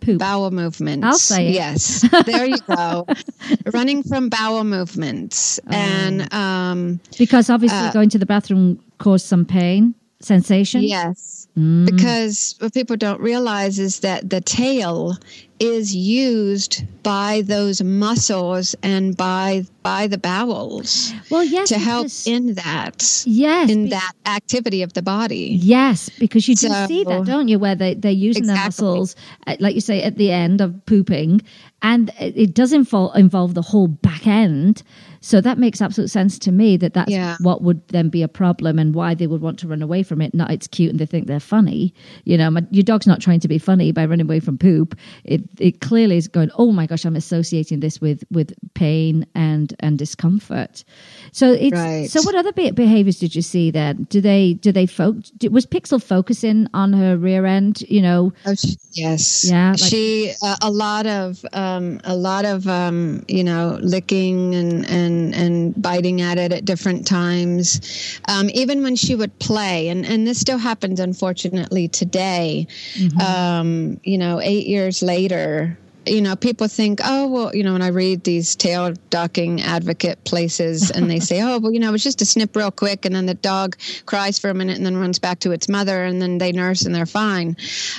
Poop. 0.00 0.18
bowel 0.18 0.50
movements. 0.50 1.04
I'll 1.06 1.14
say 1.18 1.48
it. 1.48 1.54
Yes, 1.54 2.04
there 2.26 2.46
you 2.46 2.58
go. 2.66 3.06
running 3.72 4.02
from 4.02 4.28
bowel 4.28 4.64
movements 4.64 5.60
Oh. 5.66 5.70
and 5.72 6.32
um, 6.32 7.00
Because 7.18 7.50
obviously 7.50 7.78
Uh, 7.78 7.92
going 7.92 8.08
to 8.10 8.18
the 8.18 8.26
bathroom 8.26 8.78
caused 8.98 9.26
some 9.26 9.44
pain, 9.44 9.94
sensation. 10.20 10.82
yes. 10.82 11.46
Mm. 11.56 11.86
Because 11.86 12.54
what 12.60 12.72
people 12.74 12.96
don't 12.96 13.20
realize 13.20 13.78
is 13.78 14.00
that 14.00 14.30
the 14.30 14.40
tail 14.40 15.16
is 15.58 15.94
used 15.94 16.84
by 17.02 17.42
those 17.46 17.82
muscles 17.82 18.76
and 18.84 19.16
by 19.16 19.64
by 19.82 20.06
the 20.06 20.18
bowels 20.18 21.12
Well, 21.30 21.42
yes. 21.42 21.68
to 21.70 21.78
help 21.78 22.04
because- 22.06 22.26
in 22.28 22.54
that 22.54 23.24
yes, 23.26 23.68
in 23.70 23.84
be- 23.84 23.90
that 23.90 24.12
activity 24.26 24.82
of 24.82 24.92
the 24.92 25.02
body. 25.02 25.58
Yes, 25.60 26.10
because 26.20 26.46
you 26.46 26.54
do 26.54 26.68
So- 26.68 26.86
see 26.86 27.02
that, 27.04 27.24
don't 27.24 27.48
you? 27.48 27.58
Where 27.58 27.74
they 27.74 27.94
they're 27.94 28.12
using 28.12 28.46
their 28.46 28.54
Exactly. 28.56 28.86
muscles, 28.86 29.16
uh, 29.48 29.56
like 29.58 29.74
you 29.74 29.80
say, 29.80 30.02
at 30.02 30.16
the 30.16 30.30
end 30.30 30.60
of 30.60 30.74
pooping, 30.86 31.42
and 31.82 32.10
it, 32.20 32.34
it 32.36 32.54
does 32.54 32.72
involve 32.72 33.16
involve 33.16 33.54
the 33.54 33.62
whole 33.62 33.88
back 33.88 34.26
end. 34.28 34.82
So 35.20 35.40
that 35.40 35.58
makes 35.58 35.80
absolute 35.82 36.08
sense 36.10 36.38
to 36.40 36.52
me 36.52 36.76
that 36.78 36.94
that's 36.94 37.10
Yeah. 37.10 37.36
what 37.40 37.62
would 37.62 37.86
then 37.88 38.08
be 38.08 38.22
a 38.22 38.28
problem 38.28 38.78
and 38.78 38.94
why 38.94 39.14
they 39.14 39.26
would 39.26 39.40
want 39.40 39.58
to 39.60 39.68
run 39.68 39.82
away 39.82 40.02
from 40.02 40.20
it. 40.20 40.32
Not 40.34 40.50
it's 40.50 40.66
cute 40.66 40.90
and 40.90 40.98
they 41.00 41.06
think 41.06 41.26
they're 41.26 41.40
funny. 41.40 41.92
You 42.24 42.38
know, 42.38 42.50
my, 42.50 42.64
your 42.70 42.84
dog's 42.84 43.06
not 43.06 43.20
trying 43.20 43.40
to 43.40 43.48
be 43.48 43.58
funny 43.58 43.90
by 43.92 44.04
running 44.06 44.26
away 44.26 44.40
from 44.40 44.58
poop. 44.58 44.94
It 45.24 45.42
it 45.58 45.80
clearly 45.80 46.16
is 46.16 46.28
going. 46.28 46.50
Oh 46.56 46.70
my 46.72 46.86
gosh, 46.86 47.04
I'm 47.04 47.16
associating 47.16 47.80
this 47.80 48.00
with 48.00 48.22
with 48.30 48.52
pain 48.74 49.26
and 49.34 49.74
and 49.80 49.98
discomfort. 49.98 50.84
So 51.32 51.52
it's 51.52 51.72
Right. 51.76 52.08
so 52.10 52.22
what 52.22 52.34
other 52.34 52.52
be- 52.52 52.70
behaviors 52.70 53.18
did 53.18 53.34
you 53.34 53.42
see 53.42 53.70
then? 53.70 54.06
Do 54.10 54.20
they 54.20 54.54
do 54.54 54.70
they 54.72 54.86
fo- 54.86 55.20
did, 55.38 55.52
was 55.52 55.66
Pixel 55.66 56.02
focusing 56.02 56.68
on 56.74 56.92
her 56.92 57.16
rear 57.16 57.44
end? 57.46 57.82
You 57.88 58.02
know, 58.02 58.32
Oh, 58.46 58.54
sh- 58.54 58.76
yes. 58.92 59.48
Yeah, 59.50 59.70
like- 59.70 59.78
she 59.80 60.32
uh, 60.42 60.56
a 60.62 60.70
lot 60.70 61.06
of 61.06 61.44
um, 61.52 62.00
a 62.04 62.14
lot 62.16 62.44
of 62.44 62.66
um, 62.68 63.24
you 63.28 63.42
know 63.42 63.78
licking 63.82 64.54
and 64.54 64.86
and 64.88 65.07
and 65.34 65.80
biting 65.80 66.20
at 66.20 66.38
it 66.38 66.52
at 66.52 66.64
different 66.64 67.06
times. 67.06 68.20
Um, 68.28 68.50
even 68.54 68.82
when 68.82 68.96
she 68.96 69.14
would 69.14 69.38
play, 69.38 69.88
and 69.88 70.04
and 70.06 70.26
this 70.26 70.38
still 70.40 70.58
happens 70.58 71.00
unfortunately 71.00 71.88
today. 71.88 72.66
Um, 73.20 74.00
you 74.04 74.18
know, 74.18 74.40
eight 74.40 74.66
years 74.66 75.02
later. 75.02 75.78
You 76.08 76.22
know, 76.22 76.36
people 76.36 76.68
think, 76.68 77.00
oh, 77.04 77.26
well, 77.28 77.54
you 77.54 77.62
know, 77.62 77.72
when 77.72 77.82
I 77.82 77.88
read 77.88 78.24
these 78.24 78.56
tail 78.56 78.94
docking 79.10 79.60
advocate 79.62 80.24
places 80.24 80.90
and 80.90 81.10
they 81.10 81.20
say, 81.20 81.42
oh, 81.42 81.58
well, 81.58 81.72
you 81.72 81.80
know, 81.80 81.94
it's 81.94 82.04
just 82.04 82.22
a 82.22 82.24
snip 82.24 82.56
real 82.56 82.70
quick 82.70 83.04
and 83.04 83.14
then 83.14 83.26
the 83.26 83.34
dog 83.34 83.76
cries 84.06 84.38
for 84.38 84.50
a 84.50 84.54
minute 84.54 84.76
and 84.76 84.86
then 84.86 84.96
runs 84.96 85.18
back 85.18 85.40
to 85.40 85.52
its 85.52 85.68
mother 85.68 86.04
and 86.04 86.20
then 86.20 86.38
they 86.38 86.52
nurse 86.52 86.82
and 86.82 86.94
they're 86.94 87.06
fine. 87.06 87.56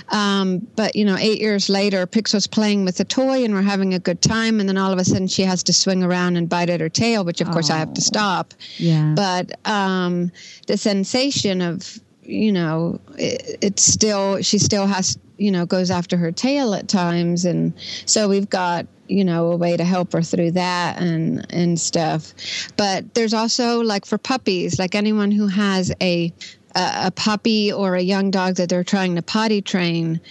Um, 0.10 0.60
but, 0.76 0.95
you 0.95 1.06
know, 1.06 1.17
eight 1.17 1.39
years 1.39 1.69
later, 1.69 2.06
Pixel's 2.08 2.48
playing 2.48 2.86
with 2.86 3.00
a 3.00 3.06
toy 3.06 3.43
and 3.43 3.54
we're 3.54 3.62
having 3.62 3.93
a 3.93 4.00
good 4.00 4.22
time. 4.22 4.60
And 4.60 4.67
then 4.67 4.78
all 4.78 4.91
of 4.91 5.00
a 5.00 5.06
sudden 5.06 5.28
she 5.28 5.43
has 5.43 5.63
to 5.63 5.74
swing 5.74 6.04
around 6.04 6.36
and 6.36 6.50
bite 6.50 6.69
at 6.69 6.82
her 6.82 6.89
tail, 6.89 7.24
which 7.24 7.41
of 7.41 7.50
course 7.52 7.69
I 7.69 7.78
have 7.78 7.93
to 7.93 8.02
stop 8.02 8.54
yeah, 8.78 9.13
but 9.15 9.67
um, 9.67 10.32
the 10.67 10.78
sensation 10.78 11.62
of 11.62 12.00
you 12.24 12.52
know 12.52 13.00
it, 13.17 13.58
it's 13.62 13.84
still 13.84 14.41
she 14.41 14.58
still 14.58 14.88
has 14.88 15.17
you 15.39 15.52
know 15.52 15.65
goes 15.65 15.89
after 15.89 16.17
her 16.17 16.32
tail 16.32 16.73
at 16.73 16.88
times. 16.88 17.45
And 17.45 17.73
so 18.06 18.30
we've 18.30 18.49
got 18.49 18.86
you 19.08 19.23
know 19.25 19.52
a 19.52 19.56
way 19.56 19.75
to 19.78 19.84
help 19.84 20.13
her 20.13 20.21
through 20.21 20.52
that 20.52 21.02
and 21.02 21.45
and 21.52 21.80
stuff. 21.80 22.34
But 22.78 23.13
there's 23.15 23.34
also 23.34 23.82
like 23.82 24.06
for 24.06 24.17
puppies 24.17 24.78
like 24.78 24.95
anyone 24.95 25.32
who 25.32 25.47
has 25.47 25.91
a 26.02 26.34
a, 26.75 27.12
puppy 27.12 27.73
or 27.73 27.95
a 27.95 28.02
young 28.02 28.30
dog 28.30 28.56
that 28.56 28.69
they're 28.69 28.84
trying 28.84 29.15
to 29.15 29.21
potty 29.21 29.62
train 29.62 30.21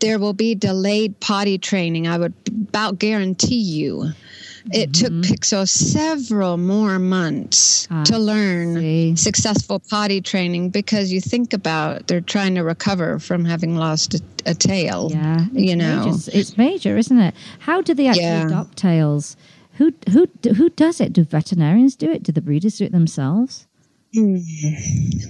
there 0.00 0.18
will 0.18 0.32
be 0.32 0.54
delayed 0.54 1.18
potty 1.20 1.56
training 1.58 2.08
i 2.08 2.18
would 2.18 2.34
about 2.48 2.98
guarantee 2.98 3.60
you 3.60 4.10
it 4.72 4.94
took 4.94 5.12
mm-hmm. 5.12 5.20
Pixel 5.20 5.68
several 5.68 6.56
more 6.56 6.98
months 6.98 7.86
to 8.06 8.18
learn 8.18 8.76
see. 8.76 9.16
successful 9.16 9.78
potty 9.78 10.20
training 10.20 10.70
because 10.70 11.12
you 11.12 11.20
think 11.20 11.52
about 11.52 12.06
they're 12.06 12.20
trying 12.20 12.54
to 12.54 12.62
recover 12.62 13.18
from 13.18 13.44
having 13.44 13.76
lost 13.76 14.14
a, 14.14 14.22
a 14.46 14.54
tail. 14.54 15.10
yeah, 15.12 15.46
you 15.52 15.76
know. 15.76 16.06
major. 16.06 16.30
it's 16.32 16.56
major, 16.56 16.96
isn't 16.96 17.18
it? 17.18 17.34
How 17.60 17.82
do 17.82 17.94
they 17.94 18.08
actually 18.08 18.24
Yeah. 18.24 18.46
adopt 18.46 18.76
tails? 18.76 19.36
Who 19.74 19.92
who 20.10 20.28
who 20.56 20.70
does 20.70 21.00
it? 21.00 21.12
Do 21.12 21.24
veterinarians 21.24 21.96
do 21.96 22.10
it? 22.10 22.22
Do 22.22 22.32
the 22.32 22.40
breeders 22.40 22.78
do 22.78 22.84
it 22.84 22.92
themselves? 22.92 23.66
Hmm. 24.14 24.36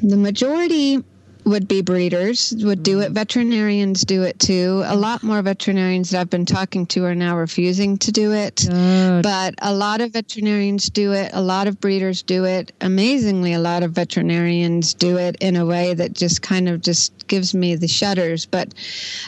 The 0.02 0.16
majority 0.18 1.02
would 1.44 1.68
be 1.68 1.82
breeders 1.82 2.54
would 2.58 2.82
do 2.82 3.00
it 3.00 3.12
veterinarians 3.12 4.04
do 4.04 4.22
it 4.22 4.38
too 4.38 4.82
a 4.86 4.96
lot 4.96 5.22
more 5.22 5.42
veterinarians 5.42 6.10
that 6.10 6.20
i've 6.20 6.30
been 6.30 6.46
talking 6.46 6.86
to 6.86 7.04
are 7.04 7.14
now 7.14 7.36
refusing 7.36 7.98
to 7.98 8.10
do 8.12 8.32
it 8.32 8.64
Good. 8.68 9.22
but 9.22 9.54
a 9.60 9.74
lot 9.74 10.00
of 10.00 10.12
veterinarians 10.12 10.88
do 10.90 11.12
it 11.12 11.30
a 11.32 11.42
lot 11.42 11.66
of 11.66 11.80
breeders 11.80 12.22
do 12.22 12.44
it 12.44 12.72
amazingly 12.80 13.52
a 13.52 13.58
lot 13.58 13.82
of 13.82 13.92
veterinarians 13.92 14.94
do 14.94 15.18
it 15.18 15.36
in 15.40 15.56
a 15.56 15.66
way 15.66 15.94
that 15.94 16.12
just 16.14 16.42
kind 16.42 16.68
of 16.68 16.80
just 16.80 17.26
gives 17.28 17.54
me 17.54 17.76
the 17.76 17.88
shudders 17.88 18.46
but 18.46 18.72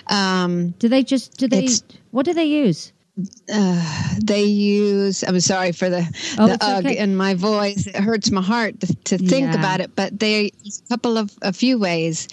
um, 0.09 0.71
Do 0.79 0.89
they 0.89 1.03
just 1.03 1.37
do 1.37 1.49
they? 1.49 1.69
What 2.11 2.25
do 2.25 2.35
they 2.35 2.45
use? 2.45 2.93
They 4.21 4.45
use 4.45 5.23
i'm 5.27 5.41
sorry 5.41 5.73
for 5.73 5.89
the, 5.89 6.07
Oh, 6.39 6.49
the 6.49 6.59
ugh 6.61 6.85
okay. 6.85 6.99
in 6.99 7.17
my 7.17 7.35
voice 7.35 7.87
it 7.87 7.97
hurts 7.97 8.31
my 8.31 8.43
heart 8.43 8.79
to, 8.81 8.95
to 9.05 9.19
think 9.19 9.53
Yeah. 9.53 9.59
about 9.59 9.81
it 9.81 9.95
but 9.97 10.19
they 10.19 10.47
a 10.49 10.89
couple 10.89 11.17
of 11.17 11.33
a 11.43 11.53
few 11.53 11.79
ways 11.79 12.29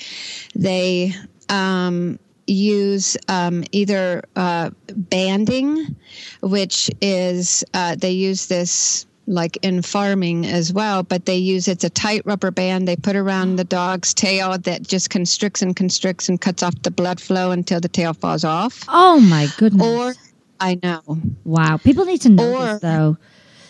they 0.56 1.14
um, 1.50 2.20
use 2.48 3.16
um, 3.30 3.64
either 3.72 4.24
uh, 4.36 4.72
banding 4.94 5.96
which 6.42 6.90
is 7.02 7.64
uh, 7.74 7.96
they 7.96 8.12
use 8.12 8.48
this 8.48 9.06
like 9.26 9.58
in 9.62 9.82
farming 9.82 10.46
as 10.46 10.74
well 10.74 11.02
but 11.04 11.26
they 11.26 11.38
use 11.38 11.70
it's 11.70 11.86
a 11.86 11.90
tight 11.90 12.22
rubber 12.26 12.52
band 12.52 12.86
they 12.90 12.96
put 12.98 13.16
around 13.16 13.56
the 13.56 13.64
dog's 13.64 14.14
tail 14.14 14.58
that 14.58 14.82
just 14.86 15.10
constricts 15.10 15.62
and 15.62 15.78
constricts 15.78 16.28
and 16.28 16.42
cuts 16.42 16.62
off 16.62 16.74
the 16.82 16.92
blood 16.92 17.22
flow 17.22 17.52
until 17.52 17.80
the 17.80 17.88
tail 17.88 18.14
falls 18.14 18.44
off 18.44 18.84
Oh 18.90 19.22
my 19.22 19.48
goodness! 19.58 19.88
or 19.88 20.14
i 20.60 20.80
know 20.84 21.02
wow, 21.44 21.78
people 21.78 22.06
need 22.06 22.22
to 22.22 22.30
know 22.30 22.52
this 22.52 22.76
or- 22.76 22.80
though. 22.80 23.18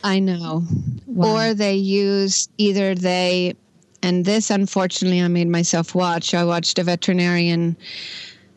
I 0.04 0.20
know. 0.20 0.64
Wow. 1.08 1.52
Or 1.52 1.54
they 1.54 1.76
use 1.76 2.50
either 2.58 2.94
they, 2.94 3.56
and 4.02 4.26
this 4.26 4.50
unfortunately 4.50 5.22
I 5.22 5.30
made 5.30 5.48
myself 5.48 5.96
watch. 5.96 6.34
I 6.34 6.44
watched 6.44 6.78
a 6.78 6.84
veterinarian 6.84 7.78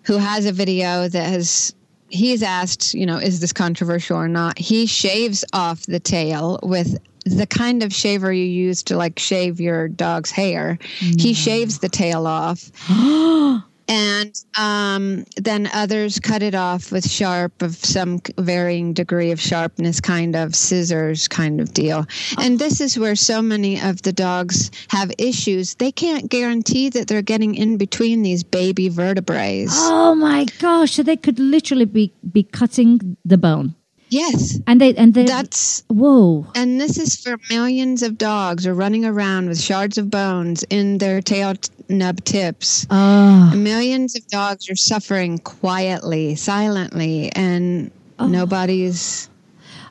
who 0.02 0.16
has 0.16 0.44
a 0.44 0.52
video 0.52 1.08
that 1.08 1.28
has, 1.28 1.74
he's 2.08 2.42
asked, 2.42 2.94
you 2.94 3.06
know, 3.06 3.18
is 3.18 3.40
this 3.40 3.52
controversial 3.52 4.16
or 4.16 4.28
not? 4.28 4.58
He 4.58 4.86
shaves 4.86 5.44
off 5.52 5.86
the 5.86 6.00
tail 6.00 6.58
with 6.62 6.98
the 7.24 7.46
kind 7.46 7.82
of 7.82 7.92
shaver 7.92 8.32
you 8.32 8.44
use 8.44 8.82
to 8.84 8.96
like 8.96 9.18
shave 9.18 9.60
your 9.60 9.88
dog's 9.88 10.30
hair. 10.30 10.78
He 10.98 11.32
shaves 11.32 11.78
the 11.78 11.88
tail 11.88 12.26
off. 12.26 12.70
and 13.88 14.34
um, 14.58 15.24
then 15.36 15.68
others 15.72 16.18
cut 16.18 16.42
it 16.42 16.54
off 16.54 16.92
with 16.92 17.08
sharp 17.08 17.62
of 17.62 17.74
some 17.76 18.20
varying 18.38 18.92
degree 18.92 19.30
of 19.30 19.40
sharpness 19.40 20.00
kind 20.00 20.36
of 20.36 20.54
scissors 20.54 21.28
kind 21.28 21.60
of 21.60 21.72
deal. 21.72 22.06
And 22.38 22.58
this 22.58 22.80
is 22.80 22.98
where 22.98 23.16
so 23.16 23.42
many 23.42 23.80
of 23.80 24.02
the 24.02 24.12
dogs 24.12 24.70
have 24.88 25.12
issues. 25.18 25.74
They 25.74 25.92
can't 25.92 26.30
guarantee 26.30 26.88
that 26.90 27.08
they're 27.08 27.22
getting 27.22 27.54
in 27.54 27.76
between 27.76 28.22
these 28.22 28.42
baby 28.42 28.88
vertebrae 28.88 29.46
Oh 29.68 30.14
my 30.14 30.44
gosh! 30.58 30.92
So 30.92 31.02
they 31.02 31.16
could 31.16 31.38
literally 31.38 31.84
be 31.84 32.12
be 32.30 32.42
cutting 32.42 33.16
the 33.24 33.38
bone, 33.38 33.74
yes 34.08 34.58
and 34.66 34.80
they 34.80 34.94
and 34.94 35.14
they. 35.14 35.24
that's 35.24 35.82
whoa! 35.88 36.46
and 36.54 36.80
this 36.80 36.98
is 36.98 37.16
for 37.16 37.36
millions 37.50 38.02
of 38.02 38.16
dogs 38.18 38.66
are 38.66 38.74
running 38.74 39.04
around 39.04 39.48
with 39.48 39.60
shards 39.60 39.98
of 39.98 40.10
bones 40.10 40.62
in 40.70 40.98
their 40.98 41.20
tail 41.20 41.54
t- 41.54 41.70
nub 41.88 42.22
tips 42.24 42.86
Oh, 42.90 43.52
millions 43.56 44.16
of 44.16 44.26
dogs 44.28 44.70
are 44.70 44.76
suffering 44.76 45.38
quietly 45.38 46.34
silently 46.36 47.30
and 47.32 47.90
ah. 48.18 48.26
nobody's 48.26 49.28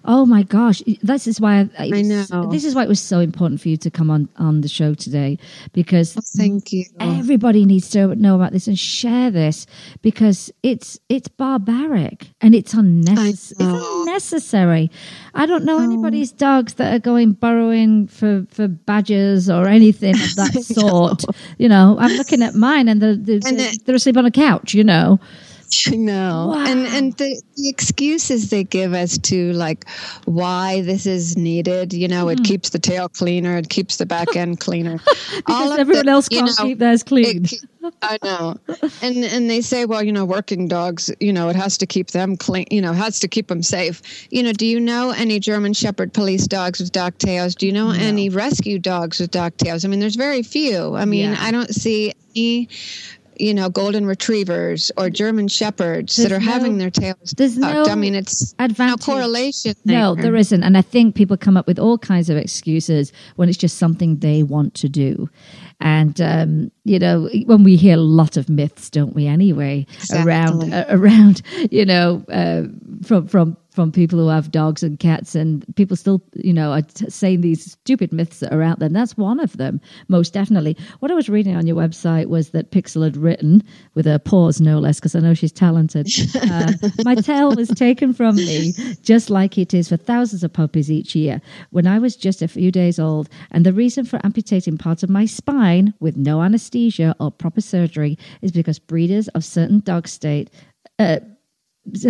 oh 0.06 0.26
my 0.26 0.44
gosh! 0.44 0.82
This 1.02 1.28
is 1.28 1.42
why 1.42 1.70
I, 1.78 1.92
I 1.94 2.02
know. 2.02 2.50
This 2.50 2.64
is 2.64 2.76
why 2.76 2.84
it 2.84 2.90
was 2.90 3.02
so 3.02 3.20
important 3.20 3.62
for 3.62 3.70
you 3.70 3.78
to 3.78 3.92
come 3.92 4.10
on 4.10 4.30
on 4.38 4.62
the 4.62 4.68
show 4.68 4.94
today 4.94 5.38
because 5.74 6.18
oh, 6.18 6.22
thank 6.38 6.72
you 6.72 6.86
everybody 7.00 7.66
needs 7.66 7.90
to 7.90 8.16
know 8.16 8.36
about 8.36 8.52
this 8.52 8.68
and 8.68 8.78
share 8.78 9.32
this 9.32 9.66
because 10.02 10.52
it's 10.64 11.00
it's 11.10 11.28
barbaric 11.28 12.28
and 12.42 12.54
it's 12.54 12.74
unnecessary. 12.74 13.30
It's 13.30 13.54
unnecessary. 13.60 14.92
I 15.34 15.46
don't 15.46 15.66
know 15.66 15.80
oh. 15.80 15.84
anybody's 15.84 16.32
dogs 16.32 16.76
that 16.76 16.94
are 16.94 17.00
going 17.00 17.34
burrowing 17.34 18.08
for 18.08 18.46
for 18.50 18.68
badgers 18.68 19.50
or 19.50 19.68
anything 19.68 20.16
of 20.16 20.36
that 20.36 20.64
sort. 20.64 21.26
You 21.58 21.70
know, 21.70 21.98
I'm 22.00 22.16
looking 22.18 22.42
at 22.42 22.56
mine 22.56 22.88
and 22.88 23.02
they're 23.02 23.16
they're, 23.16 23.40
And 23.46 23.60
they're, 23.60 23.72
they're 23.86 23.96
asleep 23.96 24.18
on 24.18 24.26
a 24.26 24.32
couch. 24.32 24.74
You 24.74 24.84
know, 24.84 25.20
I 25.88 25.96
know. 25.96 26.54
And 26.58 26.84
Wow. 26.84 26.90
and 26.98 27.14
the, 27.18 27.42
the 27.56 27.70
excuses 27.70 28.50
they 28.50 28.64
give 28.64 28.94
as 28.94 29.18
to 29.20 29.54
like 29.54 29.88
why 30.26 30.82
this 30.82 31.06
is 31.06 31.38
needed, 31.38 31.94
you 31.94 32.08
know, 32.08 32.30
it 32.30 32.44
keeps 32.44 32.70
the 32.70 32.80
tail 32.80 33.10
cleaner, 33.10 33.58
it 33.58 33.70
keeps 33.70 33.98
the 33.98 34.06
back 34.06 34.36
end 34.36 34.60
cleaner. 34.60 34.98
Hmm. 34.98 35.36
because 35.38 35.80
everyone 35.80 36.06
the- 36.06 36.12
else 36.12 36.30
can't 36.30 36.48
know, 36.58 36.66
keep 36.66 36.80
theirs 36.80 37.04
clean. 37.04 37.46
it 37.46 37.54
I 38.02 38.18
know. 38.24 38.58
And 39.04 39.24
and 39.24 39.48
they 39.50 39.62
say, 39.62 39.86
well, 39.86 40.02
you 40.02 40.12
know, 40.12 40.26
working 40.26 40.68
dogs, 40.68 41.12
you 41.20 41.32
know, 41.32 41.50
it 41.50 41.56
has 41.56 41.78
to 41.78 41.86
keep 41.86 42.08
them 42.12 42.36
clean, 42.36 42.66
you 42.72 42.82
know, 42.82 42.92
it 42.92 42.96
has 42.96 43.20
to 43.20 43.28
keep 43.28 43.48
them 43.48 43.62
safe. 43.62 44.02
You 44.32 44.42
know, 44.44 44.54
do 44.54 44.66
you 44.66 44.80
know 44.80 45.12
any 45.12 45.40
German 45.40 45.74
Shepherd 45.74 46.12
police 46.14 46.48
dogs 46.48 46.80
with 46.80 46.92
dog 46.92 47.18
tails? 47.20 47.54
Do 47.54 47.68
you 47.68 47.72
know 47.72 47.92
any 47.92 48.30
rescue 48.30 48.80
dogs 48.80 49.20
with 49.20 49.30
dog 49.32 49.56
tails? 49.58 49.86
I 49.86 49.88
mean, 49.88 50.00
there's 50.00 50.16
very 50.16 50.42
few. 50.42 50.96
I 50.96 51.06
mean, 51.06 51.32
Yeah. 51.32 51.38
I 51.40 51.52
don't 51.52 51.74
see 51.74 52.14
any 52.36 52.70
you 53.38 53.54
know, 53.54 53.70
golden 53.70 54.06
retrievers 54.06 54.92
or 54.98 55.10
German 55.10 55.48
shepherds 55.48 56.16
that 56.16 56.30
There's 56.30 56.42
are 56.42 56.52
having 56.52 56.78
their 56.78 56.90
tails 56.90 57.34
there's 57.38 57.58
tucked. 57.58 57.88
no 57.88 57.92
I 57.92 57.96
mean, 57.96 58.16
it's 58.16 58.54
no 58.58 58.66
advantage. 58.66 59.06
correlation. 59.06 59.74
No, 59.86 60.16
there. 60.16 60.24
there 60.24 60.36
isn't. 60.36 60.64
And 60.64 60.78
I 60.78 60.82
think 60.82 61.16
people 61.16 61.38
come 61.38 61.58
up 61.58 61.68
with 61.68 61.80
all 61.80 61.98
kinds 61.98 62.30
of 62.30 62.38
excuses 62.38 63.12
when 63.36 63.50
it's 63.50 63.58
just 63.58 63.78
something 63.78 64.18
they 64.18 64.44
want 64.44 64.74
to 64.76 64.90
do. 64.90 65.30
And, 65.82 66.20
um, 66.22 66.72
you 66.86 67.00
know, 67.00 67.30
when 67.46 67.64
we 67.64 67.76
hear 67.76 67.96
a 67.96 68.02
lot 68.02 68.38
of 68.38 68.50
myths, 68.50 68.90
don't 68.90 69.14
we, 69.14 69.28
anyway, 69.28 69.86
around, 70.14 70.74
uh, 70.74 70.86
around, 70.90 71.42
you 71.70 71.86
know, 71.86 72.24
uh, 72.30 72.64
from, 73.06 73.28
from, 73.28 73.58
from 73.76 73.92
people 73.92 74.18
who 74.18 74.30
have 74.30 74.52
dogs 74.52 74.82
and 74.82 74.98
cats, 75.00 75.36
and 75.36 75.64
people 75.76 75.98
still, 75.98 76.24
you 76.34 76.54
know, 76.54 76.72
are 76.72 76.82
t- 76.82 77.10
saying 77.10 77.42
these 77.42 77.74
stupid 77.74 78.14
myths 78.14 78.40
that 78.40 78.54
are 78.54 78.62
out 78.62 78.80
there. 78.80 78.88
And 78.88 78.96
that's 78.96 79.18
one 79.18 79.40
of 79.40 79.58
them, 79.58 79.82
most 80.08 80.34
definitely. 80.34 80.78
What 81.00 81.12
I 81.12 81.16
was 81.16 81.30
reading 81.30 81.56
on 81.56 81.68
your 81.68 81.76
website 81.76 82.28
was 82.28 82.52
that 82.52 82.72
Pixel 82.72 83.04
had 83.04 83.18
written, 83.18 83.62
with 83.94 84.08
a 84.08 84.20
pause 84.20 84.62
no 84.62 84.80
less, 84.80 85.00
because 85.00 85.16
I 85.16 85.20
know 85.20 85.34
she's 85.34 85.52
talented. 85.52 86.08
Uh, 86.46 86.72
my 87.04 87.16
tail 87.16 87.56
was 87.56 87.70
taken 87.70 88.14
from 88.14 88.36
me, 88.36 88.72
just 89.02 89.30
like 89.30 89.58
it 89.58 89.74
is 89.74 89.90
for 89.90 89.98
thousands 89.98 90.44
of 90.44 90.54
puppies 90.54 90.92
each 90.92 91.16
year, 91.16 91.42
when 91.72 91.88
I 91.88 91.98
was 91.98 92.16
just 92.16 92.42
a 92.42 92.48
few 92.48 92.72
days 92.72 93.00
old. 93.00 93.30
And 93.52 93.66
the 93.66 93.74
reason 93.74 94.06
for 94.06 94.20
amputating 94.24 94.78
part 94.78 95.02
of 95.02 95.10
my 95.10 95.26
spine 95.26 95.94
with 96.00 96.18
no 96.18 96.42
anesthesia 96.42 97.16
or 97.20 97.32
proper 97.32 97.62
surgery 97.62 98.18
is 98.42 98.52
because 98.52 98.80
breeders 98.80 99.28
of 99.30 99.44
certain 99.44 99.80
dog 99.80 100.08
state 100.08 100.50
uh, 101.00 101.20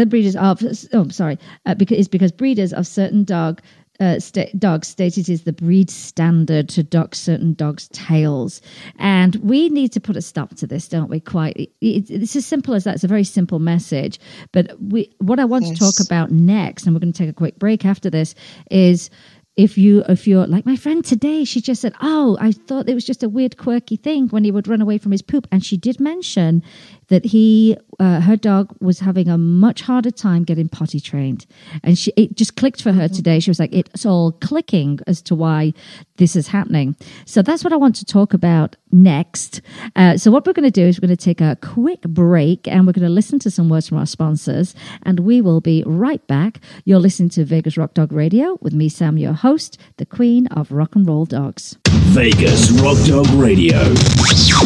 breeders 0.08 0.36
of 0.36 0.64
oh 0.94 1.08
sorry 1.10 1.38
uh, 1.66 1.76
because 1.76 1.98
it's 1.98 2.08
because 2.08 2.32
breeders 2.32 2.74
of 2.74 2.88
certain 2.88 3.24
dog 3.24 3.62
uh, 4.00 4.20
sta- 4.20 4.52
dogs 4.58 4.88
state 4.88 5.18
it 5.18 5.30
is 5.30 5.44
the 5.44 5.54
breed 5.54 5.90
standard 5.90 6.68
to 6.70 6.84
dock 6.84 7.16
certain 7.16 7.54
dogs' 7.54 7.88
tails, 7.90 8.62
and 8.98 9.36
we 9.38 9.70
need 9.70 9.92
to 9.94 10.00
put 10.00 10.18
a 10.18 10.22
stop 10.22 10.56
to 10.56 10.68
this, 10.68 10.88
don't 10.88 11.10
we? 11.10 11.20
Quite, 11.20 11.56
it, 11.56 11.70
it, 11.82 12.10
it's 12.10 12.36
as 12.36 12.46
simple 12.46 12.74
as 12.74 12.84
that. 12.84 12.96
It's 12.96 13.04
a 13.04 13.10
very 13.10 13.24
simple 13.24 13.60
message, 13.60 14.20
but 14.52 14.72
we 14.82 15.14
what 15.20 15.40
I 15.40 15.46
want 15.46 15.66
to 15.68 15.76
talk 15.76 15.96
about 16.06 16.32
next, 16.32 16.86
and 16.86 16.94
we're 16.94 17.00
going 17.00 17.14
to 17.14 17.18
take 17.18 17.30
a 17.30 17.34
quick 17.34 17.58
break 17.58 17.86
after 17.86 18.10
this, 18.10 18.36
is 18.70 19.10
if 19.56 19.78
you 19.78 20.04
if 20.10 20.28
you're 20.28 20.48
like 20.48 20.66
my 20.66 20.76
friend 20.76 21.06
today 21.06 21.46
she 21.46 21.62
just 21.62 21.82
said 21.82 21.94
oh 22.02 22.38
i 22.42 22.52
thought 22.52 22.90
it 22.90 22.94
was 22.94 23.06
just 23.06 23.24
a 23.24 23.30
weird 23.30 23.56
quirky 23.56 23.96
thing 23.96 24.28
when 24.28 24.44
he 24.44 24.52
would 24.52 24.68
run 24.68 24.82
away 24.82 24.98
from 24.98 25.14
his 25.14 25.22
poop 25.22 25.48
and 25.50 25.64
she 25.64 25.78
did 25.78 25.98
mention 25.98 26.62
that 27.08 27.26
he 27.26 27.78
uh, 28.00 28.20
her 28.22 28.36
dog 28.36 28.76
was 28.82 29.00
having 29.00 29.30
a 29.30 29.38
much 29.38 29.82
harder 29.82 30.12
time 30.12 30.44
getting 30.44 30.68
potty 30.68 31.00
trained. 31.00 31.46
And 31.84 31.98
she 31.98 32.12
it 32.16 32.36
just 32.36 32.56
clicked 32.56 32.82
for 32.82 32.92
her 32.92 33.08
today. 33.08 33.40
She 33.40 33.50
was 33.50 33.60
like 33.60 33.74
it's 33.74 34.06
all 34.06 34.34
clicking 34.34 35.00
as 35.08 35.22
to 35.24 35.36
why 35.36 35.74
this 36.18 36.36
is 36.36 36.48
happening. 36.48 36.96
So 37.26 37.42
that's 37.42 37.64
what 37.64 37.74
i 37.74 37.76
want 37.76 37.96
to 37.98 38.06
talk 38.06 38.34
about 38.34 38.76
next. 38.92 39.62
Uh, 39.96 40.18
so 40.18 40.32
what 40.32 40.46
we're 40.46 40.54
going 40.54 40.64
to 40.64 40.72
do 40.72 40.86
is 40.86 40.98
we're 40.98 41.08
going 41.08 41.18
to 41.18 41.24
take 41.24 41.42
a 41.42 41.58
quick 41.62 42.02
break 42.02 42.68
and 42.68 42.86
we're 42.86 42.94
going 42.94 43.08
to 43.08 43.10
listen 43.10 43.40
to 43.40 43.52
some 43.52 43.70
words 43.70 43.90
from 43.90 43.98
our 43.98 44.06
sponsors 44.06 44.74
and 45.04 45.20
we 45.22 45.42
will 45.42 45.62
be 45.62 45.84
right 45.86 46.26
back. 46.28 46.62
You're 46.86 47.00
listening 47.00 47.30
to 47.30 47.46
vegas 47.46 47.78
rock 47.78 47.94
dog 47.94 48.12
radio 48.12 48.58
with 48.62 48.74
me 48.74 48.90
sam 48.90 49.18
your 49.18 49.34
host 49.34 49.78
the 49.98 50.06
queen 50.06 50.48
of 50.48 50.72
rock 50.72 50.96
and 50.96 51.08
roll 51.08 51.26
dogs 51.26 51.78
Vegas 52.14 52.72
Rock 52.82 52.98
Dog 53.06 53.28
Radio. 53.36 53.78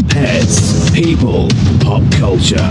Pets, 0.10 0.90
people, 0.92 1.48
pop 1.80 2.04
culture. 2.12 2.70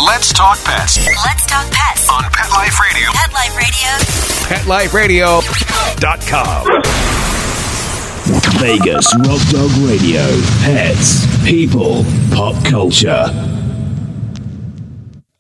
Let's 0.07 0.33
talk 0.33 0.59
pets 0.65 0.99
Let's 1.25 1.47
talk 1.47 1.71
pets 1.71 2.09
on 2.11 2.25
Pet 2.33 2.51
Life 2.51 2.79
Radio. 2.81 3.11
Pet 3.13 3.33
Life 3.33 4.95
Radio. 4.95 5.41
PetLifeRadio.com. 5.41 6.83
Vegas 8.61 9.15
Rock 9.19 9.41
Dog 9.51 9.71
Radio. 9.89 10.23
Pets, 10.63 11.27
people, 11.45 12.05
pop 12.33 12.65
culture. 12.65 13.60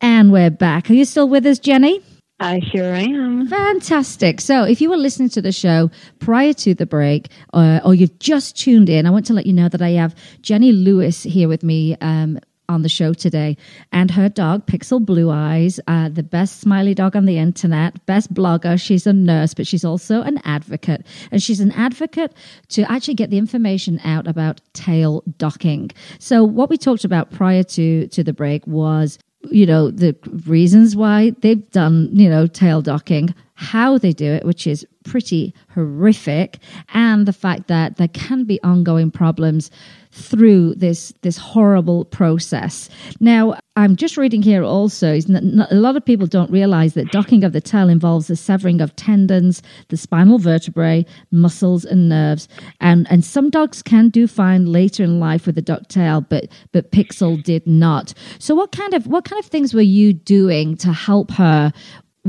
And 0.01 0.33
we're 0.33 0.51
back. 0.51 0.89
Are 0.89 0.95
you 0.95 1.05
still 1.05 1.29
with 1.29 1.45
us, 1.45 1.59
Jenny? 1.59 2.01
I 2.39 2.61
sure 2.75 2.95
I 2.95 3.01
am. 3.01 3.47
Fantastic. 3.49 4.41
So, 4.41 4.65
if 4.65 4.81
you 4.81 4.89
were 4.89 4.97
listening 4.97 5.29
to 5.31 5.43
the 5.43 5.53
show 5.53 5.91
prior 6.21 6.55
to 6.55 6.75
the 6.75 6.87
break, 6.87 7.29
uh, 7.53 7.81
or 7.85 7.95
you've 7.95 8.19
just 8.19 8.57
tuned 8.57 8.89
in, 8.89 9.05
I 9.05 9.11
want 9.11 9.27
to 9.27 9.35
let 9.35 9.45
you 9.45 9.53
know 9.53 9.69
that 9.69 9.83
I 9.83 9.91
have 9.91 10.15
Jenny 10.41 10.73
Lewis 10.73 11.23
here 11.23 11.49
with 11.49 11.63
me 11.63 11.99
um, 12.01 12.39
on 12.67 12.81
the 12.81 12.89
show 12.89 13.13
today, 13.13 13.59
and 13.93 14.11
her 14.11 14.31
dog, 14.31 14.65
Pixel 14.65 15.05
Blue 15.05 15.29
Eyes, 15.29 15.81
uh, 15.87 16.09
the 16.09 16.23
best 16.23 16.61
smiley 16.61 16.95
dog 16.95 17.15
on 17.15 17.27
the 17.27 17.37
internet, 17.37 18.07
best 18.07 18.33
blogger. 18.33 18.81
She's 18.81 19.07
a 19.07 19.13
nurse, 19.13 19.53
but 19.53 19.67
she's 19.67 19.85
also 19.85 20.23
an 20.23 20.41
advocate, 20.45 21.05
and 21.31 21.43
she's 21.43 21.61
an 21.61 21.73
advocate 21.73 22.33
to 22.69 22.91
actually 22.91 23.15
get 23.15 23.29
the 23.29 23.37
information 23.37 24.01
out 24.03 24.27
about 24.27 24.63
tail 24.73 25.23
docking. 25.37 25.91
So, 26.21 26.43
what 26.43 26.71
we 26.71 26.79
talked 26.79 27.05
about 27.05 27.31
prior 27.33 27.65
to 27.65 28.07
to 28.07 28.25
the 28.25 28.33
break 28.33 28.67
was 28.67 29.19
you 29.44 29.66
know 29.66 29.90
the 29.90 30.16
reasons 30.46 30.94
why 30.94 31.31
they've 31.40 31.70
done 31.70 32.09
you 32.12 32.29
know 32.29 32.46
tail 32.46 32.83
docking 32.83 33.35
how 33.55 33.98
they 33.98 34.12
do 34.12 34.26
it 34.26 34.44
which 34.44 34.66
is 34.66 34.87
pretty 35.05 35.55
horrific 35.73 36.59
and 36.93 37.27
the 37.27 37.33
fact 37.33 37.69
that 37.69 37.97
there 37.97 38.09
can 38.09 38.45
be 38.45 38.63
ongoing 38.63 39.11
problems 39.11 39.71
through 40.13 40.75
this 40.75 41.13
this 41.23 41.39
horrible 41.39 42.05
process. 42.05 42.89
Now 43.21 43.59
i'm 43.77 43.95
just 43.97 44.17
reading 44.17 44.43
here 44.43 44.65
also 44.65 45.15
is 45.15 45.31
a 45.31 45.75
lot 45.75 45.97
of 45.97 46.05
people 46.05 46.27
don't 46.27 46.51
realize 46.51 46.95
that 46.95 47.13
docking 47.13 47.45
of 47.45 47.53
the 47.53 47.61
tail 47.61 47.89
involves 47.89 48.27
the 48.27 48.35
severing 48.35 48.81
of 48.81 48.95
tendons 48.97 49.63
the 49.89 49.97
spinal 49.97 50.39
vertebrae 50.39 51.07
muscles 51.31 51.85
and 51.85 52.09
nerves. 52.09 52.49
And 52.81 53.07
and 53.11 53.25
some 53.25 53.51
dogs 53.51 53.83
can 53.83 54.09
do 54.09 54.27
fine 54.27 54.67
later 54.67 55.05
in 55.05 55.21
life 55.21 55.47
with 55.47 55.57
a 55.57 55.63
dock-tail 55.63 56.23
but 56.23 56.49
but 56.73 56.91
pixel 56.91 57.43
did 57.43 57.67
not. 57.67 58.13
So 58.39 58.55
what 58.55 58.73
kind 58.73 58.95
of 58.95 59.07
what 59.07 59.25
kind 59.25 59.39
of 59.39 59.47
things 59.47 59.73
were 59.73 59.81
you 59.81 60.13
doing 60.13 60.77
to 60.79 60.93
help 60.93 61.31
her 61.33 61.73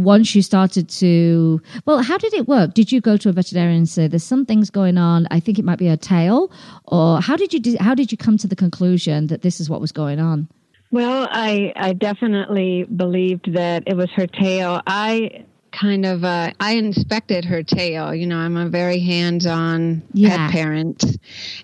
once 0.03 0.35
you 0.35 0.41
started 0.41 0.87
to 0.89 1.61
well 1.85 2.01
how 2.01 2.17
did 2.17 2.33
it 2.33 2.47
work 2.47 2.73
did 2.73 2.91
you 2.91 2.99
go 3.01 3.17
to 3.17 3.29
a 3.29 3.31
veterinarian 3.31 3.77
and 3.79 3.89
say 3.89 4.07
there's 4.07 4.23
some 4.23 4.45
things 4.45 4.69
going 4.69 4.97
on 4.97 5.27
i 5.31 5.39
think 5.39 5.57
it 5.59 5.65
might 5.65 5.79
be 5.79 5.87
a 5.87 5.97
tail 5.97 6.51
or 6.85 7.21
how 7.21 7.35
did 7.35 7.53
you 7.53 7.59
do, 7.59 7.75
how 7.79 7.93
did 7.95 8.11
you 8.11 8.17
come 8.17 8.37
to 8.37 8.47
the 8.47 8.55
conclusion 8.55 9.27
that 9.27 9.41
this 9.41 9.59
is 9.59 9.69
what 9.69 9.79
was 9.81 9.91
going 9.91 10.19
on 10.19 10.47
Well, 10.91 11.27
I 11.31 11.71
I 11.75 11.93
definitely 11.93 12.83
believed 12.83 13.53
that 13.53 13.83
it 13.87 13.95
was 13.95 14.09
her 14.17 14.27
tail. 14.27 14.81
I 14.85 15.45
kind 15.71 16.05
of 16.05 16.25
uh, 16.25 16.51
I 16.59 16.73
inspected 16.73 17.45
her 17.45 17.63
tail. 17.63 18.13
You 18.13 18.27
know, 18.27 18.37
I'm 18.37 18.57
a 18.57 18.67
very 18.67 18.99
hands-on 18.99 20.01
Yeah. 20.13 20.29
pet 20.29 20.51
parent, 20.51 20.99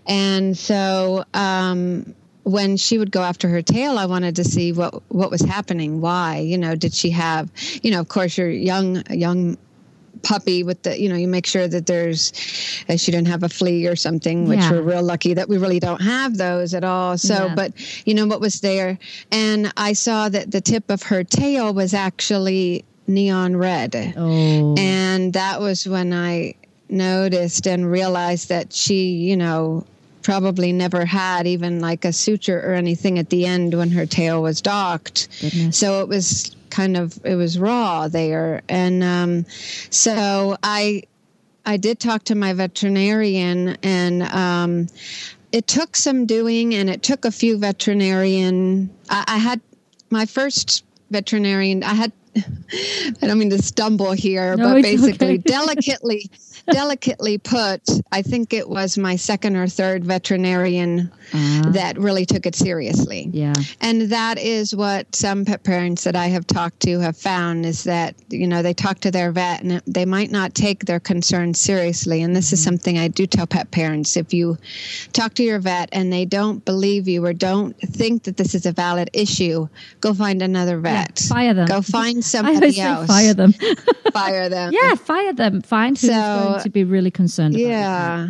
and 0.06 0.58
so 0.58 1.26
um, 1.34 2.16
when 2.48 2.78
she 2.78 2.98
would 2.98 3.12
go 3.12 3.22
after 3.22 3.50
her 3.50 3.62
tail, 3.62 3.98
I 3.98 4.06
wanted 4.06 4.36
to 4.38 4.44
see 4.44 4.72
what 4.72 5.04
what 5.12 5.30
was 5.30 5.42
happening. 5.42 6.00
Why? 6.00 6.38
You 6.40 6.58
know, 6.58 6.76
did 6.76 6.94
she 6.94 7.10
have? 7.12 7.52
You 7.84 7.92
know, 7.92 8.00
of 8.00 8.08
course, 8.08 8.38
your 8.38 8.50
young 8.50 9.04
young 9.10 9.58
puppy 10.24 10.64
with 10.64 10.82
the 10.84 11.00
you 11.00 11.10
know 11.10 11.16
you 11.16 11.28
make 11.28 11.46
sure 11.46 11.68
that 11.68 11.86
there's 11.86 12.32
that 12.88 13.00
she 13.00 13.12
didn't 13.12 13.28
have 13.28 13.44
a 13.44 13.50
flea 13.50 13.86
or 13.86 13.96
something 13.96 14.48
which 14.48 14.60
Yeah. 14.60 14.72
we're 14.72 14.82
real 14.82 15.04
lucky 15.04 15.36
that 15.36 15.48
we 15.48 15.60
really 15.60 15.80
don't 15.80 16.02
have 16.02 16.38
those 16.38 16.74
at 16.74 16.84
all 16.84 17.20
so 17.20 17.46
Yeah. 17.46 17.56
but 17.56 17.72
you 18.08 18.16
know 18.16 18.26
what 18.26 18.42
was 18.42 18.60
there 18.62 18.98
and 19.32 19.72
i 19.78 19.94
saw 19.94 20.28
that 20.28 20.50
the 20.50 20.60
tip 20.60 20.90
of 20.90 21.04
her 21.04 21.24
tail 21.24 21.72
was 21.72 21.94
actually 21.94 22.84
neon 23.06 23.56
red 23.58 24.16
oh. 24.18 24.74
and 24.76 25.34
that 25.34 25.62
was 25.62 25.88
when 25.88 26.12
i 26.14 26.56
noticed 26.90 27.68
and 27.68 27.90
realized 27.90 28.50
that 28.50 28.74
she 28.74 29.12
you 29.12 29.38
know 29.38 29.86
probably 30.28 30.74
never 30.74 31.06
had 31.06 31.48
even 31.48 31.80
like 31.80 32.04
a 32.04 32.12
suture 32.12 32.60
or 32.60 32.74
anything 32.74 33.18
at 33.18 33.30
the 33.30 33.46
end 33.46 33.74
when 33.74 33.90
her 33.90 34.06
tail 34.06 34.42
was 34.42 34.62
docked. 34.62 35.30
So 35.72 36.02
it 36.02 36.10
was 36.10 36.54
kind 36.70 36.98
of 36.98 37.18
it 37.24 37.36
was 37.36 37.58
raw 37.58 38.10
there. 38.10 38.62
And 38.68 39.04
um, 39.06 39.46
so 39.90 40.58
i 40.62 41.04
i 41.66 41.78
did 41.78 42.02
talk 42.02 42.26
to 42.26 42.36
my 42.36 42.52
veterinarian 42.52 43.78
and 43.84 44.24
um, 44.24 44.88
it 45.54 45.66
took 45.66 45.96
some 45.96 46.26
doing 46.26 46.76
and 46.76 46.90
it 46.90 47.04
took 47.04 47.24
a 47.24 47.32
few 47.32 47.58
veterinarian 47.58 48.90
i, 49.10 49.24
I 49.28 49.38
had 49.38 49.62
my 50.10 50.26
first 50.26 50.84
veterinarian 51.10 51.84
i 51.84 51.94
had 51.94 52.12
I 53.22 53.28
don't 53.28 53.40
mean 53.40 53.50
to 53.52 53.62
stumble 53.62 54.12
here, 54.12 54.56
No, 54.56 54.74
but 54.74 54.84
basically, 54.84 55.28
okay. 55.28 55.38
delicately, 55.46 56.30
delicately 56.72 57.38
put, 57.38 57.82
I 58.12 58.22
think 58.22 58.54
it 58.54 58.70
was 58.70 58.98
my 58.98 59.16
second 59.16 59.56
or 59.56 59.68
third 59.68 60.06
veterinarian 60.06 61.12
ah. 61.34 61.70
that 61.70 61.98
really 61.98 62.26
took 62.26 62.46
it 62.46 62.56
seriously. 62.56 63.30
yeah 63.32 63.54
And 63.82 64.04
that 64.04 64.38
is 64.38 64.76
what 64.76 65.16
some 65.16 65.46
pet 65.46 65.64
parents 65.64 66.04
that 66.04 66.16
I 66.16 66.28
have 66.28 66.48
talked 66.48 66.80
to 66.82 67.00
have 67.00 67.18
found 67.18 67.66
is 67.66 67.84
that, 67.86 68.16
you 68.30 68.48
know, 68.48 68.62
they 68.62 68.74
talk 68.74 69.00
to 69.02 69.12
their 69.12 69.32
vet 69.32 69.64
and 69.64 69.82
they 69.88 70.06
might 70.06 70.32
not 70.32 70.54
take 70.54 70.86
their 70.86 71.00
concerns 71.00 71.60
seriously. 71.60 72.22
And 72.22 72.36
this 72.36 72.54
is 72.54 72.60
mm-hmm. 72.60 72.66
something 72.66 72.98
I 72.98 73.08
do 73.08 73.26
tell 73.28 73.48
pet 73.48 73.72
parents. 73.72 74.18
If 74.18 74.34
you 74.34 74.58
talk 75.14 75.34
to 75.36 75.44
your 75.44 75.60
vet 75.60 75.90
and 75.92 76.12
they 76.12 76.26
don't 76.26 76.64
believe 76.64 77.08
you 77.08 77.26
or 77.26 77.34
don't 77.34 77.78
think 77.80 78.24
that 78.24 78.38
this 78.38 78.56
is 78.56 78.66
a 78.66 78.72
valid 78.72 79.10
issue, 79.14 79.68
go 80.02 80.14
find 80.14 80.42
another 80.42 80.80
vet. 80.80 81.20
fire 81.20 81.54
them 81.54 81.68
Go 81.68 81.82
find 81.82 82.24
somebody 82.36 82.80
else. 82.80 83.08
fire 83.08 83.34
them 83.34 83.54
fire 84.12 84.50
them. 84.50 84.72
yeah 84.74 84.96
fire 84.96 85.34
them 85.34 85.62
find 85.62 85.98
who's 85.98 86.10
So, 86.10 86.57
going 86.58 86.64
to 86.64 86.70
be 86.70 86.84
really 86.84 87.12
concerned 87.12 87.56
about 87.56 87.68
Yeah. 87.68 88.28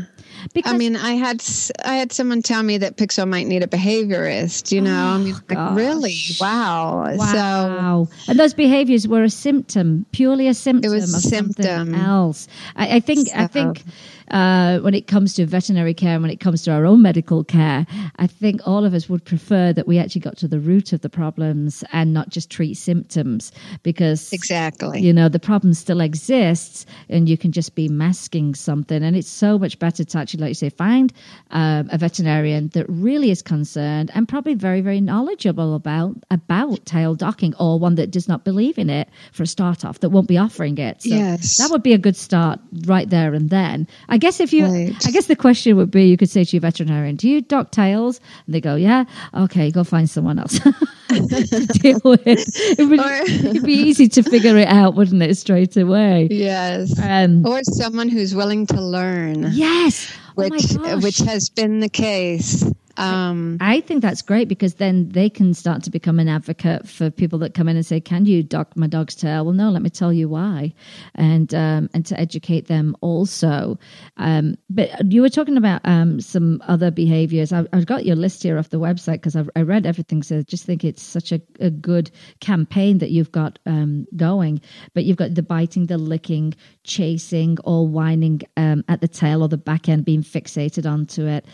I 0.66 0.78
mean, 0.78 0.96
I 0.96 1.14
had 1.14 1.44
I 1.84 1.96
had 1.96 2.12
someone 2.12 2.42
tell 2.42 2.64
me 2.64 2.78
that 2.78 2.96
Pixel 2.96 3.28
might 3.28 3.48
need 3.48 3.64
a 3.64 3.68
behaviorist. 3.68 4.72
You 4.72 4.82
know, 4.82 4.92
oh, 4.92 5.16
I 5.16 5.18
mean, 5.18 5.36
like 5.50 5.76
really, 5.76 6.16
wow. 6.40 7.16
So 7.18 7.38
Wow. 7.38 8.08
And 8.28 8.40
those 8.40 8.54
behaviors 8.54 9.08
were 9.08 9.24
a 9.24 9.30
symptom, 9.30 10.06
purely 10.12 10.48
a 10.48 10.54
symptom 10.54 10.92
it 10.92 10.96
was 10.96 11.14
a 11.14 11.18
of 11.18 11.24
something 11.24 11.66
symptom. 11.66 11.96
else. 11.96 12.48
I, 12.76 12.98
I 12.98 13.00
think 13.00 13.30
I 13.36 13.48
think 13.48 13.84
uh, 14.32 14.80
when 14.80 14.94
it 14.94 15.08
comes 15.08 15.34
to 15.36 15.46
veterinary 15.46 15.94
care 15.94 16.14
and 16.14 16.22
when 16.22 16.32
it 16.32 16.40
comes 16.40 16.64
to 16.64 16.72
our 16.72 16.86
own 16.86 17.02
medical 17.02 17.44
care, 17.44 17.86
I 18.18 18.28
think 18.28 18.62
all 18.66 18.86
of 18.86 18.94
us 18.94 19.08
would 19.10 19.24
prefer 19.24 19.74
that 19.74 19.88
we 19.88 19.98
actually 20.00 20.22
got 20.22 20.38
to 20.38 20.48
the 20.48 20.60
root 20.60 20.94
of 20.94 21.02
the 21.02 21.10
problems 21.10 21.84
and 21.92 22.14
not 22.14 22.30
just 22.30 22.50
treat 22.50 22.76
symptoms 22.76 23.52
because 23.84 24.34
exactly. 24.34 25.02
you 25.02 25.14
know 25.14 25.30
the 25.30 25.40
problem 25.40 25.74
still 25.74 26.02
exists 26.02 26.86
and 27.10 27.30
you 27.30 27.38
can 27.38 27.52
just 27.52 27.76
be 27.76 27.88
masking 27.88 28.56
something. 28.56 29.04
And 29.04 29.16
it's 29.16 29.30
so 29.30 29.58
much 29.58 29.80
better 29.80 30.04
to 30.04 30.18
actually 30.18 30.42
like 30.42 30.50
you 30.50 30.56
say 30.56 30.70
find 30.70 31.14
um, 31.52 31.90
a 31.92 31.98
veterinarian 31.98 32.70
that 32.70 32.86
really 32.90 33.32
is 33.32 33.42
concerned 33.42 34.12
and 34.14 34.28
probably 34.28 34.54
very 34.54 34.82
very 34.82 35.02
knowledgeable 35.02 35.76
about 35.76 36.16
about 36.32 36.86
tail 36.86 37.16
docking 37.16 37.54
or 37.56 37.80
one 37.80 37.96
that 37.96 38.12
does 38.12 38.28
not 38.28 38.44
believe 38.44 38.78
in 38.78 38.90
it 38.90 39.10
for 39.32 39.44
a 39.44 39.48
start 39.48 39.86
off 39.86 40.00
that 40.00 40.10
won't 40.10 40.28
be 40.28 40.38
offering 40.38 40.78
it. 40.78 41.02
So 41.02 41.10
Yes. 41.10 41.58
that 41.58 41.72
would 41.72 41.84
be 41.84 41.94
a 41.94 41.98
good 41.98 42.16
start 42.16 42.60
right 42.86 43.10
there 43.10 43.34
and 43.34 43.50
then. 43.50 43.88
I 44.10 44.17
guess 44.18 44.40
if 44.40 44.54
you 44.54 44.66
i 44.66 45.12
guess 45.12 45.26
the 45.28 45.36
question 45.36 45.76
would 45.78 45.92
be 45.92 46.06
you 46.06 46.18
could 46.18 46.30
say 46.30 46.44
to 46.44 46.56
your 46.56 46.62
veterinarian 46.62 47.16
do 47.16 47.30
you 47.30 47.42
dock 47.42 47.72
tails? 47.72 48.20
And 48.46 48.56
they 48.56 48.62
go 48.62 48.76
yeah. 48.76 49.06
Okay 49.34 49.72
go 49.72 49.84
find 49.84 50.10
someone 50.10 50.40
else 50.40 50.60
to 51.10 51.68
deal 51.82 52.02
with. 52.04 52.28
It 52.28 52.90
would, 52.90 53.00
it'd 53.46 53.64
be 53.64 53.74
easy 53.74 54.08
to 54.10 54.24
figure 54.24 54.58
it 54.58 54.68
out 54.68 54.96
wouldn't 54.96 55.22
it 55.22 55.36
straight 55.38 55.76
away? 55.78 56.28
Yes, 56.32 56.98
um, 57.00 57.46
or 57.46 57.62
someone 57.64 58.10
who's 58.10 58.36
willing 58.36 58.66
to 58.68 58.82
learn. 58.82 59.50
Yes, 59.52 60.12
Oh 60.38 60.44
which 60.44 60.76
gosh. 60.78 61.04
which 61.04 61.18
has 61.20 61.50
been 61.50 61.80
the 61.80 61.90
case. 61.90 62.64
Um, 62.98 63.58
I 63.62 63.82
think 63.82 64.02
that's 64.02 64.22
great 64.22 64.48
because 64.48 64.76
then 64.76 65.10
they 65.10 65.30
can 65.30 65.54
start 65.54 65.84
to 65.84 65.92
become 65.92 66.20
an 66.20 66.28
advocate 66.28 66.88
for 66.88 67.10
people 67.12 67.40
that 67.40 67.54
come 67.54 67.70
in 67.70 67.76
and 67.76 67.86
say, 67.86 68.00
"Can 68.00 68.26
you 68.26 68.42
dock 68.42 68.76
my 68.76 68.88
dog's 68.88 69.16
tail?" 69.16 69.46
Well, 69.46 69.54
no, 69.54 69.70
let 69.70 69.82
me 69.82 69.90
tell 69.90 70.12
you 70.12 70.28
why, 70.28 70.74
and 71.16 71.54
um, 71.54 71.90
and 71.94 72.06
to 72.08 72.20
educate 72.20 72.68
them 72.68 72.96
also. 73.02 73.78
Um, 74.18 74.58
but 74.70 75.12
you 75.12 75.22
were 75.22 75.30
talking 75.30 75.58
about 75.58 75.82
um, 75.86 76.20
some 76.20 76.62
other 76.68 76.90
behaviors. 76.90 77.54
I, 77.54 77.66
have 77.72 77.86
got 77.86 78.06
your 78.06 78.16
list 78.16 78.42
here 78.44 78.58
off 78.58 78.70
the 78.70 78.80
website 78.80 79.22
because 79.22 79.36
I 79.36 79.62
read 79.62 79.86
everything, 79.86 80.24
so 80.24 80.40
I 80.40 80.42
just 80.42 80.66
think 80.66 80.84
it's 80.84 81.04
such 81.04 81.32
a, 81.32 81.40
a 81.60 81.70
good 81.70 82.10
campaign 82.40 82.98
that 82.98 83.12
you've 83.12 83.32
got 83.32 83.60
um, 83.66 84.08
going. 84.16 84.60
But 84.94 85.04
you've 85.04 85.18
got 85.18 85.36
the 85.36 85.44
biting, 85.44 85.86
the 85.86 85.98
licking, 85.98 86.56
chasing, 86.84 87.58
or 87.64 87.88
whining 87.88 88.42
um, 88.58 88.84
at 88.88 89.02
the 89.02 89.08
tail 89.08 89.44
or 89.44 89.48
the 89.48 89.58
back 89.58 89.88
end, 89.88 90.06
being 90.06 90.24
fixated 90.24 90.90
onto 90.90 91.28
it, 91.28 91.46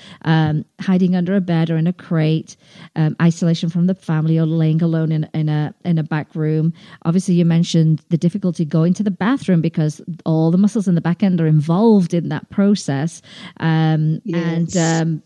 hiding 0.79 1.15
under 1.15 1.32
a 1.35 1.41
bed 1.41 1.69
or 1.69 1.77
in 1.77 1.87
a 1.87 1.93
crate, 1.93 2.55
um, 2.95 3.15
isolation 3.21 3.69
from 3.69 3.87
the 3.87 3.95
family, 3.95 4.37
or 4.37 4.45
laying 4.45 4.81
alone 4.81 5.11
in, 5.11 5.29
in 5.33 5.49
a 5.49 5.73
in 5.85 5.97
a 5.97 6.03
back 6.03 6.33
room. 6.35 6.73
Obviously, 7.03 7.35
you 7.35 7.45
mentioned 7.45 8.01
the 8.09 8.17
difficulty 8.17 8.65
going 8.65 8.93
to 8.93 9.03
the 9.03 9.11
bathroom 9.11 9.61
because 9.61 10.01
all 10.25 10.51
the 10.51 10.57
muscles 10.57 10.87
in 10.87 10.95
the 10.95 11.01
back 11.01 11.23
end 11.23 11.39
are 11.41 11.47
involved 11.47 12.13
in 12.13 12.29
that 12.29 12.49
process, 12.49 13.21
um, 13.59 14.21
yes. 14.23 14.45
and 14.45 14.77
um, 14.77 15.23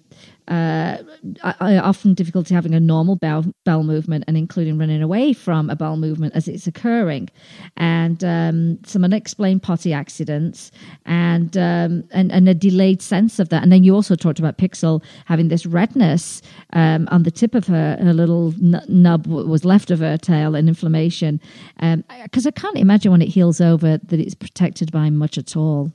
uh, 0.47 0.97
I, 1.43 1.55
I, 1.59 1.77
often 1.77 2.13
difficulty 2.13 2.53
having 2.53 2.73
a 2.73 2.79
normal 2.79 3.17
bowel, 3.17 3.45
bowel 3.65 3.83
movement 3.83 4.23
and 4.27 4.37
including 4.37 4.77
running 4.77 5.01
away 5.01 5.33
from 5.33 5.69
a 5.69 5.75
bowel 5.75 5.97
movement 5.97 6.33
as 6.35 6.47
it's 6.47 6.67
occurring, 6.67 7.29
and 7.75 8.23
um, 8.23 8.79
some 8.85 9.03
unexplained 9.03 9.61
potty 9.61 9.91
accidents, 9.91 10.71
and, 11.05 11.57
um, 11.57 12.03
and 12.11 12.31
and 12.31 12.47
a 12.47 12.53
delayed 12.53 13.01
sense 13.01 13.39
of 13.39 13.49
that. 13.49 13.61
And 13.61 13.71
then 13.71 13.83
you 13.83 13.93
also 13.93 14.15
talked 14.15 14.39
about 14.39 14.57
Pixel 14.57 15.03
having 15.25 15.49
this 15.49 15.65
redness 15.65 16.41
um, 16.71 17.09
on 17.11 17.23
the 17.23 17.31
tip 17.31 17.53
of 17.53 17.67
her 17.67 17.97
her 18.01 18.13
little 18.13 18.53
n- 18.53 18.81
nub 18.87 19.27
was 19.27 19.65
left 19.65 19.91
of 19.91 19.99
her 19.99 20.17
tail 20.17 20.55
and 20.55 20.69
inflammation, 20.69 21.41
because 21.75 22.45
um, 22.45 22.47
I 22.47 22.51
can't 22.51 22.77
imagine 22.77 23.11
when 23.11 23.21
it 23.21 23.29
heals 23.29 23.59
over 23.59 23.97
that 23.97 24.19
it's 24.19 24.35
protected 24.35 24.93
by 24.93 25.09
much 25.09 25.37
at 25.37 25.57
all. 25.57 25.91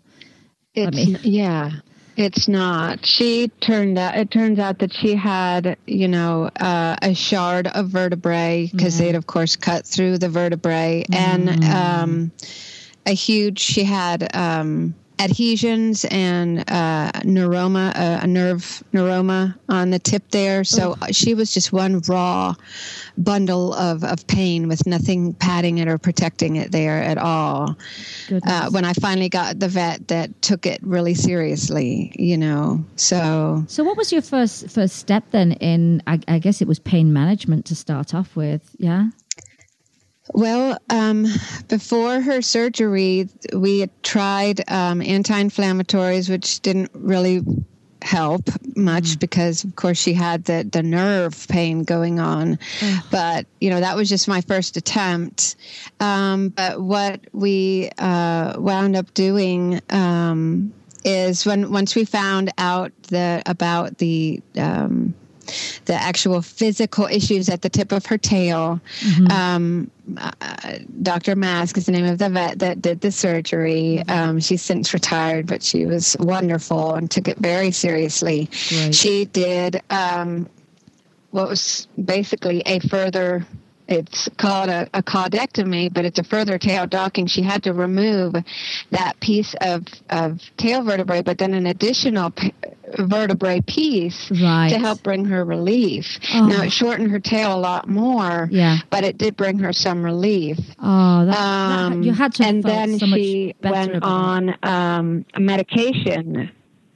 It's, 0.75 0.87
I 0.87 0.91
mean, 0.91 1.19
yeah, 1.23 1.71
it's 2.17 2.49
not. 2.49 3.07
She 3.07 3.49
turned 3.61 3.99
out. 3.99 4.17
It 4.17 4.31
turns 4.31 4.59
out 4.59 4.79
that 4.81 4.93
she 4.93 5.15
had, 5.15 5.77
you 5.87 6.09
know, 6.09 6.51
uh, 6.61 6.97
a 7.01 7.15
shard 7.15 7.67
of 7.67 7.89
vertebrae 7.89 8.69
because 8.71 8.99
they'd, 8.99 9.15
of 9.15 9.27
course, 9.27 9.57
cut 9.57 9.87
through 9.87 10.19
the 10.19 10.29
vertebrae, 10.29 11.05
mm. 11.11 11.15
and 11.15 11.65
um, 11.65 12.33
a 13.07 13.13
huge. 13.13 13.61
She 13.61 13.85
had 13.85 14.35
um, 14.37 14.95
adhesions 15.23 16.05
and 16.11 16.61
uh, 16.69 17.13
neuroma, 17.23 17.97
uh, 17.97 18.21
a 18.23 18.27
nerve 18.27 18.83
neuroma 18.93 19.55
on 19.69 19.91
the 19.91 19.99
tip 19.99 20.31
there. 20.31 20.65
So 20.65 20.93
Ooh. 20.93 21.13
she 21.13 21.35
was 21.35 21.53
just 21.55 21.73
one 21.73 22.01
raw 22.01 22.55
bundle 23.17 23.75
of, 23.75 24.05
of 24.05 24.27
pain 24.27 24.69
with 24.69 24.87
nothing 24.87 25.35
padding 25.35 25.79
it 25.79 25.89
or 25.89 25.99
protecting 25.99 26.57
it 26.57 26.73
there 26.73 27.03
at 27.03 27.19
all. 27.19 27.77
Uh, 28.47 28.71
when 28.71 28.85
I 28.85 28.93
finally 28.95 29.29
got 29.29 29.59
the 29.59 29.69
vet 29.69 30.09
that 30.09 30.43
took 30.43 30.67
it 30.67 30.81
really 30.83 31.15
seriously, 31.15 32.13
you 32.19 32.37
know. 32.37 32.85
So, 32.97 33.65
so 33.69 33.85
what 33.85 33.97
was 33.97 34.13
your 34.13 34.23
first 34.23 34.71
first 34.71 34.97
step 34.97 35.25
then 35.31 35.53
in? 35.53 36.03
I, 36.07 36.21
I 36.29 36.39
guess 36.39 36.61
it 36.61 36.69
was 36.69 36.79
pain 36.79 37.13
management 37.13 37.67
to 37.67 37.75
start 37.75 38.15
off 38.15 38.35
with. 38.35 38.75
Yeah. 38.79 39.09
Well, 40.33 40.79
um, 40.89 41.27
before 41.69 42.21
her 42.21 42.41
surgery, 42.41 43.29
we 43.53 43.81
had 43.81 44.03
tried 44.03 44.63
um, 44.71 45.03
anti-inflammatories, 45.03 46.31
which 46.31 46.61
didn't 46.61 46.91
really 46.95 47.43
help 48.03 48.49
much 48.77 49.05
mm. 49.05 49.21
because 49.21 49.65
of 49.65 49.77
course 49.77 49.97
she 49.97 50.13
had 50.13 50.45
the 50.45 50.69
the 50.71 50.83
nerve 50.83 51.47
pain 51.49 51.85
going 51.85 52.19
on. 52.19 52.59
But 53.11 53.47
you 53.61 53.71
know 53.71 53.81
that 53.81 53.97
was 53.97 54.09
just 54.09 54.29
my 54.29 54.41
first 54.41 54.77
attempt. 54.77 55.57
Um, 56.01 56.49
but 56.49 56.81
what 56.81 57.21
we 57.33 57.91
uh, 57.99 58.55
wound 58.59 58.97
up 58.97 59.13
doing 59.15 59.81
um, 59.91 60.73
is 61.05 61.47
when 61.47 61.73
once 61.73 61.95
we 61.95 62.05
found 62.05 62.53
out 62.59 62.93
the 63.05 63.43
about 63.47 63.99
the 63.99 64.43
um, 64.57 65.15
the 65.85 65.95
actual 65.95 66.43
physical 66.43 67.07
issues 67.07 67.49
at 67.49 67.63
the 67.63 67.69
tip 67.69 67.93
of 67.93 68.07
her 68.07 68.19
tail. 68.19 68.81
Mm-hmm. 69.01 69.27
Um, 69.31 69.91
uh, 70.17 70.79
Dr. 71.03 71.37
Mask 71.37 71.77
is 71.77 71.87
the 71.87 71.93
name 71.93 72.07
of 72.07 72.19
the 72.19 72.29
vet 72.29 72.59
that 72.59 72.83
did 72.83 73.01
the 73.01 73.13
surgery. 73.13 74.03
Um, 74.09 74.41
she's 74.41 74.63
since 74.63 74.93
retired, 74.93 75.47
but 75.47 75.63
she 75.63 75.87
was 75.87 76.17
wonderful 76.19 76.95
and 76.95 77.11
took 77.11 77.29
it 77.29 77.39
very 77.39 77.71
seriously. 77.71 78.49
Right. 78.73 78.95
She 78.95 79.27
did 79.27 79.83
um, 79.91 80.49
what 81.31 81.49
was 81.49 81.89
basically 82.03 82.63
a 82.67 82.79
further 82.81 83.47
it's 83.89 84.29
called 84.37 84.69
a, 84.69 84.89
a 84.95 85.03
caudectomy, 85.03 85.93
but 85.93 86.05
it's 86.05 86.19
a 86.19 86.25
further 86.25 86.59
tail 86.59 86.87
docking. 86.87 87.27
She 87.27 87.43
had 87.43 87.65
to 87.65 87.73
remove 87.73 88.35
that 88.91 89.21
piece 89.21 89.55
of, 89.61 89.85
of 90.11 90.41
tail 90.57 90.83
vertebrae, 90.85 91.23
but 91.23 91.39
then 91.39 91.55
an 91.55 91.67
additional 91.67 92.31
p- 92.31 92.55
vertebrae 92.99 93.61
piece 93.61 94.31
right. 94.31 94.71
to 94.71 94.79
help 94.79 95.03
bring 95.03 95.25
her 95.27 95.45
relief. 95.45 96.07
Oh. 96.33 96.47
Now, 96.47 96.63
it 96.63 96.71
shortened 96.71 97.11
her 97.11 97.21
tail 97.21 97.55
a 97.55 97.59
lot 97.59 97.89
more, 97.89 98.49
yeah. 98.51 98.79
but 98.91 99.05
it 99.05 99.19
did 99.19 99.37
bring 99.37 99.59
her 99.59 99.73
some 99.73 100.03
relief. 100.03 100.59
Oh, 100.79 101.27
that, 101.27 101.39
um, 101.39 102.01
that 102.01 102.07
you 102.07 102.13
had 102.13 102.35
to 102.35 102.45
And 102.45 102.63
then 102.63 102.99
so 102.99 103.07
she 103.07 103.55
went 103.63 104.03
on 104.03 104.57
um, 104.63 105.25
medication. 105.39 106.51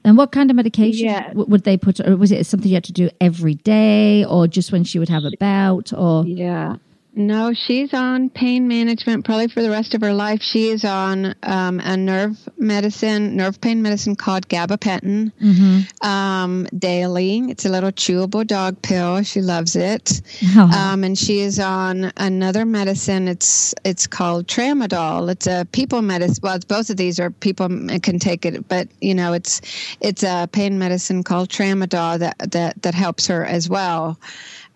And 0.07 0.17
what 0.17 0.31
kind 0.31 0.49
of 0.49 0.55
medication 0.55 1.05
yeah. 1.05 1.33
would 1.33 1.65
they 1.65 1.75
put? 1.75 1.99
Or 1.99 2.15
was 2.15 2.31
it 2.31 2.45
something 2.45 2.69
you 2.69 2.75
had 2.75 2.85
to 2.85 2.93
do 2.93 3.09
every 3.19 3.55
day, 3.55 4.23
or 4.23 4.47
just 4.47 4.71
when 4.71 4.85
she 4.85 4.99
would 4.99 5.09
have 5.09 5.25
a 5.25 5.31
bout? 5.37 5.91
Or 5.91 6.25
yeah, 6.25 6.77
no, 7.13 7.53
she's 7.53 7.95
on 7.95 8.29
pain 8.29 8.67
management 8.67 9.25
probably 9.25 9.47
for 9.47 9.63
the 9.63 9.71
rest 9.71 9.95
of 9.95 10.01
her 10.01 10.13
life. 10.13 10.43
She 10.43 10.69
is 10.69 10.85
on 10.85 11.33
um, 11.41 11.79
a 11.79 11.97
nerve 11.97 12.37
medicine, 12.57 13.35
nerve 13.35 13.59
pain 13.59 13.81
medicine 13.81 14.15
called 14.15 14.47
gabapentin 14.47 15.31
mm-hmm. 15.33 16.07
um, 16.07 16.67
daily. 16.77 17.39
It's 17.49 17.65
a 17.65 17.69
little 17.69 17.91
chewable 17.91 18.45
dog 18.45 18.81
pill. 18.83 19.23
She 19.23 19.41
loves 19.41 19.75
it. 19.75 20.21
Oh. 20.55 20.69
Um, 20.71 21.03
and 21.03 21.17
she 21.17 21.39
is 21.39 21.59
on 21.59 22.11
another 22.17 22.65
medicine. 22.65 23.27
It's 23.27 23.73
it's 23.83 24.05
called 24.05 24.45
tramadol. 24.45 25.31
It's 25.31 25.47
a 25.47 25.67
people 25.71 26.03
medicine. 26.03 26.41
Well, 26.43 26.59
both 26.67 26.91
of 26.91 26.97
these 26.97 27.19
are 27.19 27.31
people 27.31 27.67
can 27.67 28.19
take 28.19 28.45
it, 28.45 28.67
but 28.67 28.89
you 29.01 29.15
know, 29.15 29.33
it's 29.33 29.61
it's 30.01 30.21
a 30.21 30.47
pain 30.51 30.77
medicine 30.77 31.23
called 31.23 31.49
tramadol 31.49 32.19
that 32.19 32.51
that 32.51 32.81
that 32.83 32.93
helps 32.93 33.25
her 33.27 33.43
as 33.43 33.67
well. 33.67 34.19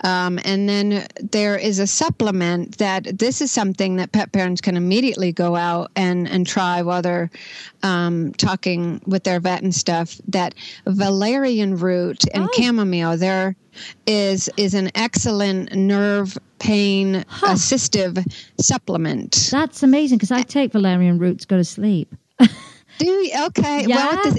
Um, 0.04 0.40
and 0.44 0.68
then 0.68 1.08
there 1.22 1.58
is 1.58 1.80
a 1.80 1.88
supplement 1.88 2.78
that 2.78 3.20
this 3.20 3.42
is 3.42 3.52
something 3.52 3.98
that 3.98 4.12
pet 4.12 4.32
parents 4.32 4.62
can 4.62 4.76
immediately 4.76 5.32
go 5.32 5.56
out 5.56 5.92
and, 5.96 6.28
and 6.28 6.46
try 6.48 6.82
while 6.82 7.02
they're 7.02 7.30
um, 7.84 8.34
talking 8.34 9.02
with 9.06 9.24
their 9.24 9.40
vet 9.40 9.62
and 9.62 9.74
stuff. 9.74 10.20
That 10.28 10.56
valerian 10.86 11.78
root 11.78 12.24
and 12.34 12.44
oh. 12.44 12.50
chamomile, 12.54 13.18
there 13.18 13.56
is 14.06 14.50
is 14.58 14.74
an 14.74 14.92
excellent 14.96 15.74
nerve 15.74 16.38
pain 16.60 17.24
huh. 17.28 17.54
assistive 17.54 18.24
supplement. 18.60 19.50
That's 19.52 19.82
amazing 19.84 20.18
because 20.18 20.32
I 20.32 20.42
take 20.42 20.74
valerian 20.74 21.20
root 21.20 21.40
to 21.42 21.48
go 21.48 21.58
to 21.58 21.64
sleep. 21.64 22.14
Do 22.40 23.06
you? 23.06 23.46
Okay. 23.48 23.86
Yeah. 23.88 23.96
Well, 23.96 24.36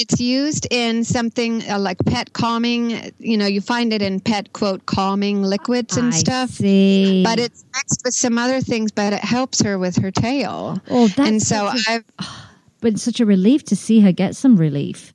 it's 0.00 0.20
used 0.20 0.66
in 0.70 1.04
something 1.04 1.68
uh, 1.68 1.78
like 1.78 1.98
pet 2.04 2.32
calming. 2.32 3.12
You 3.18 3.36
know, 3.36 3.46
you 3.46 3.60
find 3.60 3.92
it 3.92 4.02
in 4.02 4.20
pet 4.20 4.52
quote 4.52 4.86
calming 4.86 5.42
liquids 5.42 5.96
and 5.96 6.12
I 6.12 6.16
stuff. 6.16 6.50
See. 6.50 7.22
But 7.22 7.38
it's 7.38 7.64
mixed 7.74 8.02
with 8.04 8.14
some 8.14 8.38
other 8.38 8.60
things, 8.60 8.92
but 8.92 9.12
it 9.12 9.20
helps 9.20 9.62
her 9.62 9.78
with 9.78 9.96
her 9.96 10.10
tail. 10.10 10.78
Oh, 10.90 11.08
that's 11.08 11.28
and 11.28 11.42
so 11.42 11.66
i 11.66 11.78
I've 11.88 12.04
been 12.80 12.96
such 12.96 13.20
a 13.20 13.26
relief 13.26 13.64
to 13.66 13.76
see 13.76 14.00
her 14.00 14.12
get 14.12 14.36
some 14.36 14.56
relief. 14.56 15.14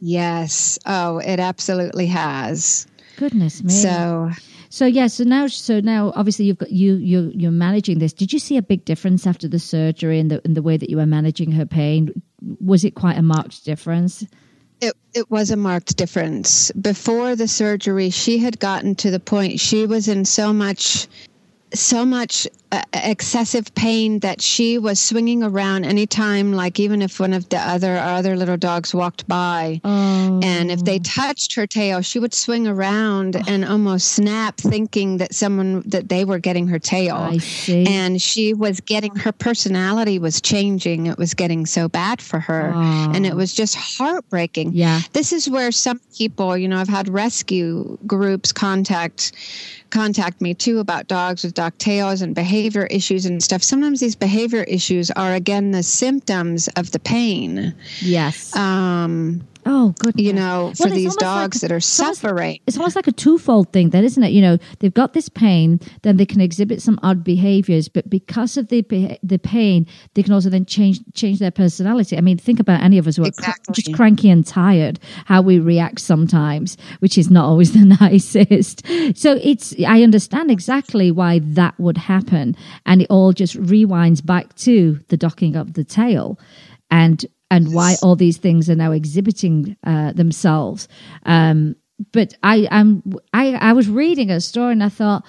Yes. 0.00 0.78
Oh, 0.86 1.18
it 1.18 1.40
absolutely 1.40 2.06
has. 2.06 2.86
Goodness 3.16 3.62
me. 3.62 3.72
So 3.72 4.30
so 4.68 4.84
yeah, 4.84 5.06
so 5.06 5.24
now 5.24 5.46
so 5.46 5.80
now 5.80 6.12
obviously 6.14 6.44
you've 6.44 6.58
got 6.58 6.70
you 6.70 6.96
you 6.96 7.32
you're 7.34 7.50
managing 7.50 7.98
this. 7.98 8.12
Did 8.12 8.32
you 8.32 8.38
see 8.38 8.56
a 8.56 8.62
big 8.62 8.84
difference 8.84 9.26
after 9.26 9.48
the 9.48 9.58
surgery 9.58 10.20
and 10.20 10.30
the 10.30 10.42
in 10.44 10.54
the 10.54 10.62
way 10.62 10.76
that 10.76 10.90
you 10.90 10.98
were 10.98 11.06
managing 11.06 11.52
her 11.52 11.64
pain? 11.64 12.22
Was 12.60 12.84
it 12.84 12.94
quite 12.94 13.18
a 13.18 13.22
marked 13.22 13.64
difference? 13.64 14.24
It 14.80 14.94
it 15.14 15.30
was 15.30 15.50
a 15.50 15.56
marked 15.56 15.96
difference. 15.96 16.70
Before 16.72 17.34
the 17.34 17.48
surgery, 17.48 18.10
she 18.10 18.38
had 18.38 18.58
gotten 18.58 18.94
to 18.96 19.10
the 19.10 19.20
point 19.20 19.60
she 19.60 19.86
was 19.86 20.08
in 20.08 20.24
so 20.24 20.52
much 20.52 21.08
so 21.74 22.04
much 22.04 22.46
uh, 22.72 22.82
excessive 22.92 23.74
pain 23.74 24.20
that 24.20 24.40
she 24.40 24.78
was 24.78 24.98
swinging 25.00 25.42
around 25.42 25.84
anytime 25.84 26.52
like 26.52 26.80
even 26.80 27.00
if 27.02 27.20
one 27.20 27.32
of 27.32 27.48
the 27.48 27.58
other 27.58 27.96
other 27.96 28.36
little 28.36 28.56
dogs 28.56 28.94
walked 28.94 29.26
by. 29.28 29.80
Oh. 29.84 30.40
and 30.42 30.70
if 30.70 30.84
they 30.84 30.98
touched 30.98 31.54
her 31.54 31.66
tail 31.66 32.00
she 32.02 32.18
would 32.18 32.34
swing 32.34 32.66
around 32.66 33.36
and 33.48 33.64
almost 33.64 34.12
snap 34.12 34.56
thinking 34.56 35.18
that 35.18 35.34
someone 35.34 35.82
that 35.86 36.08
they 36.08 36.24
were 36.24 36.38
getting 36.38 36.66
her 36.68 36.78
tail. 36.78 37.38
And 37.68 38.20
she 38.20 38.54
was 38.54 38.80
getting 38.80 39.14
her 39.16 39.32
personality 39.32 40.18
was 40.18 40.40
changing. 40.40 41.06
It 41.06 41.18
was 41.18 41.34
getting 41.34 41.66
so 41.66 41.88
bad 41.88 42.20
for 42.20 42.40
her. 42.40 42.72
Oh. 42.74 43.12
and 43.14 43.26
it 43.26 43.34
was 43.34 43.52
just 43.54 43.74
heartbreaking. 43.76 44.72
Yeah. 44.72 45.00
this 45.12 45.32
is 45.32 45.48
where 45.48 45.70
some 45.72 46.00
people 46.16 46.56
you 46.56 46.66
know 46.68 46.78
i've 46.78 46.88
had 46.88 47.08
rescue 47.08 47.98
groups 48.06 48.52
contact 48.52 49.32
contact 49.96 50.42
me 50.42 50.52
too 50.52 50.78
about 50.78 51.08
dogs 51.08 51.42
with 51.42 51.54
dog 51.54 51.72
tails 51.78 52.20
and 52.20 52.34
behavior 52.34 52.84
issues 52.90 53.24
and 53.24 53.42
stuff 53.42 53.62
sometimes 53.62 53.98
these 53.98 54.14
behavior 54.14 54.62
issues 54.64 55.10
are 55.12 55.32
again 55.32 55.70
the 55.70 55.82
symptoms 55.82 56.68
of 56.76 56.90
the 56.92 56.98
pain 56.98 57.74
Yes. 58.02 58.54
um 58.54 59.40
oh, 59.66 59.94
good. 59.98 60.18
you 60.18 60.32
know 60.32 60.72
for 60.76 60.84
Well, 60.86 60.94
these 60.94 61.04
almost 61.06 61.22
like- 61.22 61.42
dogs 61.42 61.60
that 61.60 61.72
are 61.72 61.76
it's 61.76 62.00
almost- 62.00 62.20
suffering 62.20 62.58
It's 62.66 62.76
almost 62.78 62.96
like 62.96 63.06
a 63.08 63.12
twofold 63.12 63.72
thing, 63.72 63.90
then, 63.90 64.04
isn't 64.04 64.22
it? 64.22 64.32
You 64.32 64.40
know, 64.40 64.58
they've 64.78 64.94
got 64.94 65.12
this 65.12 65.28
pain, 65.28 65.80
then 66.02 66.16
they 66.16 66.26
can 66.26 66.40
exhibit 66.40 66.80
some 66.80 66.98
odd 67.02 67.22
behaviors, 67.24 67.88
but 67.88 68.08
because 68.08 68.56
of 68.56 68.68
the 68.68 68.82
the 69.22 69.38
pain, 69.38 69.86
they 70.14 70.22
can 70.22 70.32
also 70.32 70.48
then 70.50 70.64
change 70.66 71.00
change 71.14 71.38
their 71.38 71.50
personality. 71.50 72.16
I 72.16 72.20
mean, 72.20 72.38
think 72.38 72.60
about 72.60 72.80
any 72.82 72.98
of 72.98 73.06
us 73.06 73.16
who 73.16 73.24
are 73.24 73.30
cr- 73.32 73.72
just 73.72 73.92
cranky 73.94 74.30
and 74.30 74.46
tired, 74.46 74.98
how 75.26 75.42
we 75.42 75.58
react 75.58 76.00
sometimes, 76.00 76.76
which 77.00 77.18
is 77.18 77.30
not 77.30 77.44
always 77.44 77.72
the 77.78 77.84
nicest. 78.00 78.82
So 79.16 79.38
it's 79.42 79.74
I 79.86 80.02
understand 80.02 80.50
exactly 80.50 81.10
why 81.10 81.40
that 81.42 81.74
would 81.78 81.98
happen, 81.98 82.56
and 82.86 83.02
it 83.02 83.08
all 83.10 83.32
just 83.32 83.56
rewinds 83.60 84.24
back 84.24 84.54
to 84.56 84.98
the 85.08 85.16
docking 85.16 85.56
of 85.56 85.72
the 85.74 85.84
tail, 85.84 86.38
and 86.90 87.24
and 87.50 87.72
why 87.72 87.96
all 88.02 88.16
these 88.16 88.38
things 88.38 88.68
are 88.68 88.74
now 88.74 88.92
exhibiting 88.92 89.76
uh, 89.84 90.12
themselves. 90.12 90.88
Um, 91.24 91.76
but 92.12 92.34
I, 92.42 92.68
I'm, 92.70 93.02
I, 93.32 93.54
I 93.54 93.72
was 93.72 93.88
reading 93.88 94.30
a 94.30 94.40
story 94.40 94.72
and 94.72 94.82
I 94.82 94.88
thought 94.88 95.24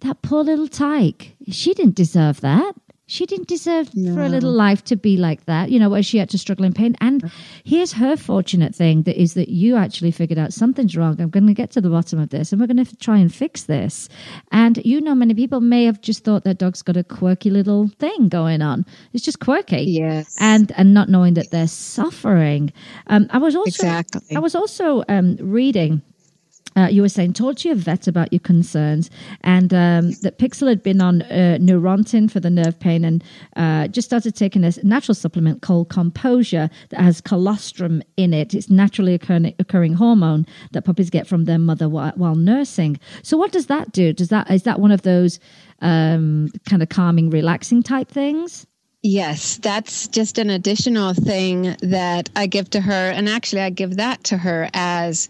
that 0.00 0.22
poor 0.22 0.42
little 0.42 0.68
tyke, 0.68 1.36
she 1.48 1.74
didn't 1.74 1.94
deserve 1.94 2.40
that. 2.40 2.74
She 3.06 3.26
didn't 3.26 3.48
deserve 3.48 3.88
for 3.90 4.22
a 4.22 4.28
little 4.28 4.52
life 4.52 4.84
to 4.84 4.96
be 4.96 5.16
like 5.16 5.44
that, 5.46 5.70
you 5.70 5.78
know, 5.78 5.90
where 5.90 6.02
she 6.02 6.18
had 6.18 6.30
to 6.30 6.38
struggle 6.38 6.64
in 6.64 6.72
pain. 6.72 6.96
And 7.00 7.30
here's 7.64 7.92
her 7.92 8.16
fortunate 8.16 8.74
thing 8.74 9.02
that 9.02 9.20
is 9.20 9.34
that 9.34 9.48
you 9.48 9.76
actually 9.76 10.12
figured 10.12 10.38
out 10.38 10.52
something's 10.52 10.96
wrong. 10.96 11.20
I'm 11.20 11.28
going 11.28 11.46
to 11.46 11.52
get 11.52 11.70
to 11.72 11.80
the 11.80 11.90
bottom 11.90 12.20
of 12.20 12.30
this 12.30 12.52
and 12.52 12.60
we're 12.60 12.68
going 12.68 12.84
to 12.84 12.96
try 12.96 13.18
and 13.18 13.34
fix 13.34 13.64
this. 13.64 14.08
And 14.50 14.80
you 14.84 15.00
know, 15.00 15.14
many 15.14 15.34
people 15.34 15.60
may 15.60 15.84
have 15.84 16.00
just 16.00 16.24
thought 16.24 16.44
their 16.44 16.54
dog's 16.54 16.80
got 16.80 16.96
a 16.96 17.04
quirky 17.04 17.50
little 17.50 17.88
thing 17.98 18.28
going 18.28 18.62
on. 18.62 18.86
It's 19.12 19.24
just 19.24 19.40
quirky. 19.40 19.82
Yes. 19.82 20.36
And 20.40 20.72
and 20.76 20.94
not 20.94 21.08
knowing 21.08 21.34
that 21.34 21.50
they're 21.50 21.68
suffering. 21.68 22.72
Um, 23.08 23.26
I 23.30 23.38
was 23.38 23.56
also 23.56 23.68
Exactly. 23.68 24.36
I 24.36 24.38
was 24.38 24.54
also 24.54 25.02
um, 25.08 25.36
reading 25.40 26.02
uh, 26.76 26.88
you 26.90 27.02
were 27.02 27.08
saying 27.08 27.32
talk 27.32 27.56
to 27.56 27.68
your 27.68 27.76
vet 27.76 28.06
about 28.06 28.32
your 28.32 28.40
concerns 28.40 29.10
and 29.42 29.72
um, 29.74 30.12
that 30.22 30.38
pixel 30.38 30.68
had 30.68 30.82
been 30.82 31.00
on 31.00 31.22
uh, 31.22 31.58
neurontin 31.60 32.30
for 32.30 32.40
the 32.40 32.50
nerve 32.50 32.78
pain 32.78 33.04
and 33.04 33.22
uh, 33.56 33.88
just 33.88 34.08
started 34.08 34.34
taking 34.34 34.64
a 34.64 34.72
natural 34.82 35.14
supplement 35.14 35.62
called 35.62 35.88
composure 35.88 36.68
that 36.90 37.00
has 37.00 37.20
colostrum 37.20 38.02
in 38.16 38.32
it. 38.32 38.54
It's 38.54 38.70
naturally 38.70 39.14
occurring, 39.14 39.54
occurring 39.58 39.94
hormone 39.94 40.46
that 40.72 40.82
puppies 40.82 41.10
get 41.10 41.26
from 41.26 41.44
their 41.44 41.58
mother 41.58 41.88
while, 41.88 42.12
while 42.16 42.34
nursing. 42.34 42.98
So 43.22 43.36
what 43.36 43.52
does 43.52 43.66
that 43.66 43.92
do? 43.92 44.12
Does 44.12 44.28
that 44.28 44.50
is 44.50 44.62
that 44.64 44.80
one 44.80 44.92
of 44.92 45.02
those 45.02 45.38
um, 45.80 46.50
kind 46.68 46.82
of 46.82 46.88
calming 46.88 47.30
relaxing 47.30 47.82
type 47.82 48.08
things 48.08 48.66
Yes, 49.04 49.56
that's 49.56 50.06
just 50.06 50.38
an 50.38 50.48
additional 50.48 51.12
thing 51.12 51.74
that 51.82 52.30
I 52.36 52.46
give 52.46 52.70
to 52.70 52.80
her. 52.80 52.92
And 53.10 53.28
actually, 53.28 53.62
I 53.62 53.70
give 53.70 53.96
that 53.96 54.22
to 54.24 54.36
her 54.38 54.68
as 54.74 55.28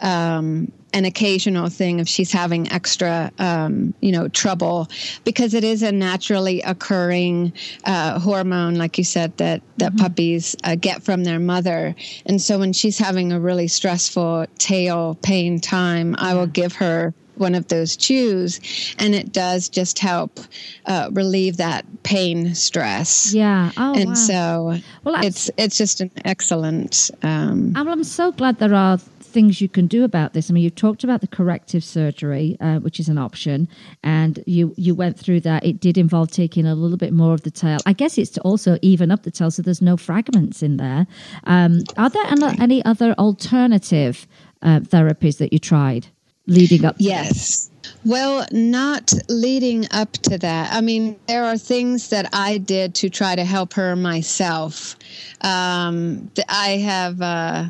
um, 0.00 0.70
an 0.92 1.06
occasional 1.06 1.70
thing 1.70 1.98
if 1.98 2.08
she's 2.08 2.30
having 2.30 2.70
extra, 2.70 3.32
um, 3.38 3.94
you 4.00 4.12
know, 4.12 4.28
trouble, 4.28 4.88
because 5.24 5.54
it 5.54 5.64
is 5.64 5.82
a 5.82 5.92
naturally 5.92 6.60
occurring 6.60 7.54
uh, 7.84 8.18
hormone, 8.18 8.74
like 8.74 8.98
you 8.98 9.04
said, 9.04 9.34
that, 9.38 9.62
that 9.78 9.96
puppies 9.96 10.54
uh, 10.64 10.74
get 10.74 11.02
from 11.02 11.24
their 11.24 11.40
mother. 11.40 11.94
And 12.26 12.40
so 12.42 12.58
when 12.58 12.74
she's 12.74 12.98
having 12.98 13.32
a 13.32 13.40
really 13.40 13.68
stressful 13.68 14.44
tail 14.58 15.14
pain 15.22 15.58
time, 15.58 16.16
I 16.18 16.34
will 16.34 16.46
give 16.46 16.74
her 16.74 17.14
one 17.38 17.54
of 17.54 17.68
those 17.68 17.96
chews 17.96 18.60
and 18.98 19.14
it 19.14 19.32
does 19.32 19.68
just 19.68 19.98
help 19.98 20.40
uh, 20.86 21.08
relieve 21.12 21.56
that 21.56 21.84
pain 22.02 22.54
stress 22.54 23.32
yeah 23.34 23.70
oh, 23.76 23.94
and 23.94 24.08
wow. 24.08 24.14
so 24.14 24.74
Well, 25.04 25.24
it's 25.24 25.50
it's 25.56 25.76
just 25.76 26.00
an 26.00 26.10
excellent 26.24 27.10
um, 27.22 27.72
Well, 27.74 27.88
I'm 27.88 28.04
so 28.04 28.32
glad 28.32 28.58
there 28.58 28.74
are 28.74 28.98
things 29.36 29.60
you 29.60 29.68
can 29.68 29.86
do 29.86 30.02
about 30.02 30.32
this. 30.32 30.48
I 30.48 30.54
mean, 30.54 30.64
you 30.64 30.70
talked 30.70 31.04
about 31.04 31.20
the 31.20 31.26
corrective 31.26 31.84
surgery, 31.84 32.56
uh, 32.58 32.78
which 32.78 32.98
is 32.98 33.10
an 33.10 33.18
option, 33.18 33.68
and 34.02 34.42
you 34.46 34.72
you 34.78 34.94
went 34.94 35.18
through 35.18 35.40
that. 35.40 35.62
It 35.62 35.78
did 35.78 35.98
involve 35.98 36.30
taking 36.30 36.64
a 36.64 36.74
little 36.74 36.96
bit 36.96 37.12
more 37.12 37.34
of 37.34 37.42
the 37.42 37.50
tail. 37.50 37.78
I 37.84 37.92
guess 37.92 38.16
it's 38.16 38.30
to 38.30 38.40
also 38.40 38.78
even 38.80 39.10
up 39.10 39.24
the 39.24 39.30
tail 39.30 39.50
so 39.50 39.60
there's 39.60 39.82
no 39.82 39.98
fragments 39.98 40.62
in 40.62 40.78
there. 40.78 41.06
Um, 41.44 41.80
are 41.98 42.08
there 42.08 42.24
any, 42.28 42.58
any 42.60 42.84
other 42.86 43.12
alternative 43.18 44.26
uh, 44.62 44.80
therapies 44.80 45.36
that 45.38 45.52
you 45.52 45.58
tried 45.58 46.08
leading 46.46 46.84
up? 46.84 46.96
To 46.98 47.04
yes 47.04 47.70
well 48.04 48.46
not 48.50 49.12
leading 49.28 49.86
up 49.90 50.12
to 50.12 50.38
that 50.38 50.72
i 50.72 50.80
mean 50.80 51.18
there 51.26 51.44
are 51.44 51.58
things 51.58 52.10
that 52.10 52.28
i 52.32 52.58
did 52.58 52.94
to 52.94 53.08
try 53.08 53.34
to 53.34 53.44
help 53.44 53.74
her 53.74 53.94
myself 53.96 54.96
um, 55.42 56.30
i 56.48 56.70
have 56.78 57.20
uh, 57.20 57.66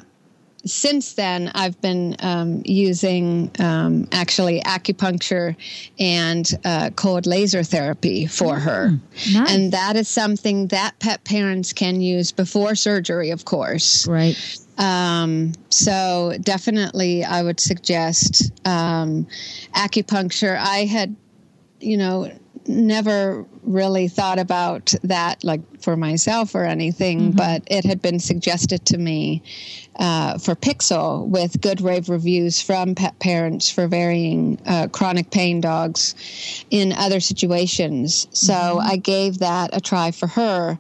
since 0.67 1.15
then, 1.15 1.53
I've 1.55 1.81
been 1.81 2.17
um, 2.19 2.63
using 2.65 3.51
um, 3.59 4.09
actually 4.13 4.61
acupuncture 4.63 5.57
and 5.99 6.51
uh, 6.65 6.91
cold 6.97 7.27
laser 7.27 7.63
therapy 7.63 8.27
for 8.27 8.59
her. 8.59 8.99
nice. 9.33 9.55
And 9.55 9.73
that 9.73 9.97
is 9.97 10.09
something 10.09 10.67
that 10.69 10.99
pet 10.99 11.23
parents 11.25 11.73
can 11.73 12.01
use 12.01 12.33
before 12.33 12.75
surgery, 12.75 13.31
of 13.31 13.45
course. 13.45 14.07
Right. 14.09 14.37
Um, 14.79 15.53
so 15.71 16.37
definitely, 16.43 17.25
I 17.25 17.43
would 17.43 17.61
suggest 17.61 18.53
um, 18.67 19.27
acupuncture. 19.75 20.59
I 20.59 20.85
had, 20.85 21.17
you 21.81 21.97
know, 21.97 22.31
never 22.69 23.45
really 23.63 24.09
thought 24.09 24.39
about 24.39 24.95
that 25.03 25.43
like 25.45 25.61
for 25.81 25.97
myself 25.97 26.55
or 26.55 26.65
anything, 26.65 27.33
but 27.33 27.63
it 27.67 27.85
had 27.85 28.01
been 28.03 28.19
suggested 28.19 28.85
to 28.87 28.99
me 28.99 29.43
uh, 29.99 30.39
for 30.39 30.55
Pixel 30.55 31.27
with 31.27 31.61
good 31.61 31.81
rave 31.81 32.09
reviews 32.09 32.61
from 32.61 32.95
pet 32.95 33.19
parents 33.19 33.71
for 33.71 33.89
varying 33.89 34.61
uh, 34.67 34.89
chronic 34.89 35.31
pain 35.31 35.61
dogs 35.61 36.15
in 36.71 36.93
other 36.93 37.21
situations. 37.21 38.27
So 38.33 38.79
I 38.81 38.97
gave 38.97 39.39
that 39.39 39.75
a 39.75 39.81
try 39.81 40.11
for 40.11 40.27
her, 40.27 40.79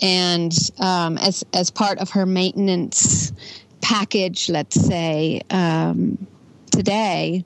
and 0.00 0.52
um, 0.78 1.18
as 1.18 1.44
as 1.54 1.70
part 1.70 1.98
of 1.98 2.10
her 2.10 2.26
maintenance 2.26 3.32
package, 3.80 4.48
let's 4.48 4.80
say 4.80 5.42
um, 5.50 6.26
today. 6.70 7.44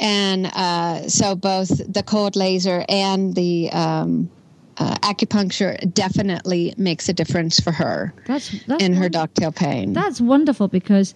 And 0.00 0.46
uh, 0.46 1.08
so 1.08 1.34
both 1.36 1.68
the 1.92 2.02
cold 2.02 2.36
laser 2.36 2.84
and 2.88 3.34
the 3.34 3.70
um, 3.70 4.30
uh, 4.76 4.96
acupuncture 4.96 5.92
definitely 5.94 6.74
makes 6.76 7.08
a 7.08 7.12
difference 7.12 7.60
for 7.60 7.70
her 7.72 8.12
That's, 8.26 8.50
that's 8.66 8.82
in 8.82 8.94
her 8.94 9.02
wonderful. 9.02 9.26
dogtail 9.26 9.52
pain. 9.52 9.92
That's 9.92 10.20
wonderful 10.20 10.68
because 10.68 11.14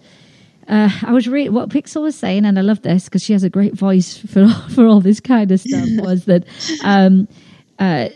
uh, 0.69 0.89
I 1.03 1.11
was 1.11 1.27
reading 1.27 1.53
what 1.53 1.69
Pixel 1.69 2.03
was 2.03 2.15
saying, 2.15 2.45
and 2.45 2.57
I 2.57 2.61
love 2.61 2.81
this 2.83 3.05
because 3.05 3.23
she 3.23 3.33
has 3.33 3.43
a 3.43 3.49
great 3.49 3.73
voice 3.73 4.17
for 4.17 4.47
for 4.69 4.85
all 4.85 5.01
this 5.01 5.19
kind 5.19 5.51
of 5.51 5.59
stuff. 5.59 5.87
was 5.97 6.25
that 6.25 6.45
um, 6.83 7.27
uh, 7.79 8.09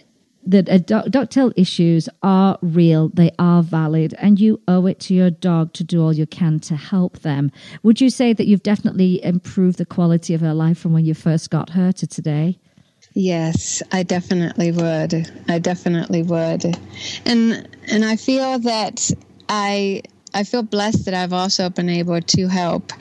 that 0.45 0.91
uh, 0.91 1.01
dock-tail 1.03 1.51
issues 1.55 2.09
are 2.21 2.57
real, 2.61 3.09
they 3.09 3.31
are 3.39 3.63
valid, 3.63 4.13
and 4.19 4.39
you 4.39 4.61
owe 4.67 4.85
it 4.85 4.99
to 5.01 5.13
your 5.13 5.29
dog 5.29 5.73
to 5.73 5.83
do 5.83 6.01
all 6.01 6.13
you 6.13 6.25
can 6.25 6.59
to 6.61 6.75
help 6.75 7.19
them. 7.19 7.51
Would 7.83 8.01
you 8.01 8.09
say 8.09 8.33
that 8.33 8.47
you've 8.47 8.63
definitely 8.63 9.23
improved 9.23 9.77
the 9.77 9.85
quality 9.85 10.33
of 10.33 10.41
her 10.41 10.53
life 10.53 10.77
from 10.77 10.93
when 10.93 11.05
you 11.05 11.13
first 11.13 11.49
got 11.49 11.71
her 11.71 11.91
to 11.93 12.07
today? 12.07 12.57
Yes, 13.13 13.83
I 13.91 14.03
definitely 14.03 14.71
would. 14.71 15.31
I 15.47 15.59
definitely 15.59 16.23
would. 16.23 16.65
And 17.25 17.67
and 17.87 18.03
I 18.03 18.15
feel 18.15 18.59
that 18.59 19.11
I 19.49 20.01
I 20.33 20.43
feel 20.43 20.63
blessed 20.63 21.05
that 21.05 21.13
I've 21.13 21.33
also 21.33 21.69
been 21.69 21.89
able 21.89 22.19
to 22.19 22.47
help 22.47 22.91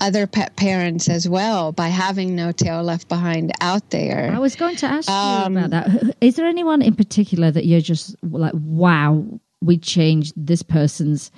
other 0.00 0.26
pet 0.26 0.56
parents 0.56 1.08
as 1.08 1.28
well 1.28 1.72
by 1.72 1.88
having 1.88 2.36
No 2.36 2.52
Tail 2.52 2.82
Left 2.82 3.08
Behind 3.08 3.52
out 3.60 3.90
there. 3.90 4.30
I 4.32 4.38
was 4.38 4.54
going 4.56 4.76
to 4.76 4.86
ask 4.86 5.08
Um, 5.10 5.54
you 5.54 5.64
about 5.64 5.70
that. 5.70 6.16
Is 6.20 6.36
there 6.36 6.46
anyone 6.46 6.82
in 6.82 6.94
particular 6.94 7.50
that 7.50 7.66
you're 7.66 7.80
just 7.80 8.16
like, 8.22 8.52
wow, 8.54 9.24
we 9.62 9.78
changed 9.78 10.34
this 10.36 10.62
person's 10.62 11.30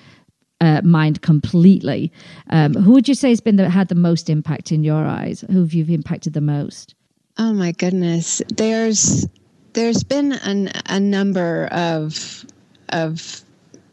uh, 0.60 0.80
mind 0.82 1.22
completely? 1.22 2.10
Um, 2.50 2.74
who 2.74 2.92
would 2.92 3.06
you 3.08 3.14
say 3.14 3.28
has 3.28 3.40
been 3.40 3.56
the, 3.56 3.68
had 3.70 3.88
the 3.88 3.94
most 3.94 4.28
impact 4.28 4.72
in 4.72 4.82
your 4.82 5.04
eyes? 5.04 5.44
Who 5.50 5.60
have 5.60 5.72
you 5.72 5.84
impacted 5.94 6.32
the 6.32 6.40
most? 6.40 6.94
Oh 7.38 7.52
my 7.52 7.72
goodness. 7.72 8.40
There's 8.56 9.26
there's 9.74 10.02
been 10.02 10.32
an, 10.32 10.70
a 10.86 10.98
number 10.98 11.66
of 11.70 12.46
of 12.88 13.42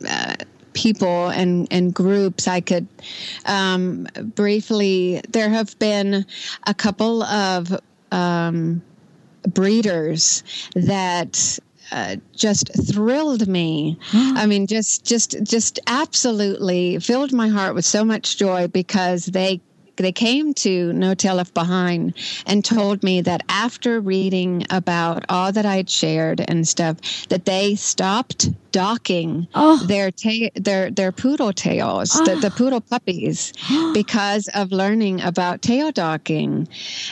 uh, 0.08 0.36
people 0.84 1.30
and, 1.30 1.68
and 1.72 1.94
groups. 1.94 2.48
I 2.48 2.60
could 2.60 2.88
um, 3.46 4.06
briefly. 4.36 5.22
There 5.30 5.50
have 5.50 5.80
been 5.80 6.26
a 6.68 6.74
couple 6.74 7.24
of 7.24 7.80
um, 8.12 8.82
breeders 9.48 10.44
that 10.76 11.60
uh, 11.92 12.18
just 12.36 12.70
thrilled 12.94 13.48
me. 13.48 13.98
I 14.14 14.46
mean, 14.46 14.68
just 14.68 15.06
just 15.06 15.42
just 15.44 15.80
absolutely 15.88 17.00
filled 17.00 17.32
my 17.32 17.48
heart 17.48 17.76
with 17.76 17.86
so 17.86 18.04
much 18.04 18.38
joy 18.38 18.68
because 18.68 19.26
they 19.28 19.62
they 19.98 20.12
came 20.12 20.54
to 20.56 20.92
No 20.94 21.14
Tail 21.14 21.36
Left 21.36 21.54
Behind 21.54 22.14
and 22.46 22.66
told 22.66 23.04
me 23.04 23.22
that 23.22 23.42
after 23.50 24.00
reading 24.00 24.66
about 24.70 25.26
all 25.30 25.52
that 25.52 25.66
I'd 25.66 25.90
shared 25.90 26.44
and 26.48 26.68
stuff, 26.68 26.98
that 27.30 27.46
they 27.46 27.76
stopped 27.76 28.50
docking 28.72 29.48
oh. 29.54 29.78
their 29.86 30.10
ta- 30.10 30.50
their 30.56 30.90
their 30.90 31.12
poodle 31.12 31.54
tails, 31.54 32.12
oh. 32.16 32.26
the, 32.26 32.36
the 32.38 32.48
ah. 32.48 32.56
poodle 32.58 32.82
puppies, 32.82 33.54
because 33.94 34.50
of 34.56 34.72
learning 34.72 35.22
about 35.22 35.62
tail 35.62 35.92
docking, 35.92 36.68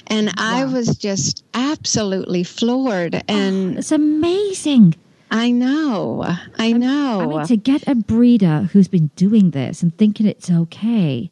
and 0.08 0.28
wow. 0.28 0.34
I 0.38 0.66
was 0.66 0.98
just 0.98 1.44
absolutely 1.54 2.44
floored. 2.44 3.16
Oh, 3.16 3.22
and 3.28 3.76
oh, 3.76 3.80
it's 3.80 3.92
amazing. 3.92 4.96
I 5.34 5.52
know. 5.52 6.26
I 6.60 6.74
know. 6.74 7.22
I 7.22 7.26
mean, 7.26 7.48
to 7.48 7.56
get 7.56 7.88
a 7.88 7.96
breeder 7.96 8.70
who's 8.74 8.90
been 8.90 9.12
doing 9.16 9.52
this 9.52 9.82
and 9.82 9.98
thinking 9.98 10.26
it's 10.26 10.52
okay 10.52 11.32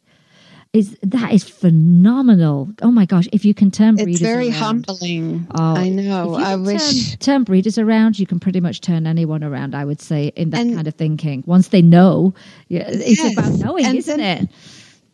is 0.72 0.96
that 1.02 1.32
is 1.32 1.42
phenomenal. 1.48 2.70
Oh 2.80 2.92
my 2.92 3.04
gosh! 3.04 3.28
If 3.32 3.44
you 3.44 3.54
can 3.54 3.70
turn 3.70 3.96
breeders, 3.96 4.16
it's 4.16 4.22
very 4.22 4.50
around, 4.50 4.86
humbling. 4.86 5.46
Oh, 5.52 5.76
I 5.76 5.88
know. 5.88 6.34
I 6.34 6.56
wish 6.56 7.10
turn, 7.10 7.18
turn, 7.18 7.44
breeders 7.44 7.76
around. 7.76 8.18
You 8.18 8.26
can 8.26 8.38
pretty 8.38 8.60
much 8.60 8.80
turn 8.80 9.06
anyone 9.06 9.42
around. 9.42 9.74
I 9.74 9.84
would 9.84 10.00
say 10.00 10.28
in 10.36 10.50
that 10.50 10.60
and, 10.60 10.74
kind 10.74 10.86
of 10.86 10.94
thinking. 10.94 11.42
Once 11.46 11.68
they 11.68 11.82
know, 11.82 12.34
yeah, 12.68 12.84
it's 12.86 13.18
yes, 13.18 13.32
about 13.32 13.52
knowing, 13.58 13.96
isn't 13.96 14.16
then, 14.16 14.44
it? 14.44 14.50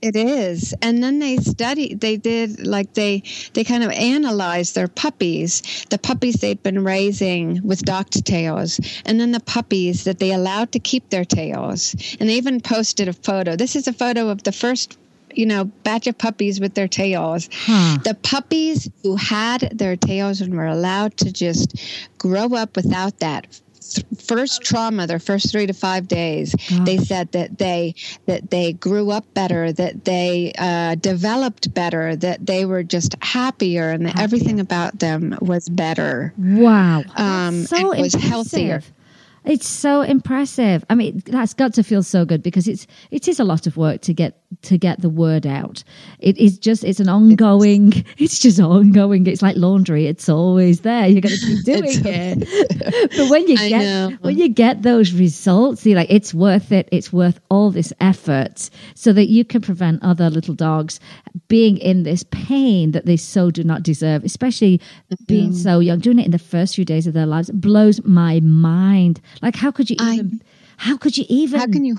It 0.02 0.14
is. 0.14 0.74
And 0.82 1.02
then 1.02 1.20
they 1.20 1.38
study 1.38 1.94
they 1.94 2.18
did 2.18 2.66
like 2.66 2.92
they, 2.92 3.22
they 3.54 3.64
kind 3.64 3.82
of 3.82 3.90
analyzed 3.92 4.74
their 4.74 4.88
puppies, 4.88 5.86
the 5.88 5.98
puppies 5.98 6.34
they'd 6.34 6.62
been 6.62 6.84
raising 6.84 7.66
with 7.66 7.82
docked 7.82 8.24
tails, 8.26 8.78
and 9.06 9.18
then 9.18 9.32
the 9.32 9.40
puppies 9.40 10.04
that 10.04 10.18
they 10.18 10.32
allowed 10.32 10.72
to 10.72 10.78
keep 10.78 11.08
their 11.08 11.24
tails. 11.24 11.96
And 12.20 12.28
they 12.28 12.34
even 12.34 12.60
posted 12.60 13.08
a 13.08 13.14
photo. 13.14 13.56
This 13.56 13.74
is 13.74 13.88
a 13.88 13.92
photo 13.92 14.28
of 14.28 14.42
the 14.42 14.52
first 14.52 14.98
you 15.36 15.46
know, 15.46 15.64
batch 15.64 16.06
of 16.06 16.16
puppies 16.18 16.60
with 16.60 16.74
their 16.74 16.88
tails. 16.88 17.48
Huh. 17.52 17.98
The 18.02 18.14
puppies 18.14 18.90
who 19.02 19.16
had 19.16 19.70
their 19.72 19.96
tails 19.96 20.40
and 20.40 20.54
were 20.54 20.66
allowed 20.66 21.16
to 21.18 21.32
just 21.32 21.80
grow 22.18 22.54
up 22.54 22.76
without 22.76 23.18
that 23.18 23.46
first 24.18 24.62
trauma 24.62 25.06
their 25.06 25.18
first 25.18 25.52
three 25.52 25.66
to 25.66 25.72
five 25.72 26.08
days 26.08 26.54
Gosh. 26.54 26.80
they 26.84 26.98
said 26.98 27.30
that 27.32 27.58
they 27.58 27.94
that 28.26 28.50
they 28.50 28.72
grew 28.72 29.10
up 29.10 29.32
better 29.34 29.72
that 29.72 30.04
they 30.04 30.52
uh, 30.58 30.96
developed 30.96 31.72
better 31.72 32.16
that 32.16 32.44
they 32.44 32.64
were 32.64 32.82
just 32.82 33.14
happier 33.22 33.90
and 33.90 34.06
that 34.06 34.18
everything 34.18 34.60
about 34.60 34.98
them 34.98 35.38
was 35.40 35.68
better 35.68 36.34
wow 36.36 37.04
um, 37.16 37.64
so 37.64 37.96
was 37.96 38.14
healthier 38.14 38.82
it's 39.46 39.66
so 39.66 40.02
impressive. 40.02 40.84
I 40.90 40.96
mean, 40.96 41.22
that's 41.24 41.54
got 41.54 41.74
to 41.74 41.84
feel 41.84 42.02
so 42.02 42.24
good 42.24 42.42
because 42.42 42.66
it's 42.66 42.86
it 43.10 43.28
is 43.28 43.38
a 43.38 43.44
lot 43.44 43.66
of 43.66 43.76
work 43.76 44.00
to 44.02 44.12
get 44.12 44.42
to 44.62 44.76
get 44.76 45.00
the 45.00 45.08
word 45.08 45.46
out. 45.46 45.84
It 46.18 46.36
is 46.36 46.58
just 46.58 46.84
it's 46.84 47.00
an 47.00 47.08
ongoing. 47.08 48.04
It's 48.18 48.38
just 48.38 48.58
ongoing. 48.58 49.26
It's 49.26 49.42
like 49.42 49.56
laundry. 49.56 50.06
It's 50.06 50.28
always 50.28 50.80
there. 50.80 51.06
You're 51.06 51.20
going 51.20 51.36
to 51.36 51.46
keep 51.46 51.64
doing 51.64 52.02
it. 52.04 53.10
but 53.16 53.30
when 53.30 53.46
you 53.46 53.56
get 53.56 54.22
when 54.22 54.38
you 54.38 54.48
get 54.48 54.82
those 54.82 55.12
results, 55.12 55.84
you're 55.86 55.96
like, 55.96 56.10
it's 56.10 56.32
worth 56.34 56.72
it. 56.72 56.88
It's 56.90 57.12
worth 57.12 57.38
all 57.50 57.70
this 57.70 57.92
effort 58.00 58.70
so 58.94 59.12
that 59.12 59.26
you 59.28 59.44
can 59.44 59.60
prevent 59.60 60.02
other 60.02 60.30
little 60.30 60.54
dogs 60.54 60.98
being 61.48 61.76
in 61.76 62.02
this 62.02 62.24
pain 62.30 62.92
that 62.92 63.06
they 63.06 63.16
so 63.16 63.50
do 63.50 63.62
not 63.62 63.82
deserve. 63.82 64.24
Especially 64.24 64.78
mm-hmm. 64.78 65.24
being 65.26 65.52
so 65.52 65.78
young, 65.78 66.00
doing 66.00 66.18
it 66.18 66.24
in 66.24 66.32
the 66.32 66.38
first 66.38 66.74
few 66.74 66.84
days 66.84 67.06
of 67.06 67.14
their 67.14 67.26
lives 67.26 67.50
blows 67.50 68.02
my 68.04 68.40
mind. 68.40 69.20
Like, 69.42 69.56
how 69.56 69.70
could 69.70 69.90
you 69.90 69.96
even? 70.00 70.40
I, 70.42 70.84
how 70.90 70.96
could 70.96 71.16
you 71.16 71.24
even? 71.28 71.60
How 71.60 71.66
can 71.66 71.84
you? 71.84 71.98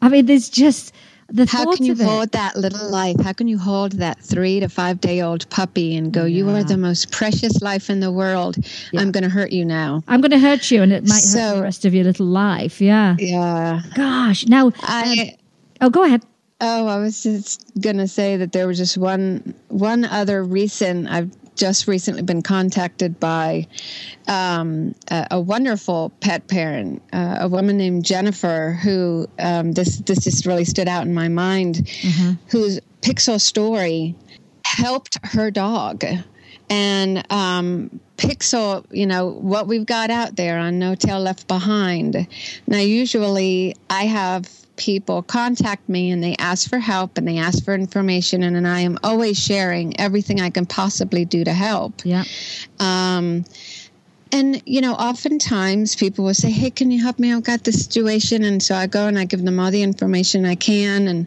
I 0.00 0.08
mean, 0.08 0.26
there's 0.26 0.48
just 0.48 0.92
the 1.28 1.46
how 1.46 1.74
can 1.74 1.84
you 1.84 1.96
hold 1.96 2.30
that 2.32 2.56
little 2.56 2.88
life? 2.88 3.16
How 3.20 3.32
can 3.32 3.48
you 3.48 3.58
hold 3.58 3.92
that 3.92 4.20
three 4.20 4.60
to 4.60 4.68
five 4.68 5.00
day 5.00 5.20
old 5.22 5.48
puppy 5.50 5.96
and 5.96 6.12
go, 6.12 6.24
yeah. 6.24 6.38
"You 6.38 6.50
are 6.50 6.62
the 6.62 6.76
most 6.76 7.10
precious 7.10 7.60
life 7.60 7.90
in 7.90 8.00
the 8.00 8.12
world. 8.12 8.56
Yeah. 8.92 9.00
I'm 9.00 9.10
going 9.10 9.24
to 9.24 9.30
hurt 9.30 9.50
you 9.50 9.64
now. 9.64 10.04
I'm 10.06 10.20
going 10.20 10.30
to 10.30 10.38
hurt 10.38 10.70
you, 10.70 10.82
and 10.82 10.92
it 10.92 11.02
might 11.02 11.18
so, 11.18 11.38
hurt 11.38 11.56
the 11.56 11.62
rest 11.62 11.84
of 11.84 11.94
your 11.94 12.04
little 12.04 12.26
life." 12.26 12.80
Yeah. 12.80 13.16
Yeah. 13.18 13.82
Gosh. 13.94 14.46
Now. 14.46 14.72
I. 14.82 15.30
Um, 15.32 15.38
oh, 15.80 15.90
go 15.90 16.04
ahead. 16.04 16.24
Oh, 16.60 16.86
I 16.86 16.98
was 16.98 17.22
just 17.22 17.70
gonna 17.78 18.08
say 18.08 18.38
that 18.38 18.52
there 18.52 18.66
was 18.66 18.78
just 18.78 18.96
one 18.96 19.54
one 19.68 20.06
other 20.06 20.42
recent. 20.42 21.06
I've 21.06 21.30
just 21.56 21.88
recently 21.88 22.22
been 22.22 22.42
contacted 22.42 23.18
by 23.18 23.66
um, 24.28 24.94
a, 25.10 25.26
a, 25.32 25.40
wonderful 25.40 26.10
pet 26.20 26.46
parent, 26.48 27.02
uh, 27.12 27.38
a 27.40 27.48
woman 27.48 27.76
named 27.76 28.04
Jennifer, 28.04 28.78
who 28.82 29.26
um, 29.38 29.72
this 29.72 29.98
this 29.98 30.24
just 30.24 30.46
really 30.46 30.64
stood 30.64 30.88
out 30.88 31.06
in 31.06 31.14
my 31.14 31.28
mind, 31.28 31.76
mm-hmm. 31.76 32.32
whose 32.50 32.80
Pixel 33.00 33.40
story 33.40 34.14
helped 34.64 35.18
her 35.24 35.50
dog. 35.50 36.04
And 36.68 37.24
um, 37.30 38.00
Pixel, 38.16 38.84
you 38.90 39.06
know, 39.06 39.28
what 39.28 39.66
we've 39.66 39.86
got 39.86 40.10
out 40.10 40.36
there 40.36 40.58
on 40.58 40.78
No 40.78 40.94
Tail 40.94 41.20
Left 41.20 41.46
Behind. 41.46 42.26
Now, 42.66 42.78
usually 42.78 43.76
I 43.88 44.06
have 44.06 44.65
people 44.76 45.22
contact 45.22 45.88
me 45.88 46.10
and 46.10 46.22
they 46.22 46.36
ask 46.38 46.68
for 46.68 46.78
help 46.78 47.18
and 47.18 47.26
they 47.26 47.38
ask 47.38 47.64
for 47.64 47.74
information 47.74 48.42
and, 48.42 48.56
and 48.56 48.66
I 48.66 48.80
am 48.80 48.98
always 49.02 49.38
sharing 49.38 49.98
everything 49.98 50.40
I 50.40 50.50
can 50.50 50.66
possibly 50.66 51.24
do 51.24 51.44
to 51.44 51.52
help. 51.52 52.02
Yeah. 52.04 52.24
Um, 52.78 53.44
and 54.32 54.60
you 54.66 54.80
know, 54.80 54.92
oftentimes 54.94 55.94
people 55.94 56.24
will 56.24 56.34
say, 56.34 56.50
"Hey, 56.50 56.70
can 56.70 56.90
you 56.90 57.02
help 57.02 57.18
me? 57.18 57.32
I've 57.32 57.44
got 57.44 57.62
this 57.62 57.84
situation," 57.84 58.42
and 58.42 58.60
so 58.60 58.74
I 58.74 58.88
go 58.88 59.06
and 59.06 59.16
I 59.18 59.24
give 59.24 59.44
them 59.44 59.60
all 59.60 59.70
the 59.70 59.82
information 59.82 60.44
I 60.44 60.56
can, 60.56 61.06
and 61.06 61.26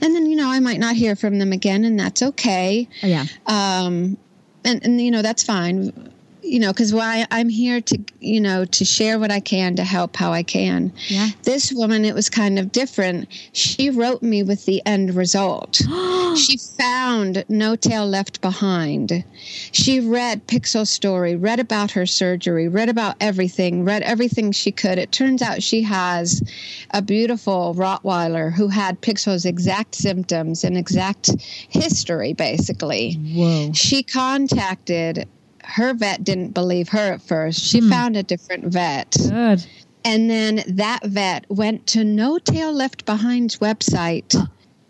and 0.00 0.14
then 0.14 0.26
you 0.26 0.34
know 0.34 0.48
I 0.50 0.58
might 0.58 0.80
not 0.80 0.96
hear 0.96 1.14
from 1.14 1.38
them 1.38 1.52
again, 1.52 1.84
and 1.84 2.00
that's 2.00 2.22
okay. 2.22 2.88
Yeah. 3.02 3.26
Um, 3.46 4.16
and 4.64 4.82
and 4.82 5.00
you 5.00 5.10
know 5.10 5.20
that's 5.20 5.42
fine 5.42 6.07
you 6.48 6.58
know, 6.58 6.72
because 6.72 6.94
why 6.94 7.26
I'm 7.30 7.48
here 7.48 7.80
to, 7.82 7.98
you 8.20 8.40
know, 8.40 8.64
to 8.64 8.84
share 8.84 9.18
what 9.18 9.30
I 9.30 9.40
can 9.40 9.76
to 9.76 9.84
help 9.84 10.16
how 10.16 10.32
I 10.32 10.42
can. 10.42 10.92
Yeah. 11.08 11.28
This 11.42 11.72
woman, 11.72 12.04
it 12.04 12.14
was 12.14 12.30
kind 12.30 12.58
of 12.58 12.72
different. 12.72 13.28
She 13.52 13.90
wrote 13.90 14.22
me 14.22 14.42
with 14.42 14.64
the 14.64 14.82
end 14.86 15.14
result. 15.14 15.76
she 16.36 16.56
found 16.56 17.44
No 17.48 17.76
Tail 17.76 18.06
Left 18.06 18.40
Behind. 18.40 19.24
She 19.72 20.00
read 20.00 20.46
Pixel's 20.46 20.90
story, 20.90 21.36
read 21.36 21.60
about 21.60 21.90
her 21.90 22.06
surgery, 22.06 22.68
read 22.68 22.88
about 22.88 23.16
everything, 23.20 23.84
read 23.84 24.02
everything 24.02 24.52
she 24.52 24.72
could. 24.72 24.98
It 24.98 25.12
turns 25.12 25.42
out 25.42 25.62
she 25.62 25.82
has 25.82 26.42
a 26.90 27.02
beautiful 27.02 27.74
Rottweiler 27.74 28.52
who 28.52 28.68
had 28.68 29.00
Pixel's 29.02 29.44
exact 29.44 29.94
symptoms 29.94 30.64
and 30.64 30.78
exact 30.78 31.30
history, 31.68 32.32
basically. 32.32 33.14
Whoa. 33.14 33.72
She 33.74 34.02
contacted 34.02 35.28
her 35.68 35.92
vet 35.94 36.24
didn't 36.24 36.54
believe 36.54 36.88
her 36.88 37.12
at 37.12 37.22
first. 37.22 37.60
She 37.60 37.80
hmm. 37.80 37.90
found 37.90 38.16
a 38.16 38.22
different 38.22 38.66
vet. 38.66 39.14
Good. 39.28 39.64
And 40.04 40.30
then 40.30 40.62
that 40.66 41.04
vet 41.04 41.44
went 41.50 41.86
to 41.88 42.04
No 42.04 42.38
Tail 42.38 42.72
Left 42.72 43.04
Behind's 43.04 43.58
website 43.58 44.34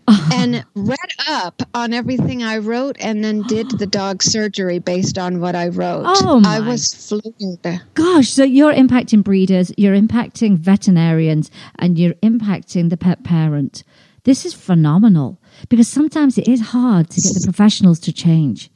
and 0.33 0.64
read 0.74 0.99
up 1.26 1.62
on 1.74 1.93
everything 1.93 2.43
I 2.45 2.59
wrote 2.59 2.97
and 3.01 3.24
then 3.24 3.43
did 3.43 3.70
the 3.70 3.87
dog 4.01 4.22
surgery 4.22 4.79
based 4.79 5.18
on 5.18 5.41
what 5.41 5.57
I 5.57 5.68
wrote. 5.68 6.05
Oh 6.07 6.41
my. 6.41 6.57
I 6.57 6.61
was 6.61 6.95
floored. 6.95 7.83
Gosh, 7.95 8.29
so 8.29 8.45
you're 8.45 8.72
impacting 8.72 9.24
breeders, 9.24 9.72
you're 9.76 9.97
impacting 9.97 10.57
veterinarians, 10.57 11.51
and 11.79 11.99
you're 11.99 12.14
impacting 12.14 12.91
the 12.91 12.97
pet 12.97 13.24
parent. 13.24 13.83
This 14.22 14.45
is 14.45 14.55
phenomenal 14.55 15.41
because 15.68 15.89
sometimes 15.89 16.39
it 16.39 16.47
is 16.47 16.61
hard 16.61 17.11
to 17.11 17.20
get 17.20 17.35
the 17.35 17.41
professionals 17.45 17.99
to 18.01 18.12
change 18.12 18.70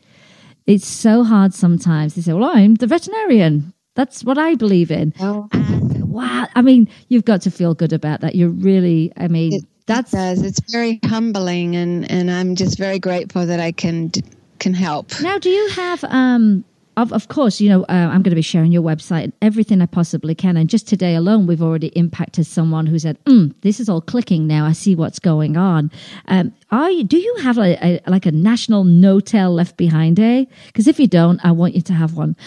it's 0.67 0.87
so 0.87 1.25
hard 1.25 1.55
sometimes. 1.55 2.15
They 2.15 2.23
say, 2.23 2.33
well, 2.33 2.51
I'm 2.53 2.77
the 2.77 2.87
veterinarian. 2.87 3.73
That's 3.95 4.25
what 4.25 4.39
I 4.39 4.55
believe 4.55 4.91
in. 4.91 5.13
Oh. 5.21 5.49
And 5.53 6.11
wow. 6.11 6.49
I 6.55 6.63
mean, 6.63 6.89
you've 7.09 7.25
got 7.25 7.43
to 7.43 7.51
feel 7.51 7.75
good 7.75 7.93
about 7.93 8.21
that. 8.23 8.35
You're 8.35 8.49
really, 8.49 9.13
I 9.17 9.29
mean, 9.29 9.55
it, 9.55 9.65
that's. 9.87 10.13
Does. 10.13 10.43
It's 10.43 10.61
very 10.71 11.01
humbling. 11.05 11.77
And, 11.77 12.11
and 12.11 12.31
I'm 12.31 12.55
just 12.57 12.79
very 12.79 12.99
grateful 12.99 13.45
that 13.45 13.61
I 13.61 13.73
can, 13.73 14.11
can 14.59 14.73
help. 14.75 15.21
Now, 15.21 15.39
do 15.39 15.51
you 15.51 15.69
have, 15.71 16.05
um, 16.05 16.65
of, 16.97 17.13
of 17.13 17.29
course, 17.29 17.61
you 17.61 17.69
know, 17.69 17.83
uh, 17.85 18.11
I'm 18.13 18.23
going 18.23 18.31
to 18.31 18.37
be 18.37 18.43
sharing 18.43 18.73
your 18.73 18.83
website 18.83 19.25
and 19.25 19.33
everything 19.41 19.81
I 19.81 19.87
possibly 19.87 20.35
can. 20.35 20.57
And 20.57 20.69
just 20.69 20.87
today 20.87 21.15
alone, 21.15 21.47
we've 21.47 21.63
already 21.63 21.89
impacted 21.89 22.47
someone 22.47 22.87
who 22.87 22.99
said, 22.99 23.23
mm, 23.25 23.55
"This 23.63 23.81
is 23.81 23.89
all 23.89 24.01
clicking 24.01 24.47
now. 24.47 24.67
I 24.67 24.73
see 24.73 24.95
what's 24.95 25.19
going 25.19 25.57
on." 25.57 25.91
Um, 26.29 26.53
are 26.71 26.91
you? 26.91 27.05
Do 27.05 27.17
you 27.17 27.37
have 27.43 27.59
a, 27.59 27.79
a 27.85 28.11
like 28.11 28.27
a 28.27 28.33
national 28.33 28.85
no 28.85 29.21
tail 29.21 29.53
left 29.53 29.77
behind 29.77 30.17
day? 30.17 30.49
Because 30.67 30.87
if 30.87 31.01
you 31.01 31.07
don't, 31.07 31.43
I 31.45 31.53
want 31.53 31.75
you 31.75 31.83
to 31.83 31.93
have 31.95 32.17
one. 32.17 32.37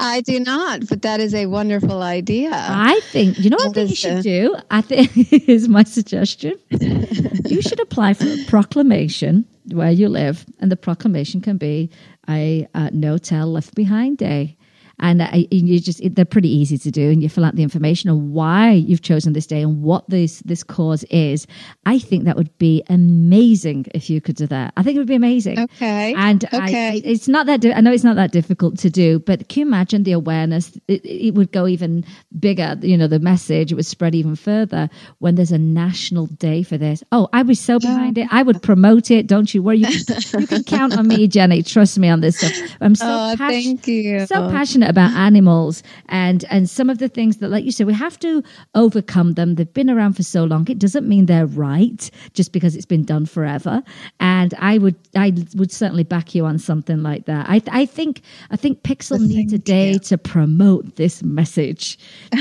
I 0.00 0.22
do 0.24 0.40
not, 0.40 0.88
but 0.88 1.02
that 1.02 1.20
is 1.20 1.34
a 1.34 1.46
wonderful 1.46 2.02
idea. 2.02 2.50
I 2.52 3.00
think 3.04 3.38
you 3.38 3.50
know 3.50 3.56
what 3.56 3.70
I 3.70 3.72
think 3.72 3.90
you 3.90 3.96
should 3.96 4.22
do. 4.22 4.56
I 4.70 4.80
think 4.80 5.10
is 5.48 5.68
my 5.68 5.84
suggestion. 5.84 6.54
you 6.70 7.60
should 7.60 7.80
apply 7.80 8.14
for 8.14 8.24
a 8.24 8.44
proclamation 8.46 9.44
where 9.72 9.90
you 9.90 10.08
live, 10.08 10.46
and 10.58 10.70
the 10.70 10.76
proclamation 10.76 11.40
can 11.40 11.56
be 11.56 11.90
a 12.28 12.66
uh, 12.74 12.90
no 12.92 13.18
tail 13.18 13.46
left 13.46 13.74
behind 13.74 14.18
day 14.18 14.56
and 15.00 15.22
uh, 15.22 15.28
you 15.50 15.80
just 15.80 16.00
they're 16.14 16.24
pretty 16.24 16.48
easy 16.48 16.78
to 16.78 16.90
do 16.90 17.10
and 17.10 17.22
you 17.22 17.28
fill 17.28 17.44
out 17.44 17.56
the 17.56 17.62
information 17.62 18.10
on 18.10 18.32
why 18.32 18.72
you've 18.72 19.02
chosen 19.02 19.32
this 19.32 19.46
day 19.46 19.62
and 19.62 19.82
what 19.82 20.08
this 20.08 20.40
this 20.40 20.62
cause 20.62 21.04
is. 21.04 21.46
I 21.86 21.98
think 21.98 22.24
that 22.24 22.36
would 22.36 22.56
be 22.58 22.84
amazing 22.88 23.86
if 23.94 24.10
you 24.10 24.20
could 24.20 24.36
do 24.36 24.46
that. 24.48 24.72
I 24.76 24.82
think 24.82 24.96
it 24.96 24.98
would 24.98 25.08
be 25.08 25.14
amazing. 25.14 25.58
Okay. 25.58 26.14
And 26.14 26.44
okay. 26.44 26.88
I, 26.88 27.02
it's 27.04 27.28
not 27.28 27.46
that 27.46 27.60
di- 27.60 27.72
i 27.72 27.80
know 27.80 27.92
it's 27.92 28.04
not 28.04 28.16
that 28.16 28.30
difficult 28.30 28.78
to 28.78 28.90
do 28.90 29.18
but 29.18 29.48
can 29.48 29.60
you 29.60 29.66
imagine 29.66 30.02
the 30.02 30.12
awareness? 30.12 30.78
It, 30.86 31.04
it 31.04 31.34
would 31.34 31.50
go 31.50 31.66
even 31.66 32.04
bigger 32.38 32.76
you 32.82 32.96
know 32.96 33.08
the 33.08 33.18
message 33.18 33.72
it 33.72 33.74
would 33.74 33.86
spread 33.86 34.14
even 34.14 34.36
further 34.36 34.90
when 35.18 35.34
there's 35.34 35.52
a 35.52 35.58
national 35.58 36.26
day 36.26 36.62
for 36.62 36.76
this. 36.76 37.02
Oh 37.10 37.28
i 37.32 37.42
was 37.42 37.58
so 37.58 37.78
behind 37.78 38.18
it. 38.18 38.28
I 38.30 38.42
would 38.42 38.62
promote 38.62 39.10
it. 39.10 39.26
Don't 39.26 39.52
you 39.54 39.62
worry. 39.62 39.78
You 39.78 40.04
can, 40.04 40.40
you 40.40 40.46
can 40.46 40.64
count 40.64 40.96
on 40.96 41.08
me 41.08 41.26
jenny. 41.36 41.62
Trust 41.62 41.98
me 41.98 42.08
on 42.08 42.20
this 42.20 42.36
stuff. 42.36 42.76
I'm 42.80 42.94
so 42.94 43.06
oh, 43.06 43.34
pas- 43.38 43.50
thank 43.50 43.86
you. 43.86 44.26
so 44.26 44.50
passionate 44.50 44.89
about 44.90 45.12
animals 45.12 45.82
and 46.08 46.44
and 46.50 46.68
some 46.68 46.90
of 46.90 46.98
the 46.98 47.08
things 47.08 47.38
that 47.38 47.48
like 47.48 47.64
you 47.64 47.72
said 47.72 47.86
we 47.86 47.94
have 47.94 48.18
to 48.18 48.42
overcome 48.74 49.34
them. 49.34 49.54
They've 49.54 49.72
been 49.72 49.88
around 49.88 50.14
for 50.14 50.22
so 50.22 50.44
long. 50.44 50.68
It 50.68 50.78
doesn't 50.78 51.08
mean 51.08 51.26
they're 51.26 51.46
right 51.46 52.10
just 52.34 52.52
because 52.52 52.76
it's 52.76 52.84
been 52.84 53.04
done 53.04 53.24
forever. 53.24 53.82
And 54.18 54.52
i 54.58 54.76
would 54.78 54.96
i 55.16 55.32
would 55.54 55.72
certainly 55.72 56.02
back 56.04 56.34
you 56.34 56.44
on 56.44 56.58
something 56.58 57.02
like 57.02 57.24
that. 57.26 57.46
I 57.48 57.62
i 57.70 57.86
think 57.86 58.22
i 58.50 58.56
think 58.56 58.82
pixel 58.82 59.18
needs 59.26 59.52
a 59.52 59.58
day 59.58 59.92
you. 59.92 59.98
to 60.00 60.18
promote 60.18 60.96
this 60.96 61.22
message. 61.22 61.98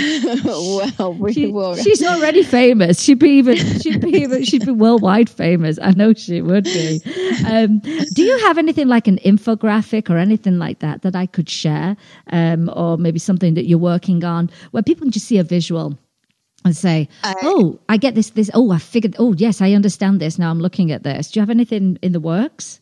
Well 0.99 1.13
we 1.13 1.33
she, 1.33 1.47
will. 1.47 1.75
she's 1.75 2.03
already 2.03 2.43
famous. 2.43 3.01
She'd 3.01 3.19
be 3.19 3.29
even 3.29 3.57
she'd 3.57 4.01
be 4.01 4.09
even 4.09 4.43
she'd 4.43 4.65
be 4.65 4.71
worldwide 4.71 5.29
famous. 5.29 5.77
I 5.81 5.91
know 5.91 6.13
she 6.13 6.41
would 6.41 6.63
be. 6.63 7.01
Um, 7.47 7.79
do 8.13 8.23
you 8.23 8.37
have 8.39 8.57
anything 8.57 8.87
like 8.87 9.07
an 9.07 9.17
infographic 9.25 10.09
or 10.09 10.17
anything 10.17 10.57
like 10.57 10.79
that 10.79 11.01
that 11.03 11.15
i 11.15 11.25
could 11.25 11.49
share 11.49 11.95
um, 12.29 12.69
or 12.75 12.97
maybe 12.97 13.19
something 13.19 13.53
that 13.55 13.65
you're 13.65 13.77
working 13.77 14.23
on 14.23 14.49
where 14.71 14.83
people 14.83 15.05
can 15.05 15.11
just 15.11 15.27
see 15.27 15.37
a 15.37 15.43
visual 15.43 15.97
and 16.65 16.75
say, 16.75 17.07
uh, 17.23 17.33
"Oh, 17.43 17.79
I 17.87 17.97
get 17.97 18.15
this. 18.15 18.31
This. 18.31 18.49
Oh, 18.53 18.71
I 18.71 18.79
figured. 18.79 19.15
Oh, 19.19 19.33
yes, 19.33 19.61
I 19.61 19.73
understand 19.73 20.19
this. 20.19 20.37
Now 20.37 20.49
I'm 20.49 20.59
looking 20.59 20.91
at 20.91 21.03
this." 21.03 21.31
Do 21.31 21.39
you 21.39 21.41
have 21.41 21.49
anything 21.49 21.97
in 22.01 22.11
the 22.11 22.19
works? 22.19 22.81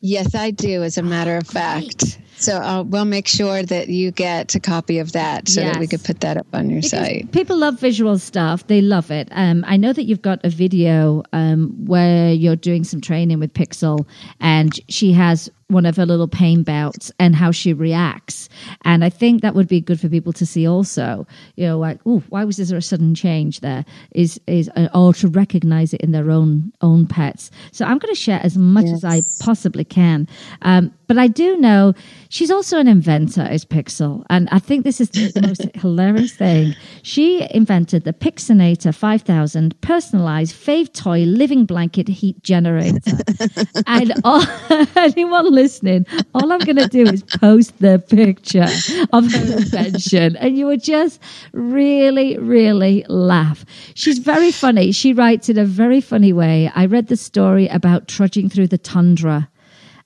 Yes, 0.00 0.34
I 0.34 0.50
do. 0.50 0.82
As 0.82 0.98
a 0.98 1.02
matter 1.02 1.36
of 1.36 1.46
fact, 1.46 2.18
so 2.36 2.58
uh, 2.58 2.82
we'll 2.82 3.06
make 3.06 3.26
sure 3.26 3.62
that 3.62 3.88
you 3.88 4.10
get 4.10 4.54
a 4.54 4.60
copy 4.60 4.98
of 4.98 5.12
that 5.12 5.48
so 5.48 5.62
yes. 5.62 5.72
that 5.72 5.80
we 5.80 5.86
could 5.86 6.04
put 6.04 6.20
that 6.20 6.36
up 6.36 6.46
on 6.52 6.68
your 6.68 6.82
because 6.82 6.90
site. 6.90 7.32
People 7.32 7.56
love 7.56 7.80
visual 7.80 8.18
stuff. 8.18 8.66
They 8.66 8.82
love 8.82 9.10
it. 9.10 9.28
Um, 9.30 9.64
I 9.66 9.78
know 9.78 9.92
that 9.92 10.04
you've 10.04 10.20
got 10.20 10.44
a 10.44 10.50
video 10.50 11.22
um, 11.32 11.70
where 11.86 12.32
you're 12.32 12.56
doing 12.56 12.84
some 12.84 13.00
training 13.00 13.38
with 13.38 13.54
Pixel, 13.54 14.06
and 14.40 14.78
she 14.88 15.12
has 15.12 15.50
one 15.74 15.84
of 15.84 15.96
her 15.96 16.06
little 16.06 16.28
pain 16.28 16.62
bouts 16.62 17.12
and 17.18 17.36
how 17.36 17.50
she 17.50 17.72
reacts. 17.72 18.48
And 18.82 19.04
I 19.04 19.10
think 19.10 19.42
that 19.42 19.54
would 19.54 19.68
be 19.68 19.80
good 19.80 20.00
for 20.00 20.08
people 20.08 20.32
to 20.32 20.46
see 20.46 20.66
also. 20.66 21.26
You 21.56 21.66
know, 21.66 21.78
like, 21.78 22.00
oh, 22.06 22.22
why 22.30 22.44
was 22.44 22.56
there 22.56 22.78
a 22.78 22.82
sudden 22.82 23.14
change 23.14 23.60
there? 23.60 23.84
Is 24.12 24.40
is 24.46 24.70
uh, 24.76 24.88
or 24.94 25.12
to 25.14 25.28
recognize 25.28 25.92
it 25.92 26.00
in 26.00 26.12
their 26.12 26.30
own 26.30 26.72
own 26.80 27.06
pets. 27.06 27.50
So 27.72 27.84
I'm 27.84 27.98
going 27.98 28.14
to 28.14 28.20
share 28.20 28.40
as 28.42 28.56
much 28.56 28.86
yes. 28.86 29.04
as 29.04 29.04
I 29.04 29.44
possibly 29.44 29.84
can. 29.84 30.26
Um, 30.62 30.92
but 31.06 31.18
I 31.18 31.26
do 31.26 31.56
know 31.56 31.94
she's 32.28 32.50
also 32.50 32.78
an 32.78 32.88
inventor, 32.88 33.46
is 33.50 33.64
Pixel, 33.64 34.24
and 34.30 34.48
I 34.50 34.58
think 34.58 34.84
this 34.84 35.00
is 35.00 35.10
the 35.10 35.42
most 35.42 35.64
hilarious 35.74 36.34
thing. 36.34 36.74
She 37.02 37.46
invented 37.50 38.04
the 38.04 38.12
Pixinator 38.12 38.94
5000 38.94 39.80
personalized 39.80 40.54
fave 40.54 40.92
toy 40.92 41.20
living 41.20 41.64
blanket 41.64 42.08
heat 42.08 42.42
generator, 42.42 43.18
and 43.86 44.12
all, 44.24 44.42
anyone 44.96 45.50
listening, 45.52 46.06
all 46.34 46.52
I'm 46.52 46.60
going 46.60 46.76
to 46.76 46.88
do 46.88 47.04
is 47.04 47.22
post 47.22 47.78
the 47.80 47.98
picture 47.98 48.66
of 49.12 49.30
her 49.32 49.56
invention, 49.58 50.36
and 50.36 50.56
you 50.56 50.66
would 50.66 50.82
just 50.82 51.20
really, 51.52 52.38
really 52.38 53.04
laugh. 53.08 53.64
She's 53.94 54.18
very 54.18 54.50
funny. 54.50 54.92
She 54.92 55.12
writes 55.12 55.48
in 55.48 55.58
a 55.58 55.64
very 55.64 56.00
funny 56.00 56.32
way. 56.32 56.70
I 56.74 56.86
read 56.86 57.08
the 57.08 57.16
story 57.16 57.68
about 57.68 58.08
trudging 58.08 58.48
through 58.48 58.68
the 58.68 58.78
tundra 58.78 59.48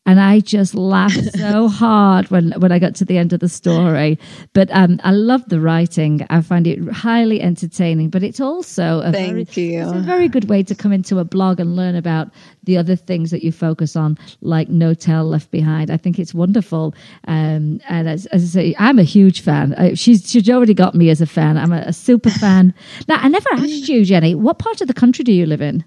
and 0.08 0.18
I 0.18 0.40
just 0.40 0.74
laughed 0.74 1.34
so 1.36 1.68
hard 1.68 2.30
when 2.30 2.52
when 2.52 2.72
I 2.72 2.78
got 2.78 2.94
to 2.96 3.04
the 3.04 3.18
end 3.18 3.34
of 3.34 3.40
the 3.40 3.48
story. 3.48 4.18
But 4.54 4.70
um, 4.72 4.98
I 5.04 5.10
love 5.10 5.46
the 5.50 5.60
writing. 5.60 6.26
I 6.30 6.40
find 6.40 6.66
it 6.66 6.78
highly 6.90 7.42
entertaining. 7.42 8.08
But 8.08 8.22
it's 8.22 8.40
also 8.40 9.02
a 9.02 9.12
thank 9.12 9.50
very, 9.50 9.66
you. 9.66 9.82
It's 9.82 9.92
a 9.92 10.00
very 10.00 10.28
good 10.28 10.48
way 10.48 10.62
to 10.62 10.74
come 10.74 10.94
into 10.94 11.18
a 11.18 11.24
blog 11.24 11.60
and 11.60 11.76
learn 11.76 11.94
about 11.94 12.30
the 12.64 12.78
other 12.78 12.96
things 12.96 13.30
that 13.32 13.44
you 13.44 13.52
focus 13.52 13.96
on, 13.96 14.16
like 14.40 14.70
No 14.70 14.94
Tail 14.94 15.26
Left 15.26 15.50
Behind. 15.50 15.90
I 15.90 15.98
think 15.98 16.18
it's 16.18 16.32
wonderful. 16.32 16.94
Um, 17.26 17.78
and 17.86 18.08
as, 18.08 18.24
as, 18.26 18.44
I 18.44 18.46
say, 18.46 18.74
I'm 18.78 18.98
a 18.98 19.02
huge 19.02 19.42
fan. 19.42 19.74
I, 19.74 19.92
she's 19.92 20.30
she's 20.30 20.48
already 20.48 20.74
got 20.74 20.94
me 20.94 21.10
as 21.10 21.20
a 21.20 21.26
fan. 21.26 21.58
I'm 21.58 21.72
a, 21.72 21.80
a 21.80 21.92
super 21.92 22.30
fan. 22.30 22.72
Now, 23.08 23.18
I 23.20 23.28
never 23.28 23.50
asked 23.52 23.88
you, 23.88 24.06
Jenny, 24.06 24.34
what 24.34 24.58
part 24.58 24.80
of 24.80 24.88
the 24.88 24.94
country 24.94 25.22
do 25.22 25.32
you 25.32 25.44
live 25.44 25.60
in? 25.60 25.84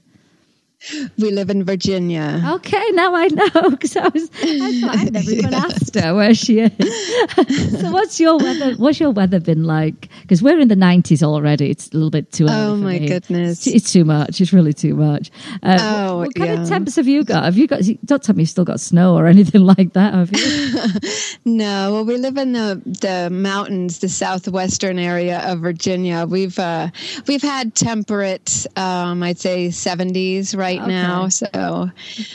We 1.18 1.32
live 1.32 1.52
in 1.52 1.64
Virginia. 1.64 2.42
Okay, 2.56 2.84
now 2.92 3.14
I 3.14 3.28
know 3.28 3.70
because 3.70 3.96
I 3.96 4.08
was 4.08 4.30
I 4.42 4.80
thought 4.82 4.98
I'd 4.98 5.14
never 5.14 5.32
even 5.32 5.54
asked 5.54 5.94
her 5.96 6.16
where 6.16 6.34
she 6.34 6.60
is. 6.60 6.72
so 7.80 7.92
what's 7.92 8.20
your 8.20 8.38
weather? 8.38 8.74
What's 8.74 9.00
your 9.00 9.12
weather 9.12 9.40
been 9.40 9.64
like? 9.64 10.10
Because 10.22 10.42
we're 10.42 10.60
in 10.60 10.70
the 10.70 10.76
nineties 10.76 11.22
already. 11.22 11.70
It's 11.70 11.90
a 11.90 11.94
little 11.94 12.10
bit 12.10 12.32
too 12.32 12.46
early. 12.46 12.56
Oh 12.56 12.76
my 12.78 13.00
me. 13.00 13.08
goodness, 13.08 13.68
it's, 13.68 13.76
it's, 13.76 13.94
too 13.94 14.06
much. 14.06 14.42
It's 14.42 14.52
really 14.54 14.74
too 14.74 14.96
much. 14.96 15.30
Uh, 15.62 15.78
oh, 15.80 16.18
what, 16.18 16.28
what 16.28 16.36
kind 16.36 16.52
yeah. 16.52 16.62
of 16.64 16.68
temps 16.68 16.96
have 16.96 17.08
you 17.08 17.24
got? 17.24 17.44
Have 17.44 17.58
you 17.58 17.68
got? 17.68 17.82
Don't 18.06 18.24
tell 18.24 18.36
me 18.36 18.42
you've 18.42 18.50
still 18.50 18.66
got 18.66 18.80
snow 18.80 19.16
or 19.16 19.28
anything 19.28 19.62
like 19.66 19.94
that. 19.94 20.16
Have 20.16 20.36
you? 20.36 21.00
no. 21.46 21.92
Well, 21.94 22.06
we 22.06 22.18
live 22.18 22.38
in 22.38 22.54
the 22.54 22.82
the 22.86 23.30
mountains, 23.30 24.00
the 24.00 24.10
southwestern 24.10 24.98
area 24.98 25.42
of 25.46 25.60
Virginia. 25.60 26.26
We've 26.26 26.58
uh, 26.58 26.90
we've 27.28 27.44
had 27.44 27.76
temperate, 27.76 28.66
um, 28.76 29.22
I'd 29.22 29.38
say 29.38 29.70
seventies 29.70 30.56
right 30.56 30.71
right 30.72 30.82
okay. 30.82 30.92
now. 30.92 31.28
So 31.30 31.48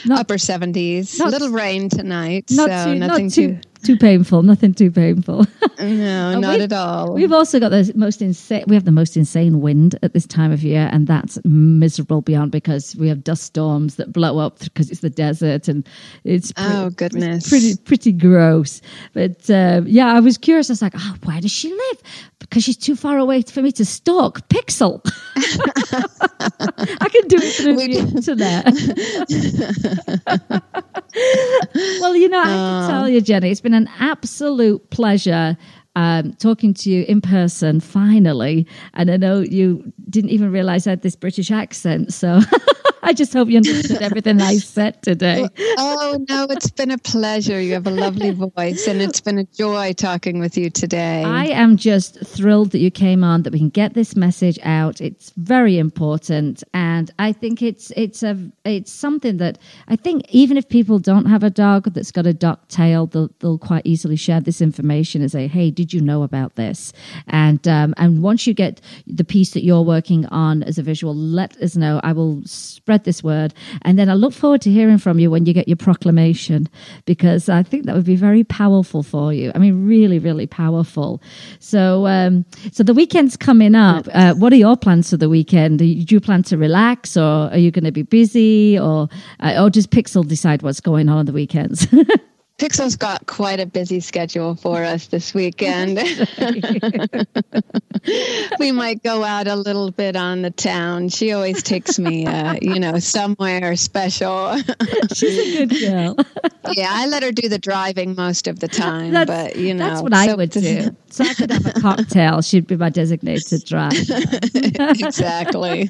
not, 0.05 0.19
upper 0.19 0.35
70s. 0.35 1.19
A 1.19 1.29
little 1.29 1.49
rain 1.49 1.89
tonight. 1.89 2.45
Not 2.51 2.69
so 2.69 2.93
too, 2.93 2.99
nothing 2.99 3.25
not 3.25 3.33
too, 3.33 3.55
too 3.55 3.61
too 3.83 3.97
painful. 3.97 4.43
Nothing 4.43 4.73
too 4.73 4.91
painful. 4.91 5.45
no, 5.79 6.39
not 6.39 6.59
at 6.59 6.73
all. 6.73 7.13
We've 7.13 7.31
also 7.31 7.59
got 7.59 7.69
the 7.69 7.91
most 7.95 8.21
insane. 8.21 8.63
We 8.67 8.75
have 8.75 8.85
the 8.85 8.91
most 8.91 9.15
insane 9.15 9.61
wind 9.61 9.97
at 10.03 10.13
this 10.13 10.25
time 10.25 10.51
of 10.51 10.63
year, 10.63 10.89
and 10.91 11.07
that's 11.07 11.39
miserable 11.45 12.21
beyond 12.21 12.51
because 12.51 12.95
we 12.95 13.07
have 13.07 13.23
dust 13.23 13.43
storms 13.43 13.95
that 13.95 14.11
blow 14.11 14.39
up 14.39 14.59
because 14.59 14.91
it's 14.91 15.01
the 15.01 15.09
desert, 15.09 15.67
and 15.67 15.87
it's 16.23 16.51
pretty, 16.51 16.75
oh 16.75 16.89
goodness, 16.89 17.47
pretty 17.47 17.77
pretty 17.77 18.11
gross. 18.11 18.81
But 19.13 19.49
uh, 19.49 19.81
yeah, 19.85 20.07
I 20.07 20.19
was 20.19 20.37
curious. 20.37 20.69
I 20.69 20.73
was 20.73 20.81
like, 20.81 20.93
oh, 20.95 21.15
where 21.23 21.39
does 21.39 21.51
she 21.51 21.69
live? 21.69 22.01
Because 22.39 22.63
she's 22.63 22.77
too 22.77 22.95
far 22.95 23.17
away 23.17 23.41
for 23.41 23.61
me 23.61 23.71
to 23.73 23.85
stalk 23.85 24.47
Pixel. 24.49 25.01
I 27.01 27.09
can 27.09 27.27
do 27.27 27.37
it 27.39 27.55
through 27.55 27.77
the 27.77 27.97
internet. 27.99 28.65
well, 32.01 32.15
you 32.15 32.29
know, 32.29 32.39
I 32.39 32.47
have 32.47 32.87
to 32.87 32.91
tell 32.91 33.09
you, 33.09 33.21
Jenny, 33.21 33.51
it's 33.51 33.61
been 33.61 33.73
an 33.73 33.89
absolute 33.99 34.89
pleasure 34.89 35.57
um, 35.95 36.33
talking 36.33 36.73
to 36.75 36.91
you 36.91 37.05
in 37.07 37.21
person 37.21 37.79
finally. 37.79 38.67
And 38.93 39.09
I 39.09 39.17
know 39.17 39.39
you 39.39 39.91
didn't 40.09 40.29
even 40.29 40.51
realize 40.51 40.85
I 40.85 40.91
had 40.91 41.01
this 41.01 41.15
British 41.15 41.49
accent. 41.51 42.13
So 42.13 42.39
I 43.07 43.13
just 43.13 43.31
hope 43.31 43.47
you 43.47 43.55
understood 43.55 44.01
everything 44.01 44.41
I 44.41 44.57
said 44.57 45.01
today. 45.01 45.47
oh, 45.77 46.25
no, 46.27 46.45
it's 46.49 46.69
been 46.69 46.91
a 46.91 46.97
pleasure. 46.97 47.61
You 47.61 47.71
have 47.75 47.87
a 47.87 47.91
lovely 47.91 48.31
voice, 48.57 48.85
and 48.85 49.01
it's 49.01 49.21
been 49.21 49.37
a 49.37 49.45
joy 49.45 49.93
talking 49.93 50.39
with 50.39 50.57
you 50.57 50.69
today. 50.69 51.23
I 51.23 51.45
am 51.45 51.77
just 51.77 52.19
thrilled 52.25 52.71
that 52.71 52.79
you 52.79 52.91
came 52.91 53.23
on, 53.23 53.43
that 53.43 53.53
we 53.53 53.59
can 53.59 53.69
get 53.69 53.93
this 53.93 54.17
message 54.17 54.59
out. 54.61 54.99
It's 54.99 55.31
very 55.37 55.77
important. 55.77 56.65
And 56.73 57.09
I 57.17 57.31
think 57.31 57.61
it's 57.61 57.91
it's 57.91 58.23
a 58.23 58.37
it's 58.65 58.91
something 58.91 59.37
that 59.37 59.57
I 59.87 59.95
think 59.95 60.23
even 60.27 60.57
if 60.57 60.67
people 60.67 60.99
don't 60.99 61.27
have 61.27 61.43
a 61.43 61.49
dog 61.49 61.93
that's 61.93 62.11
got 62.11 62.27
a 62.27 62.33
dock-tail, 62.33 63.05
they'll, 63.07 63.29
they'll 63.39 63.57
quite 63.57 63.85
easily 63.85 64.17
share 64.17 64.41
this 64.41 64.59
information 64.59 65.21
and 65.21 65.31
say, 65.31 65.47
hey, 65.47 65.71
did 65.71 65.93
you 65.93 66.01
know 66.01 66.23
about 66.23 66.55
this? 66.55 66.91
And 67.27 67.65
um, 67.69 67.93
and 67.95 68.21
once 68.21 68.45
you 68.45 68.53
get 68.53 68.81
the 69.07 69.23
piece 69.23 69.51
that 69.51 69.63
you're 69.63 69.81
working 69.81 70.25
on 70.25 70.61
as 70.63 70.77
a 70.77 70.83
visual, 70.83 71.15
let 71.15 71.55
us 71.61 71.77
know. 71.77 72.01
I 72.03 72.11
will 72.11 72.41
spread 72.43 72.96
this 73.03 73.23
word. 73.23 73.53
And 73.83 73.97
then 73.97 74.09
I 74.09 74.13
look 74.13 74.33
forward 74.33 74.61
to 74.61 74.71
hearing 74.71 74.97
from 74.97 75.19
you 75.19 75.29
when 75.31 75.45
you 75.45 75.53
get 75.53 75.67
your 75.67 75.77
proclamation 75.77 76.67
because 77.05 77.49
I 77.49 77.63
think 77.63 77.85
that 77.85 77.95
would 77.95 78.05
be 78.05 78.15
very 78.15 78.43
powerful 78.43 79.03
for 79.03 79.33
you. 79.33 79.51
I 79.55 79.59
mean, 79.59 79.87
really, 79.87 80.19
really 80.19 80.47
powerful. 80.47 81.21
So, 81.59 82.07
um, 82.07 82.45
so 82.71 82.83
the 82.83 82.93
weekend's 82.93 83.37
coming 83.37 83.75
up. 83.75 84.07
Uh, 84.13 84.33
what 84.35 84.53
are 84.53 84.57
your 84.57 84.77
plans 84.77 85.09
for 85.09 85.17
the 85.17 85.29
weekend? 85.29 85.79
Do 85.79 85.85
you 85.85 86.19
plan 86.19 86.43
to 86.43 86.57
relax, 86.57 87.17
or 87.17 87.49
are 87.51 87.57
you 87.57 87.71
going 87.71 87.85
to 87.85 87.91
be 87.91 88.03
busy, 88.03 88.77
or 88.79 89.09
uh, 89.39 89.63
or 89.63 89.69
does 89.69 89.87
Pixel 89.87 90.27
decide 90.27 90.61
what's 90.61 90.79
going 90.79 91.09
on 91.09 91.17
on 91.17 91.25
the 91.25 91.33
weekends? 91.33 91.87
Pixel's 92.57 92.95
got 92.95 93.27
quite 93.27 93.59
a 93.59 93.67
busy 93.67 93.99
schedule 93.99 94.55
for 94.55 94.83
us 94.83 95.07
this 95.07 95.31
weekend. 95.31 95.97
we 98.59 98.71
might 98.71 99.03
go 99.03 99.23
out 99.23 99.47
a 99.47 99.55
little 99.55 99.91
bit 99.91 100.15
on 100.15 100.41
the 100.41 100.49
town. 100.49 101.09
She 101.09 101.31
always 101.33 101.61
takes 101.61 101.99
me, 101.99 102.25
uh, 102.25 102.55
you 102.59 102.79
know, 102.79 102.97
somewhere 102.97 103.75
special. 103.75 104.57
She's 105.13 105.37
a 105.37 105.67
good 105.67 105.79
girl. 105.79 106.15
yeah, 106.71 106.89
I 106.89 107.05
let 107.05 107.21
her 107.21 107.31
do 107.31 107.47
the 107.47 107.59
driving 107.59 108.15
most 108.15 108.47
of 108.47 108.59
the 108.59 108.67
time, 108.67 109.11
That's- 109.11 109.53
but 109.53 109.59
you 109.59 109.75
know, 109.75 109.89
That's 109.89 110.01
what 110.01 110.13
I 110.13 110.33
would 110.33 110.49
do. 110.49 110.95
So 111.09 111.25
I 111.25 111.33
could 111.35 111.51
have 111.51 111.65
a 111.65 111.73
cocktail. 111.79 112.41
She'd 112.41 112.65
be 112.67 112.75
my 112.75 112.89
designated 112.89 113.65
driver. 113.65 113.95
exactly. 114.55 115.87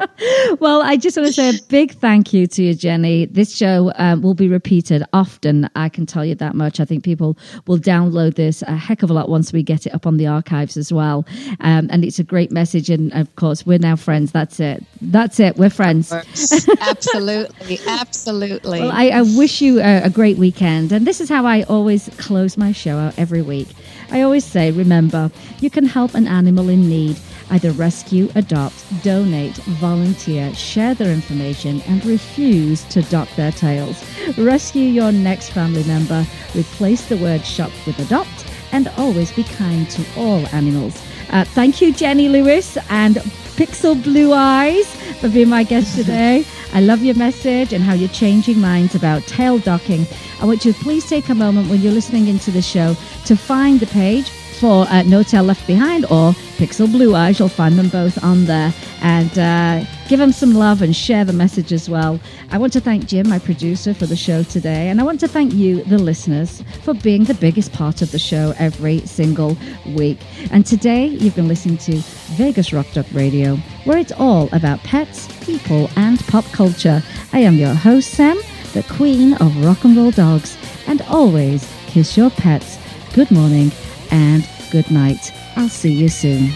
well, 0.59 0.81
I 0.81 0.97
just 0.97 1.15
want 1.17 1.27
to 1.27 1.33
say 1.33 1.49
a 1.49 1.61
big 1.69 1.93
thank 1.93 2.33
you 2.33 2.45
to 2.47 2.63
you, 2.63 2.73
Jenny. 2.73 3.25
This 3.25 3.55
show 3.55 3.91
um, 3.95 4.21
will 4.21 4.33
be 4.35 4.47
repeated 4.49 5.03
often. 5.13 5.69
I 5.75 5.89
can 5.89 6.05
tell 6.05 6.25
you 6.25 6.35
that 6.35 6.55
much. 6.57 6.79
I 6.79 6.85
think 6.85 7.03
people 7.03 7.37
will 7.67 7.77
download 7.77 8.35
this 8.35 8.61
a 8.63 8.75
heck 8.75 9.03
of 9.03 9.09
a 9.09 9.13
lot 9.13 9.29
once 9.29 9.53
we 9.53 9.63
get 9.63 9.85
it 9.85 9.93
up 9.93 10.05
on 10.05 10.17
the 10.17 10.27
archives 10.27 10.77
as 10.77 10.91
well. 10.91 11.25
Um, 11.59 11.87
and 11.91 12.03
it's 12.03 12.19
a 12.19 12.23
great 12.23 12.51
message. 12.51 12.89
And 12.89 13.13
of 13.13 13.33
course, 13.35 13.65
we're 13.65 13.79
now 13.79 13.95
friends. 13.95 14.31
That's 14.31 14.59
it. 14.59 14.83
That's 15.01 15.39
it. 15.39 15.57
We're 15.57 15.69
friends. 15.69 16.11
absolutely, 16.81 17.79
absolutely. 17.87 18.81
Well, 18.81 18.91
I, 18.91 19.09
I 19.09 19.21
wish 19.21 19.61
you 19.61 19.79
a, 19.79 20.03
a 20.03 20.09
great 20.09 20.37
weekend. 20.37 20.91
And 20.91 21.07
this 21.07 21.21
is 21.21 21.29
how 21.29 21.45
I 21.45 21.63
always 21.63 22.09
close 22.17 22.57
my 22.57 22.71
show 22.71 22.97
out 22.97 23.17
every 23.17 23.41
week. 23.41 23.67
I 24.11 24.21
always 24.21 24.45
say, 24.45 24.71
remember, 24.71 25.31
you 25.59 25.69
can 25.69 25.85
help 25.85 26.13
an 26.13 26.27
animal 26.27 26.69
in 26.69 26.87
need. 26.89 27.17
Either 27.49 27.71
rescue, 27.71 28.29
adopt, 28.35 28.75
donate, 29.03 29.55
volunteer, 29.79 30.53
share 30.53 30.93
their 30.93 31.11
information, 31.11 31.81
and 31.87 32.05
refuse 32.05 32.83
to 32.85 33.01
dock 33.03 33.29
their 33.35 33.51
tails. 33.51 34.03
Rescue 34.37 34.83
your 34.83 35.11
next 35.11 35.51
family 35.51 35.83
member, 35.85 36.25
replace 36.55 37.07
the 37.07 37.17
word 37.17 37.45
shop 37.45 37.71
with 37.85 37.97
adopt, 37.99 38.45
and 38.71 38.89
always 38.97 39.31
be 39.31 39.43
kind 39.43 39.89
to 39.89 40.05
all 40.17 40.45
animals. 40.47 41.01
Uh, 41.29 41.43
thank 41.43 41.81
you, 41.81 41.93
Jenny 41.93 42.29
Lewis 42.29 42.77
and 42.89 43.15
Pixel 43.55 44.01
Blue 44.01 44.33
Eyes, 44.33 44.93
for 45.19 45.29
being 45.29 45.49
my 45.49 45.63
guest 45.63 45.95
today. 45.97 46.45
I 46.73 46.81
love 46.81 47.01
your 47.01 47.15
message 47.15 47.73
and 47.73 47.83
how 47.83 47.93
you're 47.93 48.09
changing 48.09 48.59
minds 48.59 48.93
about 48.93 49.23
tail 49.23 49.57
docking. 49.57 50.05
I 50.41 50.45
want 50.45 50.65
you 50.65 50.73
to 50.73 50.79
please 50.83 51.07
take 51.07 51.29
a 51.29 51.35
moment 51.35 51.69
when 51.69 51.81
you're 51.81 51.93
listening 51.93 52.27
into 52.27 52.51
the 52.51 52.61
show 52.61 52.95
to 53.25 53.35
find 53.35 53.79
the 53.79 53.87
page 53.87 54.31
for 54.57 54.87
uh, 54.89 55.03
No 55.03 55.23
Tail 55.23 55.43
Left 55.43 55.65
Behind 55.67 56.05
or 56.05 56.31
Pixel 56.57 56.91
Blue 56.91 57.15
Eyes. 57.15 57.39
You'll 57.39 57.49
find 57.49 57.77
them 57.77 57.89
both 57.89 58.23
on 58.23 58.45
there. 58.45 58.73
And 59.01 59.37
uh, 59.37 59.85
give 60.07 60.19
them 60.19 60.31
some 60.31 60.53
love 60.53 60.81
and 60.81 60.95
share 60.95 61.23
the 61.23 61.33
message 61.33 61.71
as 61.71 61.89
well. 61.89 62.19
I 62.49 62.57
want 62.57 62.73
to 62.73 62.79
thank 62.79 63.05
Jim, 63.05 63.29
my 63.29 63.39
producer, 63.39 63.93
for 63.93 64.07
the 64.07 64.15
show 64.15 64.43
today. 64.43 64.89
And 64.89 64.99
I 64.99 65.03
want 65.03 65.19
to 65.19 65.27
thank 65.27 65.53
you, 65.53 65.83
the 65.83 65.97
listeners, 65.99 66.63
for 66.81 66.93
being 66.93 67.25
the 67.25 67.35
biggest 67.35 67.73
part 67.73 68.01
of 68.01 68.11
the 68.11 68.19
show 68.19 68.53
every 68.57 68.99
single 69.01 69.55
week. 69.85 70.19
And 70.51 70.65
today, 70.65 71.05
you've 71.05 71.35
been 71.35 71.47
listening 71.47 71.77
to 71.79 71.97
Vegas 72.35 72.73
Rock 72.73 72.87
Dog 72.93 73.05
Radio, 73.13 73.57
where 73.83 73.97
it's 73.97 74.13
all 74.13 74.49
about 74.51 74.79
pets, 74.79 75.27
people, 75.45 75.89
and 75.95 76.19
pop 76.27 76.45
culture. 76.45 77.03
I 77.33 77.39
am 77.39 77.55
your 77.55 77.75
host, 77.75 78.09
Sam, 78.11 78.37
the 78.73 78.83
queen 78.83 79.33
of 79.35 79.63
rock 79.63 79.83
and 79.83 79.95
roll 79.95 80.11
dogs. 80.11 80.57
And 80.87 81.01
always 81.03 81.71
kiss 81.87 82.17
your 82.17 82.31
pets. 82.31 82.79
Good 83.13 83.29
morning 83.29 83.71
and 84.11 84.47
good 84.71 84.89
night. 84.91 85.33
I'll 85.55 85.69
see 85.69 85.91
you 85.91 86.09
soon. 86.09 86.51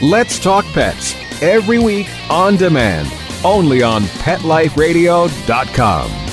Let's 0.00 0.38
Talk 0.38 0.64
Pets 0.66 1.14
every 1.42 1.78
week 1.78 2.08
on 2.30 2.56
demand, 2.56 3.12
only 3.44 3.82
on 3.82 4.02
PetLifeRadio.com. 4.02 6.31